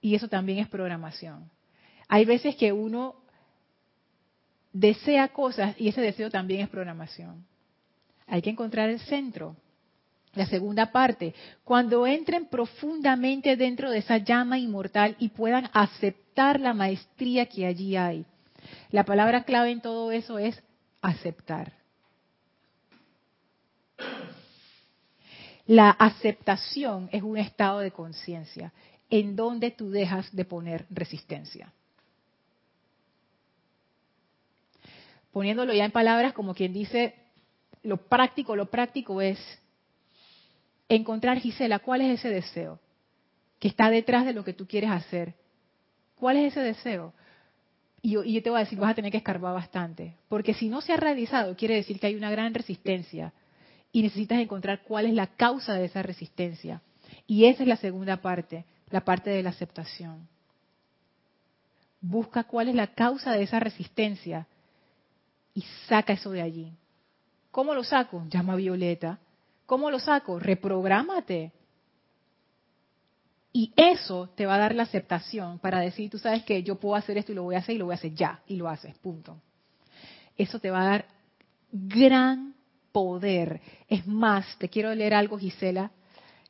y 0.00 0.14
eso 0.14 0.28
también 0.28 0.58
es 0.58 0.68
programación. 0.68 1.50
Hay 2.08 2.24
veces 2.24 2.56
que 2.56 2.72
uno 2.72 3.16
desea 4.72 5.28
cosas 5.28 5.74
y 5.78 5.88
ese 5.88 6.00
deseo 6.00 6.30
también 6.30 6.62
es 6.62 6.68
programación. 6.68 7.44
Hay 8.26 8.42
que 8.42 8.50
encontrar 8.50 8.88
el 8.88 9.00
centro. 9.00 9.56
La 10.34 10.46
segunda 10.46 10.92
parte, 10.92 11.34
cuando 11.64 12.06
entren 12.06 12.46
profundamente 12.46 13.56
dentro 13.56 13.90
de 13.90 13.98
esa 13.98 14.18
llama 14.18 14.58
inmortal 14.58 15.16
y 15.18 15.30
puedan 15.30 15.68
aceptar 15.72 16.60
la 16.60 16.72
maestría 16.72 17.46
que 17.46 17.66
allí 17.66 17.96
hay. 17.96 18.24
La 18.92 19.04
palabra 19.04 19.42
clave 19.42 19.72
en 19.72 19.80
todo 19.80 20.12
eso 20.12 20.38
es 20.38 20.62
aceptar. 21.02 21.79
La 25.70 25.90
aceptación 25.90 27.08
es 27.12 27.22
un 27.22 27.38
estado 27.38 27.78
de 27.78 27.92
conciencia 27.92 28.72
en 29.08 29.36
donde 29.36 29.70
tú 29.70 29.92
dejas 29.92 30.34
de 30.34 30.44
poner 30.44 30.84
resistencia. 30.90 31.72
Poniéndolo 35.30 35.72
ya 35.72 35.84
en 35.84 35.92
palabras 35.92 36.32
como 36.32 36.56
quien 36.56 36.72
dice, 36.72 37.14
lo 37.84 37.98
práctico, 37.98 38.56
lo 38.56 38.66
práctico 38.66 39.22
es 39.22 39.38
encontrar, 40.88 41.38
Gisela, 41.38 41.78
cuál 41.78 42.00
es 42.00 42.18
ese 42.18 42.30
deseo 42.30 42.80
que 43.60 43.68
está 43.68 43.90
detrás 43.90 44.26
de 44.26 44.32
lo 44.32 44.42
que 44.42 44.54
tú 44.54 44.66
quieres 44.66 44.90
hacer. 44.90 45.34
¿Cuál 46.16 46.38
es 46.38 46.50
ese 46.50 46.62
deseo? 46.62 47.12
Y 48.02 48.10
yo, 48.10 48.24
y 48.24 48.32
yo 48.32 48.42
te 48.42 48.50
voy 48.50 48.56
a 48.56 48.64
decir, 48.64 48.76
vas 48.76 48.90
a 48.90 48.94
tener 48.96 49.12
que 49.12 49.18
escarbar 49.18 49.54
bastante, 49.54 50.16
porque 50.28 50.52
si 50.52 50.68
no 50.68 50.80
se 50.80 50.94
ha 50.94 50.96
realizado, 50.96 51.54
quiere 51.54 51.76
decir 51.76 52.00
que 52.00 52.08
hay 52.08 52.16
una 52.16 52.32
gran 52.32 52.54
resistencia 52.54 53.32
y 53.92 54.02
necesitas 54.02 54.38
encontrar 54.38 54.82
cuál 54.82 55.06
es 55.06 55.14
la 55.14 55.26
causa 55.26 55.74
de 55.74 55.84
esa 55.84 56.02
resistencia. 56.02 56.82
Y 57.26 57.46
esa 57.46 57.62
es 57.62 57.68
la 57.68 57.76
segunda 57.76 58.18
parte, 58.18 58.64
la 58.90 59.04
parte 59.04 59.30
de 59.30 59.42
la 59.42 59.50
aceptación. 59.50 60.28
Busca 62.00 62.44
cuál 62.44 62.68
es 62.68 62.74
la 62.74 62.94
causa 62.94 63.32
de 63.32 63.42
esa 63.42 63.60
resistencia 63.60 64.46
y 65.54 65.62
saca 65.88 66.12
eso 66.12 66.30
de 66.30 66.42
allí. 66.42 66.72
¿Cómo 67.50 67.74
lo 67.74 67.84
saco? 67.84 68.24
Llama 68.28 68.54
a 68.54 68.56
Violeta. 68.56 69.18
¿Cómo 69.66 69.90
lo 69.90 69.98
saco? 69.98 70.38
Reprográmate. 70.38 71.52
Y 73.52 73.72
eso 73.76 74.28
te 74.36 74.46
va 74.46 74.54
a 74.54 74.58
dar 74.58 74.74
la 74.74 74.84
aceptación 74.84 75.58
para 75.58 75.80
decir, 75.80 76.08
tú 76.08 76.18
sabes 76.18 76.44
que 76.44 76.62
yo 76.62 76.76
puedo 76.76 76.94
hacer 76.94 77.18
esto 77.18 77.32
y 77.32 77.34
lo 77.34 77.42
voy 77.42 77.56
a 77.56 77.58
hacer 77.58 77.74
y 77.74 77.78
lo 77.78 77.86
voy 77.86 77.94
a 77.94 77.98
hacer 77.98 78.14
ya. 78.14 78.40
Y 78.46 78.56
lo 78.56 78.68
haces, 78.68 78.96
punto. 78.98 79.36
Eso 80.36 80.60
te 80.60 80.70
va 80.70 80.82
a 80.82 80.86
dar 80.86 81.06
gran 81.72 82.54
poder. 82.92 83.60
Es 83.88 84.06
más, 84.06 84.46
te 84.58 84.68
quiero 84.68 84.94
leer 84.94 85.14
algo, 85.14 85.38
Gisela, 85.38 85.90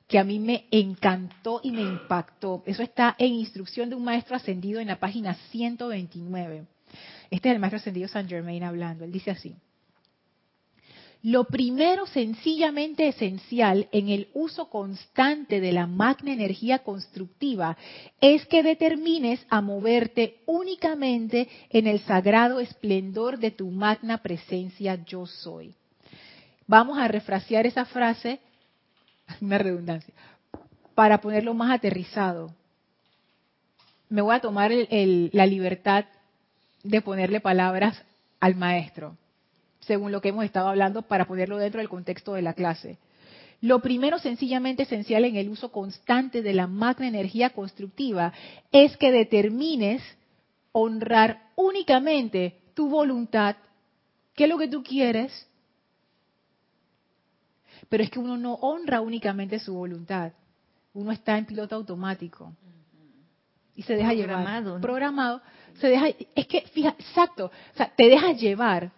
que 0.07 0.18
a 0.18 0.24
mí 0.24 0.38
me 0.38 0.66
encantó 0.70 1.61
y 1.62 1.70
me 1.70 1.82
impactó. 1.82 2.62
Eso 2.66 2.82
está 2.82 3.14
en 3.18 3.32
instrucción 3.34 3.88
de 3.88 3.97
un 3.97 4.05
maestro 4.05 4.34
ascendido 4.34 4.80
en 4.80 4.88
la 4.88 4.99
página 4.99 5.34
129. 5.51 6.66
Este 7.30 7.49
es 7.49 7.55
el 7.55 7.61
maestro 7.61 7.78
ascendido 7.78 8.09
San 8.09 8.28
Germain 8.28 8.64
hablando. 8.64 9.05
Él 9.05 9.12
dice 9.12 9.30
así. 9.30 9.55
Lo 11.22 11.45
primero 11.45 12.07
sencillamente 12.07 13.07
esencial 13.07 13.88
en 13.93 14.09
el 14.09 14.28
uso 14.32 14.70
constante 14.70 15.61
de 15.61 15.70
la 15.70 15.86
magna 15.86 16.32
energía 16.32 16.78
constructiva 16.78 17.76
es 18.22 18.47
que 18.47 18.62
determines 18.62 19.45
a 19.51 19.61
moverte 19.61 20.41
únicamente 20.47 21.47
en 21.68 21.86
el 21.86 22.01
sagrado 22.01 22.59
esplendor 22.59 23.38
de 23.38 23.51
tu 23.51 23.70
magna 23.70 24.22
presencia 24.22 25.05
yo 25.05 25.26
soy. 25.26 25.74
Vamos 26.71 27.01
a 27.01 27.09
refrasear 27.09 27.66
esa 27.66 27.85
frase, 27.85 28.39
una 29.41 29.59
redundancia, 29.59 30.14
para 30.95 31.21
ponerlo 31.21 31.53
más 31.53 31.73
aterrizado. 31.73 32.55
Me 34.09 34.23
voy 34.23 34.37
a 34.37 34.41
tomar 34.41 34.71
la 34.71 35.47
libertad 35.47 36.05
de 36.85 37.01
ponerle 37.03 37.41
palabras 37.41 38.01
al 38.39 38.55
maestro 38.55 39.16
según 39.81 40.12
lo 40.12 40.21
que 40.21 40.29
hemos 40.29 40.45
estado 40.45 40.68
hablando, 40.68 41.03
para 41.03 41.25
ponerlo 41.25 41.57
dentro 41.57 41.81
del 41.81 41.89
contexto 41.89 42.35
de 42.35 42.43
la 42.43 42.53
clase. 42.53 42.99
Lo 43.61 43.81
primero 43.81 44.21
sencillamente 44.21 44.85
esencial 44.85 45.25
en 45.25 45.35
el 45.35 45.49
uso 45.49 45.73
constante 45.73 46.43
de 46.43 46.53
la 46.53 46.68
magna 46.68 47.09
energía 47.09 47.51
constructiva 47.51 48.33
es 48.71 48.97
que 48.99 49.11
determines 49.11 50.03
honrar 50.71 51.49
únicamente 51.57 52.55
tu 52.75 52.89
voluntad 52.89 53.57
¿Qué 54.41 54.45
es 54.45 54.51
lo 54.51 54.57
que 54.57 54.68
tú 54.68 54.83
quieres? 54.83 55.47
Pero 57.91 58.05
es 58.05 58.11
que 58.11 58.18
uno 58.18 58.38
no 58.38 58.55
honra 58.55 59.03
únicamente 59.03 59.59
su 59.59 59.74
voluntad. 59.74 60.32
Uno 60.95 61.12
está 61.12 61.36
en 61.36 61.45
piloto 61.45 61.74
automático. 61.74 62.55
Y 63.74 63.82
se 63.82 63.95
deja 63.95 64.11
Programado, 64.11 64.47
llevar. 64.47 64.62
¿no? 64.62 64.80
Programado. 64.80 65.43
Se 65.80 65.88
deja, 65.88 66.09
es 66.09 66.47
que, 66.47 66.62
fija, 66.72 66.95
exacto. 66.99 67.47
O 67.74 67.76
sea, 67.76 67.93
te 67.95 68.09
dejas 68.09 68.41
llevar. 68.41 68.93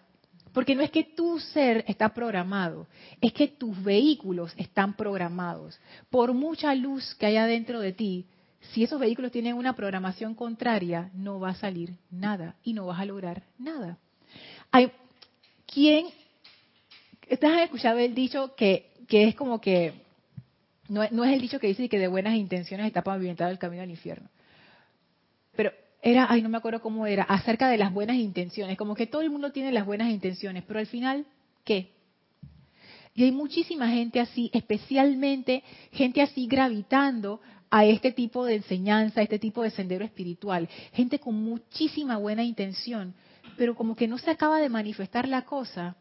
Porque 0.53 0.75
no 0.75 0.83
es 0.83 0.91
que 0.91 1.03
tu 1.03 1.39
ser 1.39 1.83
está 1.87 2.13
programado, 2.13 2.85
es 3.19 3.33
que 3.33 3.47
tus 3.47 3.83
vehículos 3.83 4.53
están 4.55 4.93
programados. 4.93 5.79
Por 6.11 6.33
mucha 6.33 6.75
luz 6.75 7.15
que 7.15 7.25
haya 7.25 7.47
dentro 7.47 7.79
de 7.79 7.91
ti, 7.91 8.27
si 8.71 8.83
esos 8.83 8.99
vehículos 8.99 9.31
tienen 9.31 9.55
una 9.55 9.75
programación 9.75 10.35
contraria, 10.35 11.09
no 11.15 11.39
va 11.39 11.49
a 11.49 11.55
salir 11.55 11.95
nada 12.11 12.55
y 12.63 12.73
no 12.73 12.85
vas 12.85 12.99
a 12.99 13.05
lograr 13.05 13.41
nada. 13.57 13.97
Hay, 14.71 14.91
¿Quién? 15.65 16.05
Han 17.41 17.59
escuchado 17.59 17.99
el 17.99 18.13
dicho 18.15 18.55
que, 18.55 18.91
que 19.07 19.27
es 19.27 19.35
como 19.35 19.59
que, 19.61 19.93
no, 20.89 21.01
no 21.11 21.23
es 21.23 21.33
el 21.33 21.41
dicho 21.41 21.59
que 21.59 21.67
dice 21.67 21.89
que 21.89 21.99
de 21.99 22.07
buenas 22.07 22.35
intenciones 22.35 22.87
está 22.87 23.03
pavimentado 23.03 23.51
el 23.51 23.59
camino 23.59 23.83
al 23.83 23.89
infierno. 23.89 24.29
Pero 25.55 25.71
era, 26.01 26.27
ay, 26.29 26.41
no 26.41 26.49
me 26.49 26.57
acuerdo 26.57 26.81
cómo 26.81 27.07
era, 27.07 27.23
acerca 27.23 27.69
de 27.69 27.77
las 27.77 27.93
buenas 27.93 28.17
intenciones, 28.17 28.77
como 28.77 28.95
que 28.95 29.07
todo 29.07 29.21
el 29.21 29.29
mundo 29.29 29.51
tiene 29.51 29.71
las 29.71 29.85
buenas 29.85 30.09
intenciones, 30.11 30.63
pero 30.67 30.79
al 30.79 30.87
final, 30.87 31.25
¿qué? 31.63 31.89
Y 33.15 33.23
hay 33.23 33.31
muchísima 33.31 33.89
gente 33.89 34.19
así, 34.19 34.49
especialmente 34.53 35.63
gente 35.91 36.21
así 36.21 36.47
gravitando 36.47 37.39
a 37.69 37.85
este 37.85 38.11
tipo 38.11 38.45
de 38.45 38.55
enseñanza, 38.55 39.21
a 39.21 39.23
este 39.23 39.39
tipo 39.39 39.63
de 39.63 39.69
sendero 39.69 40.03
espiritual. 40.03 40.67
Gente 40.93 41.19
con 41.19 41.35
muchísima 41.35 42.17
buena 42.17 42.43
intención, 42.43 43.13
pero 43.57 43.75
como 43.75 43.95
que 43.95 44.07
no 44.07 44.17
se 44.17 44.31
acaba 44.31 44.59
de 44.59 44.69
manifestar 44.69 45.27
la 45.27 45.43
cosa, 45.43 45.95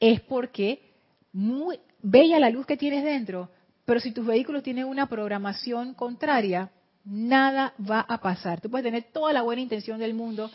es 0.00 0.20
porque 0.20 0.94
muy 1.32 1.78
bella 2.02 2.38
la 2.38 2.50
luz 2.50 2.66
que 2.66 2.76
tienes 2.76 3.04
dentro, 3.04 3.50
pero 3.84 4.00
si 4.00 4.12
tus 4.12 4.26
vehículos 4.26 4.62
tienen 4.62 4.86
una 4.86 5.08
programación 5.08 5.94
contraria, 5.94 6.70
nada 7.04 7.72
va 7.78 8.00
a 8.00 8.20
pasar. 8.20 8.60
Tú 8.60 8.70
puedes 8.70 8.84
tener 8.84 9.04
toda 9.12 9.32
la 9.32 9.42
buena 9.42 9.62
intención 9.62 9.98
del 9.98 10.14
mundo, 10.14 10.50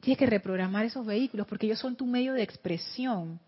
tienes 0.00 0.18
que 0.18 0.26
reprogramar 0.26 0.84
esos 0.84 1.04
vehículos 1.04 1.46
porque 1.46 1.66
ellos 1.66 1.78
son 1.78 1.96
tu 1.96 2.06
medio 2.06 2.32
de 2.34 2.42
expresión. 2.42 3.40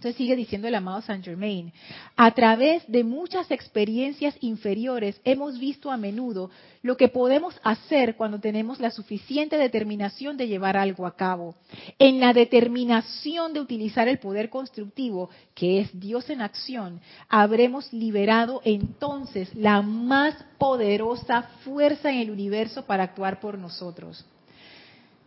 Entonces 0.00 0.16
sigue 0.16 0.34
diciendo 0.34 0.66
el 0.66 0.74
amado 0.74 1.02
Saint 1.02 1.22
Germain, 1.22 1.74
a 2.16 2.30
través 2.30 2.82
de 2.90 3.04
muchas 3.04 3.50
experiencias 3.50 4.34
inferiores 4.40 5.20
hemos 5.24 5.58
visto 5.58 5.90
a 5.90 5.98
menudo 5.98 6.48
lo 6.80 6.96
que 6.96 7.08
podemos 7.08 7.54
hacer 7.62 8.16
cuando 8.16 8.40
tenemos 8.40 8.80
la 8.80 8.90
suficiente 8.90 9.58
determinación 9.58 10.38
de 10.38 10.48
llevar 10.48 10.78
algo 10.78 11.06
a 11.06 11.16
cabo. 11.16 11.54
En 11.98 12.18
la 12.18 12.32
determinación 12.32 13.52
de 13.52 13.60
utilizar 13.60 14.08
el 14.08 14.18
poder 14.18 14.48
constructivo, 14.48 15.28
que 15.54 15.80
es 15.80 16.00
Dios 16.00 16.30
en 16.30 16.40
acción, 16.40 17.02
habremos 17.28 17.92
liberado 17.92 18.62
entonces 18.64 19.54
la 19.54 19.82
más 19.82 20.34
poderosa 20.56 21.42
fuerza 21.62 22.10
en 22.10 22.20
el 22.20 22.30
universo 22.30 22.86
para 22.86 23.02
actuar 23.02 23.38
por 23.38 23.58
nosotros. 23.58 24.24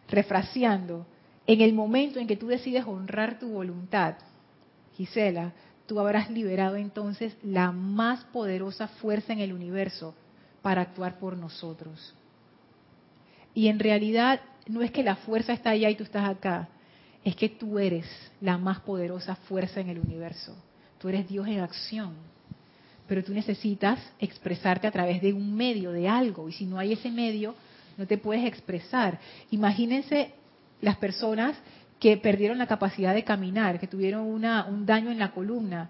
Refraseando, 0.09 1.05
en 1.45 1.61
el 1.61 1.74
momento 1.74 2.17
en 2.17 2.26
que 2.26 2.38
tú 2.38 2.47
decides 2.47 2.86
honrar 2.88 3.38
tu 3.38 3.49
voluntad, 3.49 4.15
Gisela, 4.95 5.53
tú 5.85 5.99
habrás 5.99 6.29
liberado 6.29 6.75
entonces 6.75 7.35
la 7.43 7.71
más 7.71 8.23
poderosa 8.25 8.87
fuerza 8.87 9.33
en 9.33 9.39
el 9.39 9.53
universo 9.53 10.15
para 10.61 10.81
actuar 10.81 11.19
por 11.19 11.37
nosotros. 11.37 12.13
Y 13.53 13.67
en 13.67 13.79
realidad 13.79 14.41
no 14.67 14.81
es 14.81 14.91
que 14.91 15.03
la 15.03 15.15
fuerza 15.17 15.53
está 15.53 15.71
allá 15.71 15.89
y 15.89 15.95
tú 15.95 16.03
estás 16.03 16.27
acá, 16.27 16.69
es 17.23 17.35
que 17.35 17.49
tú 17.49 17.79
eres 17.79 18.05
la 18.41 18.57
más 18.57 18.79
poderosa 18.81 19.35
fuerza 19.35 19.79
en 19.79 19.89
el 19.89 19.99
universo. 19.99 20.55
Tú 20.99 21.09
eres 21.09 21.27
Dios 21.27 21.47
en 21.47 21.59
acción. 21.59 22.13
Pero 23.07 23.23
tú 23.23 23.33
necesitas 23.33 23.99
expresarte 24.19 24.87
a 24.87 24.91
través 24.91 25.21
de 25.21 25.33
un 25.33 25.53
medio, 25.55 25.91
de 25.91 26.07
algo. 26.07 26.47
Y 26.47 26.53
si 26.53 26.65
no 26.65 26.79
hay 26.79 26.93
ese 26.93 27.11
medio, 27.11 27.55
no 27.97 28.07
te 28.07 28.17
puedes 28.17 28.45
expresar. 28.45 29.19
Imagínense 29.51 30.33
las 30.81 30.97
personas 30.97 31.55
que 32.03 32.17
perdieron 32.17 32.57
la 32.57 32.67
capacidad 32.67 33.13
de 33.13 33.23
caminar, 33.23 33.79
que 33.79 33.87
tuvieron 33.87 34.23
una, 34.23 34.65
un 34.65 34.85
daño 34.85 35.09
en 35.09 35.19
la 35.19 35.31
columna, 35.31 35.89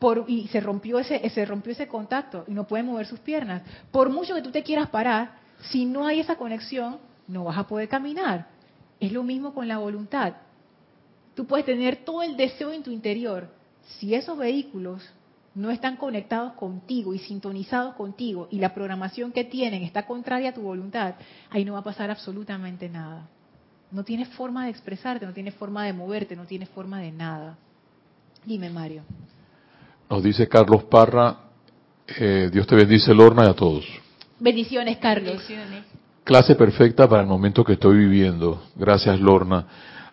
por, 0.00 0.24
y 0.26 0.48
se 0.48 0.58
rompió 0.58 0.98
ese, 0.98 1.30
se 1.30 1.44
rompió 1.44 1.70
ese 1.70 1.86
contacto 1.86 2.44
y 2.48 2.50
no 2.54 2.66
pueden 2.66 2.86
mover 2.86 3.06
sus 3.06 3.20
piernas. 3.20 3.62
Por 3.92 4.10
mucho 4.10 4.34
que 4.34 4.42
tú 4.42 4.50
te 4.50 4.64
quieras 4.64 4.88
parar, 4.88 5.36
si 5.70 5.84
no 5.84 6.08
hay 6.08 6.18
esa 6.18 6.34
conexión, 6.34 6.98
no 7.28 7.44
vas 7.44 7.56
a 7.56 7.68
poder 7.68 7.88
caminar. 7.88 8.48
Es 8.98 9.12
lo 9.12 9.22
mismo 9.22 9.54
con 9.54 9.68
la 9.68 9.78
voluntad. 9.78 10.32
Tú 11.36 11.46
puedes 11.46 11.64
tener 11.64 11.98
todo 11.98 12.24
el 12.24 12.36
deseo 12.36 12.72
en 12.72 12.82
tu 12.82 12.90
interior. 12.90 13.48
Si 14.00 14.16
esos 14.16 14.36
vehículos 14.36 15.08
no 15.54 15.70
están 15.70 15.98
conectados 15.98 16.54
contigo 16.54 17.14
y 17.14 17.20
sintonizados 17.20 17.94
contigo 17.94 18.48
y 18.50 18.58
la 18.58 18.74
programación 18.74 19.30
que 19.30 19.44
tienen 19.44 19.84
está 19.84 20.04
contraria 20.04 20.50
a 20.50 20.54
tu 20.54 20.62
voluntad, 20.62 21.14
ahí 21.50 21.64
no 21.64 21.74
va 21.74 21.78
a 21.78 21.84
pasar 21.84 22.10
absolutamente 22.10 22.88
nada. 22.88 23.28
No 23.90 24.04
tienes 24.04 24.28
forma 24.28 24.64
de 24.64 24.70
expresarte, 24.70 25.24
no 25.24 25.32
tienes 25.32 25.54
forma 25.54 25.84
de 25.84 25.92
moverte, 25.92 26.36
no 26.36 26.44
tienes 26.44 26.68
forma 26.68 27.00
de 27.00 27.10
nada. 27.10 27.56
Dime, 28.44 28.70
Mario. 28.70 29.02
Nos 30.10 30.22
dice 30.22 30.48
Carlos 30.48 30.84
Parra, 30.84 31.36
eh, 32.06 32.50
Dios 32.52 32.66
te 32.66 32.74
bendice, 32.74 33.14
Lorna, 33.14 33.44
y 33.44 33.48
a 33.48 33.54
todos. 33.54 33.84
Bendiciones, 34.38 34.98
Carlos. 34.98 35.32
Bendiciones. 35.32 35.84
Clase 36.24 36.54
perfecta 36.54 37.08
para 37.08 37.22
el 37.22 37.28
momento 37.28 37.64
que 37.64 37.74
estoy 37.74 37.96
viviendo. 37.98 38.62
Gracias, 38.76 39.18
Lorna. 39.20 39.66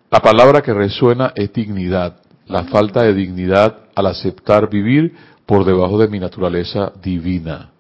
La 0.10 0.22
palabra 0.22 0.62
que 0.62 0.74
resuena 0.74 1.34
es 1.36 1.52
dignidad. 1.52 2.22
La 2.48 2.64
falta 2.66 3.04
de 3.04 3.14
dignidad 3.14 3.80
al 3.96 4.06
aceptar 4.08 4.70
vivir 4.70 5.14
por 5.46 5.66
debajo 5.66 5.98
de 5.98 6.08
mi 6.08 6.20
naturaleza 6.20 6.94
divina. 7.02 7.72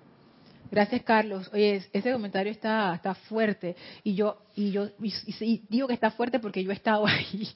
Gracias, 0.71 1.03
Carlos. 1.03 1.49
Oye, 1.53 1.75
es- 1.77 1.89
ese 1.93 2.11
comentario 2.11 2.51
está, 2.51 2.93
está 2.95 3.15
fuerte. 3.15 3.75
Y 4.03 4.15
yo, 4.15 4.37
y 4.55 4.71
yo 4.71 4.89
y, 5.01 5.61
digo 5.69 5.87
que 5.87 5.93
está 5.93 6.11
fuerte 6.11 6.39
porque 6.39 6.63
yo 6.63 6.71
he 6.71 6.73
estado 6.73 7.05
ahí. 7.07 7.47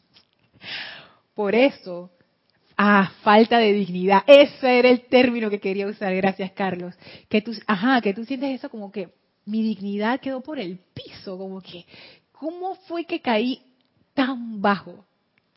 Por 1.33 1.55
eso, 1.55 2.11
ah, 2.77 3.11
falta 3.23 3.57
de 3.57 3.73
dignidad. 3.73 4.23
Ese 4.27 4.79
era 4.79 4.89
el 4.89 5.01
término 5.07 5.49
que 5.49 5.59
quería 5.59 5.87
usar. 5.87 6.13
Gracias, 6.15 6.51
Carlos. 6.51 6.95
Que 7.29 7.41
tú, 7.41 7.53
ajá, 7.67 8.01
que 8.01 8.13
tú 8.13 8.25
sientes 8.25 8.51
eso 8.55 8.69
como 8.69 8.91
que 8.91 9.09
mi 9.45 9.63
dignidad 9.63 10.19
quedó 10.19 10.41
por 10.41 10.59
el 10.59 10.77
piso, 10.93 11.37
como 11.37 11.61
que, 11.61 11.85
¿cómo 12.31 12.75
fue 12.87 13.05
que 13.05 13.21
caí 13.21 13.61
tan 14.13 14.61
bajo? 14.61 15.05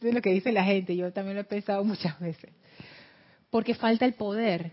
Es 0.00 0.14
lo 0.14 0.22
que 0.22 0.30
dice 0.32 0.50
la 0.53 0.64
gente. 0.64 0.96
Yo 0.96 1.12
también 1.12 1.34
lo 1.36 1.42
he 1.42 1.44
pensado 1.44 1.84
muchas 1.84 2.18
veces. 2.20 2.50
Porque 3.50 3.74
falta 3.74 4.05
el 4.07 4.14
poder. 4.14 4.72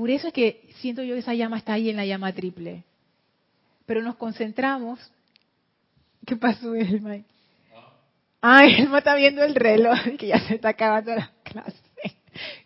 Por 0.00 0.08
eso 0.08 0.28
es 0.28 0.32
que 0.32 0.66
siento 0.76 1.02
yo 1.02 1.12
que 1.12 1.20
esa 1.20 1.34
llama 1.34 1.58
está 1.58 1.74
ahí 1.74 1.90
en 1.90 1.96
la 1.96 2.06
llama 2.06 2.32
triple. 2.32 2.84
Pero 3.84 4.00
nos 4.00 4.16
concentramos. 4.16 4.98
¿Qué 6.24 6.36
pasó, 6.36 6.74
Elma? 6.74 7.18
Ah, 8.40 8.64
Elma 8.64 8.96
está 8.96 9.14
viendo 9.14 9.44
el 9.44 9.54
reloj 9.54 9.98
que 10.18 10.28
ya 10.28 10.40
se 10.48 10.54
está 10.54 10.70
acabando 10.70 11.14
la 11.14 11.30
clase 11.42 11.76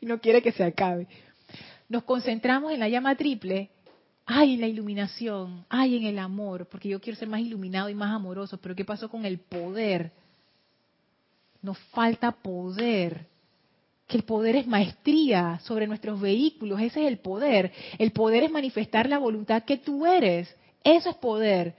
y 0.01 0.07
no 0.07 0.21
quiere 0.21 0.43
que 0.43 0.53
se 0.53 0.63
acabe. 0.63 1.09
Nos 1.89 2.05
concentramos 2.05 2.73
en 2.73 2.79
la 2.79 2.89
llama 2.89 3.17
triple, 3.17 3.69
ay, 4.27 4.55
en 4.55 4.61
la 4.61 4.69
iluminación, 4.69 5.67
ay, 5.69 5.97
en 5.97 6.05
el 6.05 6.21
amor, 6.21 6.69
porque 6.69 6.89
yo 6.89 7.01
quiero 7.01 7.19
ser 7.19 7.27
más 7.27 7.41
iluminado 7.41 7.89
y 7.89 7.97
más 7.97 8.15
amoroso. 8.15 8.59
Pero 8.59 8.77
¿qué 8.77 8.85
pasó 8.85 9.09
con 9.09 9.25
el 9.25 9.41
poder? 9.41 10.13
Nos 11.63 11.79
falta 11.91 12.31
poder 12.31 13.27
que 14.07 14.17
el 14.19 14.25
poder 14.25 14.57
es 14.57 14.67
maestría 14.67 15.59
sobre 15.61 15.87
nuestros 15.87 16.21
vehículos, 16.21 16.81
ese 16.81 17.03
es 17.03 17.09
el 17.09 17.19
poder. 17.19 17.73
El 17.99 18.13
poder 18.13 18.45
es 18.45 18.51
manifestar 18.51 19.09
la 19.09 19.19
voluntad 19.19 19.65
que 19.65 19.79
tú 19.79 20.05
eres, 20.07 20.55
eso 20.83 21.11
es 21.11 21.17
poder. 21.17 21.75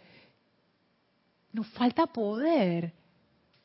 Nos 1.53 1.67
falta 1.67 2.07
poder. 2.07 2.91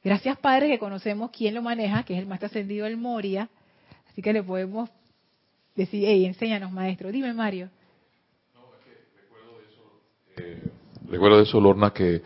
Gracias 0.05 0.39
Padre 0.39 0.69
que 0.69 0.79
conocemos 0.79 1.31
quién 1.31 1.55
lo 1.55 1.63
maneja, 1.63 2.03
que 2.03 2.15
es 2.15 2.21
el 2.21 2.27
maestro 2.27 2.47
ascendido 2.47 2.85
del 2.85 2.97
Moria, 2.97 3.49
así 4.11 4.23
que 4.23 4.33
le 4.33 4.43
podemos 4.43 4.91
decir, 5.75 6.05
hey, 6.07 6.27
enséñanos 6.27 6.71
maestro. 6.71 7.11
Dime 7.11 7.33
Mario. 7.33 7.71
Recuerdo 11.09 11.39
de 11.39 11.43
eso, 11.43 11.61
Lorna, 11.61 11.93
que 11.93 12.17
eh, 12.17 12.23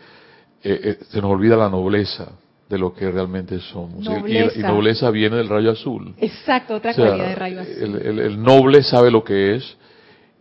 eh, 0.63 0.99
se 1.09 1.21
nos 1.21 1.31
olvida 1.31 1.57
la 1.57 1.69
nobleza 1.69 2.31
de 2.69 2.77
lo 2.79 2.93
que 2.93 3.09
realmente 3.11 3.59
somos. 3.59 4.05
Y- 4.05 4.09
Y, 4.09 4.13
Nobleza. 4.13 4.59
y 4.59 4.63
nobleza 4.63 5.11
viene 5.11 5.35
del 5.37 5.49
rayo 5.49 5.71
azul. 5.71 6.13
Exacto, 6.17 6.75
otra 6.75 6.91
O 6.91 6.93
sea, 6.95 7.05
cualidad 7.07 7.27
de 7.29 7.35
rayo 7.35 7.61
azul. 7.61 7.73
El, 7.79 7.95
el- 8.07 8.19
el 8.19 8.41
noble 8.43 8.81
sabe 8.83 9.11
lo 9.11 9.23
que 9.23 9.55
es 9.55 9.77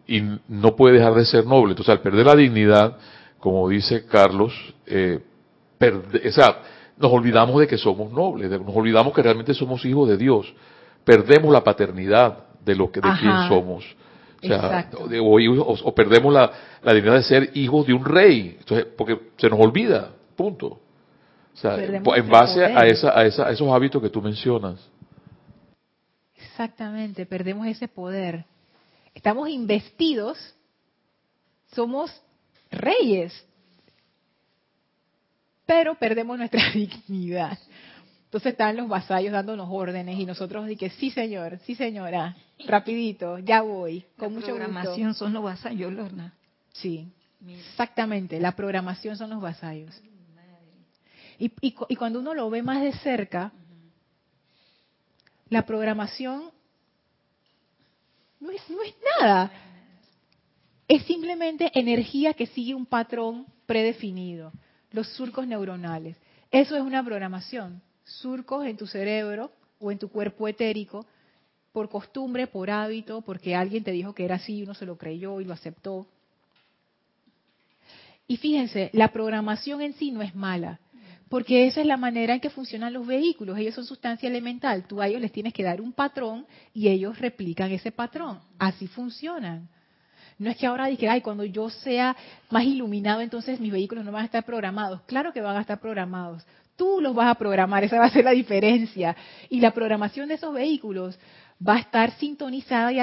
y 0.06 0.22
no 0.48 0.74
puede 0.76 0.96
dejar 0.98 1.14
de 1.14 1.24
ser 1.26 1.44
noble. 1.46 1.72
Entonces, 1.72 1.90
al 1.92 2.00
perder 2.00 2.26
la 2.26 2.34
dignidad, 2.36 2.96
como 3.38 3.68
dice 3.68 4.06
Carlos, 4.06 4.52
eh, 4.86 5.20
perde- 5.78 6.28
o 6.28 6.32
sea, 6.32 6.58
nos 6.96 7.12
olvidamos 7.12 7.60
de 7.60 7.66
que 7.66 7.76
somos 7.76 8.10
nobles, 8.12 8.48
de- 8.50 8.58
nos 8.58 8.74
olvidamos 8.74 9.12
que 9.12 9.22
realmente 9.22 9.52
somos 9.52 9.84
hijos 9.84 10.08
de 10.08 10.16
Dios. 10.16 10.52
Perdemos 11.04 11.52
la 11.52 11.62
paternidad 11.62 12.38
de 12.64 12.74
lo 12.74 12.90
que 12.90 13.00
de 13.00 13.08
Ajá. 13.08 13.20
quién 13.20 13.48
somos. 13.48 13.84
O, 14.42 14.46
sea, 14.46 14.88
o- 15.20 15.88
o 15.88 15.94
perdemos 15.94 16.32
la, 16.32 16.50
la 16.82 16.92
dignidad 16.94 17.16
de 17.16 17.22
ser 17.22 17.50
hijos 17.54 17.86
de 17.86 17.92
un 17.94 18.04
rey, 18.04 18.56
Entonces, 18.60 18.86
porque 18.96 19.18
se 19.36 19.48
nos 19.50 19.58
olvida 19.60 20.10
Punto. 20.36 20.80
O 21.54 21.56
sea, 21.56 21.76
en 21.76 22.28
base 22.28 22.64
a, 22.64 22.86
esa, 22.86 23.16
a, 23.16 23.24
esa, 23.24 23.46
a 23.46 23.52
esos 23.52 23.68
hábitos 23.72 24.02
que 24.02 24.10
tú 24.10 24.20
mencionas. 24.20 24.80
Exactamente, 26.36 27.26
perdemos 27.26 27.66
ese 27.66 27.86
poder. 27.86 28.44
Estamos 29.14 29.48
investidos, 29.48 30.36
somos 31.72 32.10
reyes, 32.70 33.46
pero 35.64 35.94
perdemos 35.94 36.36
nuestra 36.38 36.70
dignidad. 36.74 37.58
Entonces 38.24 38.52
están 38.52 38.76
los 38.76 38.88
vasallos 38.88 39.32
dándonos 39.32 39.68
órdenes 39.70 40.18
y 40.18 40.26
nosotros 40.26 40.66
di 40.66 40.76
que 40.76 40.90
sí 40.90 41.12
señor, 41.12 41.60
sí 41.64 41.76
señora, 41.76 42.36
rapidito, 42.66 43.38
ya 43.38 43.62
voy, 43.62 44.04
con 44.16 44.34
mucho 44.34 44.48
programación 44.48 45.14
son 45.14 45.32
los 45.32 45.44
vasallos, 45.44 45.92
Lorna. 45.92 46.34
Sí, 46.72 47.12
exactamente, 47.46 48.40
la 48.40 48.56
programación 48.56 49.16
son 49.16 49.30
los 49.30 49.40
vasallos. 49.40 50.02
Y, 51.38 51.72
cuando 51.96 52.20
uno 52.20 52.34
lo 52.34 52.48
ve 52.50 52.62
más 52.62 52.82
de 52.82 52.92
cerca, 52.98 53.52
la 55.48 55.66
programación 55.66 56.50
no 58.40 58.50
es, 58.50 58.62
no 58.70 58.82
es 58.82 58.94
nada. 59.20 59.50
Es 60.86 61.02
simplemente 61.04 61.70
energía 61.74 62.34
que 62.34 62.46
sigue 62.46 62.74
un 62.74 62.86
patrón 62.86 63.46
predefinido, 63.66 64.52
los 64.90 65.08
surcos 65.14 65.46
neuronales. 65.46 66.16
Eso 66.50 66.76
es 66.76 66.82
una 66.82 67.02
programación, 67.02 67.82
surcos 68.04 68.66
en 68.66 68.76
tu 68.76 68.86
cerebro 68.86 69.50
o 69.80 69.90
en 69.90 69.98
tu 69.98 70.08
cuerpo 70.08 70.46
etérico 70.46 71.04
por 71.72 71.88
costumbre, 71.88 72.46
por 72.46 72.70
hábito, 72.70 73.22
porque 73.22 73.56
alguien 73.56 73.82
te 73.82 73.90
dijo 73.90 74.14
que 74.14 74.24
era 74.24 74.36
así 74.36 74.58
y 74.58 74.62
uno 74.62 74.74
se 74.74 74.86
lo 74.86 74.96
creyó 74.96 75.40
y 75.40 75.44
lo 75.44 75.52
aceptó. 75.52 76.06
Y 78.28 78.36
fíjense, 78.36 78.90
la 78.92 79.08
programación 79.12 79.82
en 79.82 79.94
sí 79.94 80.12
no 80.12 80.22
es 80.22 80.34
mala, 80.36 80.78
porque 81.28 81.66
esa 81.66 81.80
es 81.80 81.86
la 81.86 81.96
manera 81.96 82.34
en 82.34 82.40
que 82.40 82.50
funcionan 82.50 82.92
los 82.92 83.06
vehículos. 83.06 83.58
Ellos 83.58 83.74
son 83.74 83.84
sustancia 83.84 84.28
elemental. 84.28 84.84
Tú 84.86 85.00
a 85.00 85.08
ellos 85.08 85.20
les 85.20 85.32
tienes 85.32 85.52
que 85.52 85.62
dar 85.62 85.80
un 85.80 85.92
patrón 85.92 86.46
y 86.72 86.88
ellos 86.88 87.18
replican 87.18 87.70
ese 87.72 87.90
patrón. 87.90 88.40
Así 88.58 88.86
funcionan. 88.86 89.68
No 90.38 90.50
es 90.50 90.56
que 90.56 90.66
ahora 90.66 90.86
diga, 90.86 91.12
ay, 91.12 91.20
cuando 91.20 91.44
yo 91.44 91.70
sea 91.70 92.16
más 92.50 92.64
iluminado, 92.64 93.20
entonces 93.20 93.60
mis 93.60 93.72
vehículos 93.72 94.04
no 94.04 94.12
van 94.12 94.22
a 94.22 94.26
estar 94.26 94.44
programados. 94.44 95.00
Claro 95.02 95.32
que 95.32 95.40
van 95.40 95.56
a 95.56 95.60
estar 95.60 95.80
programados. 95.80 96.44
Tú 96.76 97.00
los 97.00 97.14
vas 97.14 97.28
a 97.30 97.36
programar, 97.36 97.84
esa 97.84 97.98
va 98.00 98.06
a 98.06 98.10
ser 98.10 98.24
la 98.24 98.32
diferencia. 98.32 99.16
Y 99.48 99.60
la 99.60 99.70
programación 99.70 100.28
de 100.28 100.34
esos 100.34 100.52
vehículos 100.52 101.18
va 101.66 101.76
a 101.76 101.78
estar 101.78 102.10
sintonizada 102.18 102.92
y, 102.92 102.96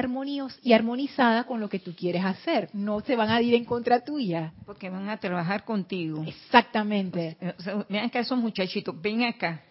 y 0.64 0.74
armonizada 0.74 1.43
con 1.45 1.59
lo 1.59 1.70
que 1.70 1.80
tú 1.80 1.93
quieres 1.95 2.24
hacer. 2.24 2.70
No 2.74 3.01
se 3.01 3.16
van 3.16 3.30
a 3.30 3.41
ir 3.41 3.55
en 3.55 3.66
contra 3.66 4.03
tuya. 4.03 4.53
Porque 4.66 4.89
van 4.89 5.09
a 5.09 5.18
trabajar 5.18 5.64
contigo. 5.64 6.24
Exactamente. 6.28 7.38
vean 7.89 8.09
que 8.09 8.20
esos 8.20 8.38
muchachitos, 8.38 8.99
ven 9.01 9.24
acá. 9.24 9.62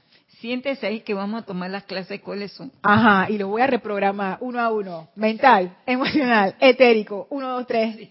Siéntese 0.40 0.86
ahí 0.86 1.00
que 1.00 1.12
vamos 1.12 1.42
a 1.42 1.46
tomar 1.46 1.70
las 1.70 1.84
clases 1.84 2.20
cuáles 2.22 2.52
son. 2.52 2.72
Ajá, 2.82 3.30
y 3.30 3.36
los 3.36 3.48
voy 3.48 3.60
a 3.60 3.66
reprogramar 3.66 4.38
uno 4.40 4.58
a 4.58 4.70
uno. 4.72 5.08
Mental, 5.14 5.76
emocional, 5.84 6.56
etérico. 6.58 7.26
Uno, 7.30 7.50
dos, 7.50 7.66
tres. 7.66 8.08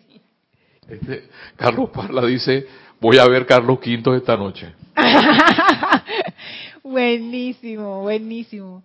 Este, 0.88 1.30
Carlos 1.56 1.90
Parla 1.90 2.26
dice, 2.26 2.68
voy 3.00 3.18
a 3.18 3.28
ver 3.28 3.46
Carlos 3.46 3.80
V 3.80 4.18
esta 4.18 4.38
noche. 4.38 4.74
buenísimo, 6.84 8.02
buenísimo. 8.02 8.84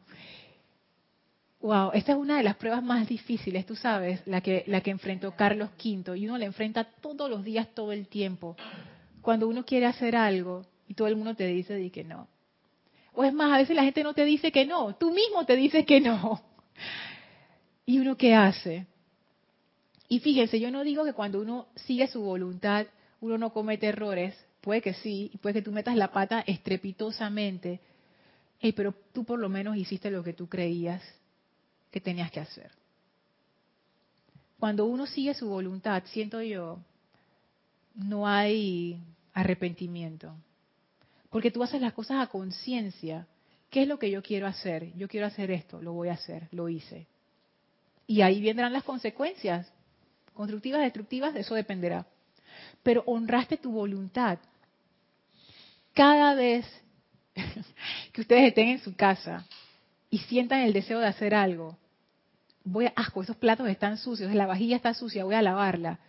Wow, 1.64 1.92
esta 1.94 2.12
es 2.12 2.18
una 2.18 2.36
de 2.36 2.42
las 2.42 2.56
pruebas 2.56 2.82
más 2.82 3.08
difíciles, 3.08 3.64
tú 3.64 3.74
sabes, 3.74 4.20
la 4.26 4.42
que, 4.42 4.64
la 4.66 4.82
que 4.82 4.90
enfrentó 4.90 5.34
Carlos 5.34 5.70
V, 5.82 6.14
y 6.14 6.26
uno 6.26 6.36
la 6.36 6.44
enfrenta 6.44 6.84
todos 6.84 7.30
los 7.30 7.42
días, 7.42 7.68
todo 7.72 7.90
el 7.90 8.06
tiempo. 8.06 8.54
Cuando 9.22 9.48
uno 9.48 9.64
quiere 9.64 9.86
hacer 9.86 10.14
algo 10.14 10.66
y 10.88 10.92
todo 10.92 11.08
el 11.08 11.16
mundo 11.16 11.34
te 11.34 11.46
dice 11.46 11.74
di 11.76 11.88
que 11.88 12.04
no. 12.04 12.28
O 13.14 13.24
es 13.24 13.32
más, 13.32 13.50
a 13.50 13.56
veces 13.56 13.74
la 13.74 13.82
gente 13.82 14.02
no 14.02 14.12
te 14.12 14.26
dice 14.26 14.52
que 14.52 14.66
no, 14.66 14.94
tú 14.96 15.10
mismo 15.10 15.46
te 15.46 15.56
dices 15.56 15.86
que 15.86 16.02
no. 16.02 16.42
¿Y 17.86 17.98
uno 17.98 18.18
qué 18.18 18.34
hace? 18.34 18.86
Y 20.10 20.20
fíjense, 20.20 20.60
yo 20.60 20.70
no 20.70 20.84
digo 20.84 21.02
que 21.02 21.14
cuando 21.14 21.40
uno 21.40 21.68
sigue 21.76 22.08
su 22.08 22.20
voluntad, 22.20 22.88
uno 23.22 23.38
no 23.38 23.54
comete 23.54 23.86
errores, 23.86 24.36
puede 24.60 24.82
que 24.82 24.92
sí, 24.92 25.32
puede 25.40 25.54
que 25.54 25.62
tú 25.62 25.72
metas 25.72 25.96
la 25.96 26.12
pata 26.12 26.44
estrepitosamente, 26.46 27.80
pero 28.76 28.94
tú 29.14 29.24
por 29.24 29.38
lo 29.38 29.48
menos 29.48 29.78
hiciste 29.78 30.10
lo 30.10 30.22
que 30.22 30.34
tú 30.34 30.46
creías 30.46 31.02
que 31.94 32.00
tenías 32.00 32.32
que 32.32 32.40
hacer. 32.40 32.72
Cuando 34.58 34.84
uno 34.84 35.06
sigue 35.06 35.32
su 35.32 35.48
voluntad, 35.48 36.02
siento 36.06 36.42
yo, 36.42 36.80
no 37.94 38.26
hay 38.26 39.00
arrepentimiento. 39.32 40.34
Porque 41.30 41.52
tú 41.52 41.62
haces 41.62 41.80
las 41.80 41.92
cosas 41.92 42.20
a 42.20 42.26
conciencia. 42.26 43.28
¿Qué 43.70 43.82
es 43.82 43.88
lo 43.88 44.00
que 44.00 44.10
yo 44.10 44.24
quiero 44.24 44.48
hacer? 44.48 44.92
Yo 44.96 45.06
quiero 45.06 45.28
hacer 45.28 45.52
esto, 45.52 45.80
lo 45.80 45.92
voy 45.92 46.08
a 46.08 46.14
hacer, 46.14 46.48
lo 46.50 46.68
hice. 46.68 47.06
Y 48.08 48.22
ahí 48.22 48.42
vendrán 48.42 48.72
las 48.72 48.82
consecuencias, 48.82 49.72
constructivas, 50.32 50.80
destructivas, 50.80 51.32
de 51.32 51.42
eso 51.42 51.54
dependerá. 51.54 52.08
Pero 52.82 53.04
honraste 53.06 53.56
tu 53.56 53.70
voluntad. 53.70 54.40
Cada 55.92 56.34
vez 56.34 56.66
que 58.12 58.20
ustedes 58.20 58.48
estén 58.48 58.70
en 58.70 58.80
su 58.80 58.96
casa 58.96 59.46
y 60.10 60.18
sientan 60.18 60.62
el 60.62 60.72
deseo 60.72 60.98
de 60.98 61.06
hacer 61.06 61.36
algo, 61.36 61.76
voy 62.64 62.86
a, 62.86 62.92
asco, 62.96 63.22
esos 63.22 63.36
platos 63.36 63.68
están 63.68 63.98
sucios, 63.98 64.32
la 64.34 64.46
vajilla 64.46 64.76
está 64.76 64.94
sucia, 64.94 65.24
voy 65.24 65.34
a 65.34 65.42
lavarla. 65.42 66.00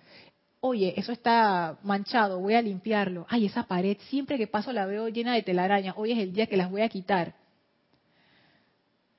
Oye, 0.61 0.93
eso 0.97 1.11
está 1.11 1.77
manchado, 1.83 2.39
voy 2.39 2.55
a 2.55 2.61
limpiarlo. 2.61 3.27
Ay, 3.29 3.45
esa 3.45 3.63
pared, 3.63 3.97
siempre 4.09 4.37
que 4.37 4.47
paso 4.47 4.73
la 4.73 4.87
veo 4.87 5.09
llena 5.09 5.33
de 5.33 5.43
telarañas. 5.43 5.93
Hoy 5.97 6.13
es 6.13 6.17
el 6.17 6.33
día 6.33 6.47
que 6.47 6.57
las 6.57 6.71
voy 6.71 6.81
a 6.81 6.89
quitar. 6.89 7.35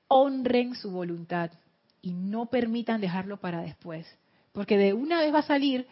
Honren 0.09 0.75
su 0.75 0.91
voluntad 0.91 1.51
y 2.01 2.11
no 2.11 2.47
permitan 2.47 2.99
dejarlo 2.99 3.37
para 3.37 3.61
después. 3.61 4.05
Porque 4.51 4.77
de 4.77 4.93
una 4.93 5.21
vez 5.21 5.33
va 5.33 5.39
a 5.39 5.43
salir, 5.43 5.87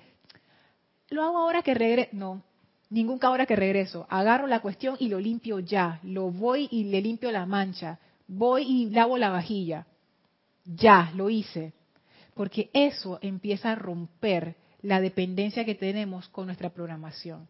lo 1.10 1.24
hago 1.24 1.38
ahora 1.38 1.62
que 1.62 1.74
regreso. 1.74 2.10
No, 2.12 2.42
ningún 2.90 3.20
ahora 3.22 3.46
que 3.46 3.56
regreso. 3.56 4.08
Agarro 4.10 4.48
la 4.48 4.60
cuestión 4.60 4.98
y 5.00 5.08
lo 5.08 5.20
limpio 5.20 5.60
ya. 5.60 6.00
Lo 6.04 6.32
voy 6.32 6.68
y 6.70 6.86
le 6.86 7.02
limpio 7.02 7.32
la 7.32 7.46
mancha. 7.46 8.00
Voy 8.28 8.64
y 8.64 8.90
lavo 8.90 9.18
la 9.18 9.30
vajilla 9.30 9.86
ya, 10.66 11.12
lo 11.16 11.30
hice. 11.30 11.74
Porque 12.34 12.70
eso 12.74 13.20
empieza 13.22 13.72
a 13.72 13.76
romper 13.76 14.56
la 14.82 15.00
dependencia 15.00 15.66
que 15.66 15.76
tenemos 15.76 16.28
con 16.30 16.48
nuestra 16.48 16.70
programación. 16.70 17.48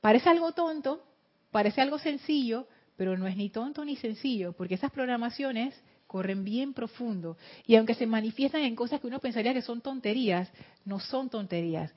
Parece 0.00 0.30
algo 0.30 0.52
tonto, 0.52 1.02
parece 1.50 1.80
algo 1.80 1.98
sencillo, 1.98 2.66
pero 2.96 3.16
no 3.16 3.26
es 3.26 3.36
ni 3.36 3.50
tonto 3.50 3.84
ni 3.84 3.96
sencillo, 3.96 4.52
porque 4.52 4.74
esas 4.74 4.90
programaciones 4.90 5.74
corren 6.06 6.44
bien 6.44 6.72
profundo. 6.72 7.36
Y 7.66 7.76
aunque 7.76 7.94
se 7.94 8.06
manifiestan 8.06 8.62
en 8.62 8.74
cosas 8.74 9.00
que 9.00 9.06
uno 9.06 9.20
pensaría 9.20 9.52
que 9.52 9.62
son 9.62 9.80
tonterías, 9.80 10.50
no 10.84 10.98
son 10.98 11.28
tonterías. 11.28 11.92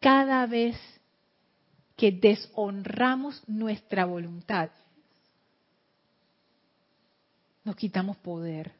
Cada 0.00 0.46
vez 0.46 0.76
que 1.96 2.10
deshonramos 2.10 3.46
nuestra 3.46 4.06
voluntad, 4.06 4.70
nos 7.62 7.76
quitamos 7.76 8.16
poder 8.16 8.79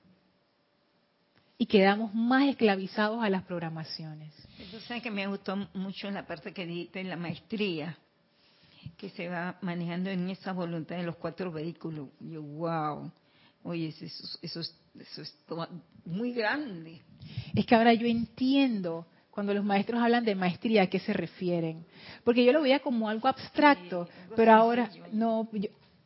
y 1.60 1.66
quedamos 1.66 2.14
más 2.14 2.48
esclavizados 2.48 3.22
a 3.22 3.28
las 3.28 3.42
programaciones. 3.42 4.32
Yo 4.72 4.80
sé 4.80 5.02
que 5.02 5.10
me 5.10 5.26
gustó 5.26 5.56
mucho 5.74 6.10
la 6.10 6.26
parte 6.26 6.54
que 6.54 6.64
dijiste, 6.64 7.00
en 7.00 7.10
la 7.10 7.16
maestría, 7.16 7.98
que 8.96 9.10
se 9.10 9.28
va 9.28 9.58
manejando 9.60 10.08
en 10.08 10.30
esa 10.30 10.54
voluntad 10.54 10.96
de 10.96 11.02
los 11.02 11.16
cuatro 11.16 11.52
vehículos. 11.52 12.08
Yo, 12.18 12.40
wow, 12.40 13.12
oye, 13.62 13.88
eso, 13.88 14.06
eso, 14.40 14.60
eso 14.60 15.20
es 15.20 15.36
muy 16.06 16.32
grande. 16.32 17.02
Es 17.54 17.66
que 17.66 17.74
ahora 17.74 17.92
yo 17.92 18.06
entiendo 18.06 19.06
cuando 19.30 19.52
los 19.52 19.62
maestros 19.62 20.00
hablan 20.00 20.24
de 20.24 20.34
maestría 20.34 20.84
a 20.84 20.86
qué 20.86 20.98
se 20.98 21.12
refieren. 21.12 21.84
Porque 22.24 22.42
yo 22.42 22.52
lo 22.52 22.62
veía 22.62 22.78
como 22.78 23.06
algo 23.06 23.28
abstracto, 23.28 24.08
pero 24.34 24.54
ahora 24.54 24.90
no, 25.12 25.46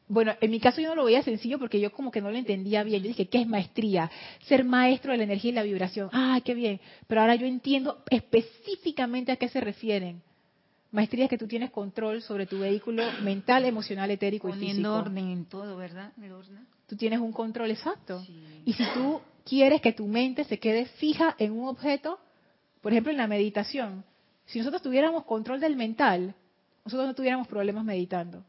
bueno, 0.07 0.35
en 0.41 0.51
mi 0.51 0.61
caso 0.61 0.81
yo 0.81 0.89
no 0.91 0.97
lo 0.97 1.05
veía 1.05 1.23
sencillo 1.23 1.59
porque 1.59 1.81
yo 1.81 1.91
como 1.91 2.11
que 2.11 2.21
no 2.21 2.31
lo 2.31 2.37
entendía 2.37 2.83
bien. 2.83 3.03
Yo 3.03 3.09
dije, 3.09 3.27
¿qué 3.27 3.41
es 3.41 3.47
maestría? 3.47 4.11
Ser 4.47 4.65
maestro 4.65 5.13
de 5.13 5.19
la 5.19 5.25
energía 5.25 5.51
y 5.51 5.55
la 5.55 5.63
vibración. 5.63 6.11
Ah, 6.13 6.41
qué 6.45 6.55
bien. 6.55 6.81
Pero 7.07 7.23
ahora 7.23 7.37
yo 7.37 7.47
entiendo 7.47 8.03
específicamente 8.11 9.33
a 9.33 9.37
qué 9.37 9.49
se 9.49 9.61
refieren. 9.61 10.21
Maestría 10.93 11.25
es 11.25 11.31
que 11.31 11.39
tú 11.39 11.49
tienes 11.49 11.71
control 11.71 12.23
sobre 12.23 12.47
tu 12.47 12.59
vehículo 12.59 13.03
mental, 13.23 13.65
emocional, 13.65 14.11
etérico 14.11 14.49
y 14.51 14.53
físico. 14.53 14.93
orden 14.93 15.31
en 15.31 15.45
todo, 15.47 15.77
¿verdad? 15.77 16.13
Tú 16.87 16.97
tienes 16.97 17.19
un 17.19 17.33
control 17.33 17.71
exacto. 17.71 18.25
Y 18.65 18.75
si 18.75 18.85
tú 18.95 19.21
quieres 19.45 19.81
que 19.81 19.93
tu 19.93 20.07
mente 20.07 20.45
se 20.45 20.59
quede 20.59 20.85
fija 20.85 21.35
en 21.39 21.53
un 21.53 21.67
objeto, 21.67 22.21
por 22.83 22.93
ejemplo 22.93 23.11
en 23.11 23.19
la 23.19 23.27
meditación, 23.27 24.05
si 24.45 24.59
nosotros 24.59 24.83
tuviéramos 24.83 25.25
control 25.25 25.61
del 25.61 25.75
mental, 25.75 26.35
nosotros 26.85 27.09
no 27.09 27.15
tuviéramos 27.15 27.49
problemas 27.49 27.85
meditando 27.85 28.45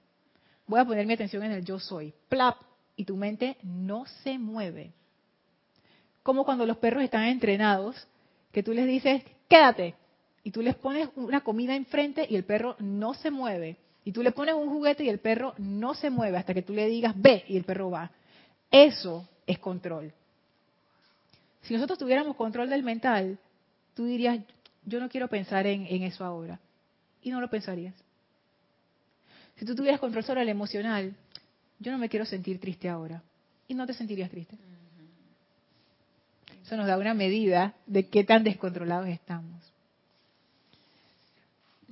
voy 0.68 0.80
a 0.80 0.86
poner 0.86 1.06
mi 1.06 1.14
atención 1.14 1.44
en 1.44 1.52
el 1.52 1.66
yo 1.66 1.80
soy. 1.80 2.14
Plap. 2.30 2.58
Y 2.98 3.04
tu 3.04 3.18
mente 3.18 3.58
no 3.62 4.06
se 4.24 4.38
mueve. 4.38 4.94
Como 6.24 6.46
cuando 6.46 6.66
los 6.66 6.78
perros 6.78 7.04
están 7.04 7.26
entrenados, 7.26 8.08
que 8.52 8.64
tú 8.64 8.74
les 8.74 8.88
dices, 8.88 9.22
quédate. 9.50 9.96
Y 10.44 10.52
tú 10.52 10.62
les 10.62 10.76
pones 10.76 11.10
una 11.16 11.42
comida 11.42 11.76
enfrente 11.76 12.26
y 12.30 12.36
el 12.36 12.46
perro 12.46 12.76
no 12.80 13.14
se 13.14 13.32
mueve. 13.32 13.78
Y 14.06 14.12
tú 14.12 14.22
le 14.22 14.32
pones 14.32 14.56
un 14.56 14.70
juguete 14.70 15.04
y 15.04 15.10
el 15.10 15.20
perro 15.20 15.56
no 15.58 15.94
se 15.94 16.10
mueve 16.10 16.38
hasta 16.38 16.54
que 16.54 16.62
tú 16.62 16.74
le 16.74 16.88
digas 16.88 17.14
ve 17.18 17.44
y 17.48 17.58
el 17.58 17.64
perro 17.64 17.90
va. 17.90 18.12
Eso 18.72 19.28
es 19.48 19.60
control. 19.60 20.14
Si 21.64 21.74
nosotros 21.74 21.98
tuviéramos 21.98 22.36
control 22.36 22.70
del 22.70 22.84
mental, 22.84 23.40
tú 23.96 24.06
dirías, 24.06 24.40
yo 24.86 25.00
no 25.00 25.10
quiero 25.10 25.28
pensar 25.28 25.66
en, 25.66 25.88
eso 26.04 26.24
ahora. 26.24 26.60
Y 27.24 27.32
no 27.32 27.42
lo 27.42 27.50
pensarías. 27.50 27.96
Si 29.58 29.66
tú 29.66 29.76
tuvieras 29.76 30.00
control 30.00 30.24
sobre 30.24 30.42
el 30.42 30.50
emocional, 30.50 31.16
yo 31.80 31.92
no 31.92 31.98
me 31.98 32.10
quiero 32.10 32.26
sentir 32.26 32.60
triste 32.60 32.90
ahora. 32.90 33.24
Y 33.68 33.74
no 33.74 33.86
te 33.86 33.94
sentirías 33.94 34.30
triste. 34.30 34.58
Eso 36.66 36.76
nos 36.78 36.88
da 36.88 36.98
una 36.98 37.14
medida 37.14 37.76
de 37.86 38.08
qué 38.08 38.24
tan 38.24 38.44
descontrolados 38.44 39.08
estamos. 39.08 39.62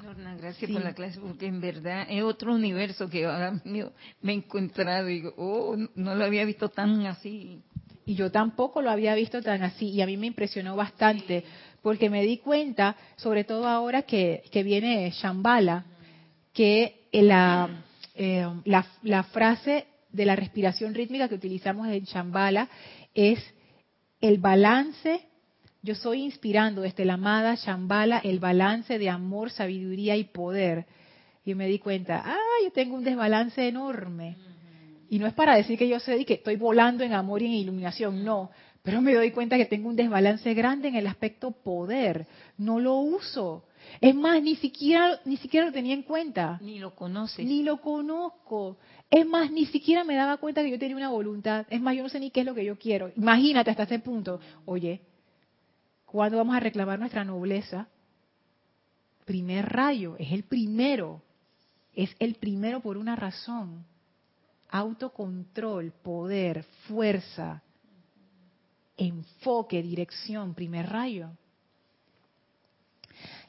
Lorna, 0.04 0.36
gracias 0.36 0.70
por 0.70 0.84
la 0.84 0.94
clase, 0.94 1.20
porque 1.20 1.46
en 1.46 1.62
verdad 1.62 2.06
es 2.10 2.24
otro 2.24 2.54
universo 2.54 3.10
que 3.10 3.26
ahora 3.26 3.62
me 3.64 3.92
he 4.26 4.36
encontrado 4.36 5.10
y 5.10 5.14
digo, 5.14 5.34
oh, 5.38 5.78
no 5.96 6.16
lo 6.16 6.26
había 6.26 6.44
visto 6.44 6.70
tan 6.70 7.06
así. 7.06 7.62
Y 8.06 8.16
yo 8.16 8.32
tampoco 8.32 8.82
lo 8.82 8.90
había 8.90 9.16
visto 9.16 9.42
tan 9.42 9.64
así, 9.64 9.90
y 9.90 10.02
a 10.02 10.06
mí 10.06 10.18
me 10.18 10.28
impresionó 10.28 10.76
bastante, 10.76 11.46
porque 11.82 12.10
me 12.10 12.24
di 12.24 12.40
cuenta, 12.40 12.98
sobre 13.16 13.44
todo 13.44 13.68
ahora 13.68 14.02
que, 14.02 14.44
viene 14.54 15.10
Shambhala, 15.12 15.86
que 16.54 17.08
la, 17.12 17.84
eh, 18.16 18.48
la, 18.66 18.86
la 19.02 19.24
frase 19.24 19.86
de 20.12 20.26
la 20.26 20.36
respiración 20.36 20.94
rítmica 20.94 21.28
que 21.28 21.36
utilizamos 21.36 21.88
en 21.88 22.04
Shambhala 22.04 22.70
es 23.14 23.40
el 24.22 24.38
balance 24.38 25.28
yo 25.86 25.96
soy 25.96 26.24
inspirando 26.24 26.82
desde 26.82 27.04
la 27.04 27.16
amada 27.16 27.56
Shambhala 27.56 28.20
el 28.20 28.40
balance 28.40 28.98
de 28.98 29.10
amor, 29.10 29.52
sabiduría 29.52 30.16
y 30.16 30.24
poder. 30.24 30.86
Y 31.44 31.56
me 31.56 31.68
di 31.68 31.78
cuenta, 31.78 32.24
ah, 32.26 32.38
yo 32.64 32.72
tengo 32.72 32.96
un 32.96 33.04
desbalance 33.04 33.68
enorme. 33.68 34.38
Y 35.10 35.20
no 35.20 35.28
es 35.28 35.34
para 35.34 35.58
decir 35.58 35.78
que 35.78 35.90
yo 35.90 36.00
sé 36.00 36.24
que 36.24 36.36
estoy 36.36 36.56
volando 36.56 37.04
en 37.04 37.12
amor 37.12 37.42
y 37.42 37.48
en 37.48 37.52
iluminación, 37.52 38.24
no. 38.24 38.50
Pero 38.82 39.02
me 39.02 39.14
doy 39.14 39.32
cuenta 39.32 39.58
que 39.58 39.66
tengo 39.66 39.90
un 39.90 39.98
desbalance 39.98 40.54
grande 40.54 40.88
en 40.88 40.96
el 40.96 41.06
aspecto 41.06 41.52
poder. 41.52 42.28
No 42.58 42.80
lo 42.80 42.96
uso. 42.96 43.66
Es 44.02 44.16
más, 44.16 44.42
ni 44.42 44.56
siquiera, 44.56 45.20
ni 45.26 45.38
siquiera 45.38 45.68
lo 45.68 45.72
tenía 45.72 45.94
en 45.94 46.04
cuenta. 46.04 46.60
Ni 46.62 46.80
lo 46.80 46.96
conoces. 46.96 47.46
Ni 47.46 47.64
lo 47.64 47.82
conozco. 47.82 48.78
Es 49.10 49.26
más, 49.26 49.52
ni 49.52 49.66
siquiera 49.68 50.04
me 50.04 50.16
daba 50.16 50.38
cuenta 50.38 50.62
que 50.64 50.72
yo 50.72 50.80
tenía 50.80 50.98
una 50.98 51.10
voluntad. 51.10 51.66
Es 51.70 51.82
más, 51.82 51.96
yo 51.96 52.04
no 52.04 52.10
sé 52.10 52.20
ni 52.20 52.32
qué 52.32 52.42
es 52.42 52.46
lo 52.46 52.56
que 52.56 52.66
yo 52.66 52.78
quiero. 52.78 53.12
Imagínate 53.16 53.72
hasta 53.72 53.84
ese 53.84 54.00
punto. 54.00 54.40
Oye, 54.66 55.02
¿Cuándo 56.14 56.38
vamos 56.38 56.56
a 56.56 56.60
reclamar 56.60 57.00
nuestra 57.00 57.26
nobleza? 57.26 57.88
Primer 59.26 59.68
rayo, 59.68 60.16
es 60.20 60.32
el 60.32 60.44
primero. 60.44 61.24
Es 61.96 62.16
el 62.20 62.36
primero 62.36 62.82
por 62.82 62.98
una 62.98 63.16
razón. 63.16 63.84
Autocontrol, 64.70 65.92
poder, 66.04 66.66
fuerza, 66.88 67.64
enfoque, 68.96 69.82
dirección, 69.82 70.54
primer 70.54 70.88
rayo. 70.88 71.32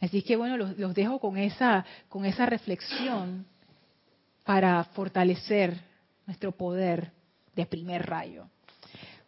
Así 0.05 0.20
que 0.22 0.36
bueno, 0.36 0.57
los, 0.59 0.94
dejo 0.94 1.18
con 1.18 1.38
esa, 1.38 1.84
con 2.11 2.26
esa 2.26 2.44
reflexión 2.44 3.46
para 4.44 4.84
fortalecer 4.84 5.80
nuestro 6.26 6.52
poder 6.52 7.11
de 7.57 7.64
primer 7.64 8.05
rayo. 8.05 8.46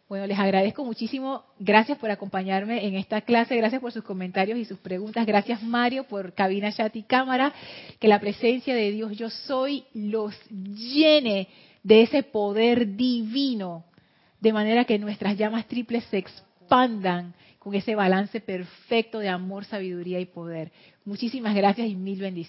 Bueno, 0.07 0.27
les 0.27 0.37
agradezco 0.37 0.85
muchísimo. 0.85 1.43
Gracias 1.59 1.97
por 1.97 2.11
acompañarme 2.11 2.85
en 2.85 2.95
esta 2.95 3.21
clase. 3.21 3.57
Gracias 3.57 3.81
por 3.81 3.91
sus 3.91 4.03
comentarios 4.03 4.57
y 4.59 4.65
sus 4.65 4.77
preguntas. 4.77 5.25
Gracias, 5.25 5.63
Mario, 5.63 6.03
por 6.03 6.33
cabina, 6.33 6.71
chat 6.71 6.95
y 6.95 7.03
cámara. 7.03 7.51
Que 7.99 8.07
la 8.07 8.19
presencia 8.19 8.75
de 8.75 8.91
Dios 8.91 9.17
yo 9.17 9.29
soy 9.31 9.83
los 9.93 10.33
llene 10.49 11.49
de 11.81 12.03
ese 12.03 12.21
poder 12.21 12.95
divino, 12.95 13.83
de 14.39 14.53
manera 14.53 14.85
que 14.85 14.99
nuestras 14.99 15.37
llamas 15.37 15.65
triples 15.65 16.03
se 16.05 16.19
expandan 16.19 17.33
con 17.67 17.75
ese 17.75 17.95
balance 17.95 18.39
perfecto 18.39 19.19
de 19.19 19.27
amor, 19.27 19.65
sabiduría 19.65 20.21
y 20.21 20.25
poder. 20.25 20.71
Muchísimas 21.03 21.53
gracias 21.53 21.89
y 21.89 21.95
mil 21.97 22.17
bendiciones. 22.17 22.37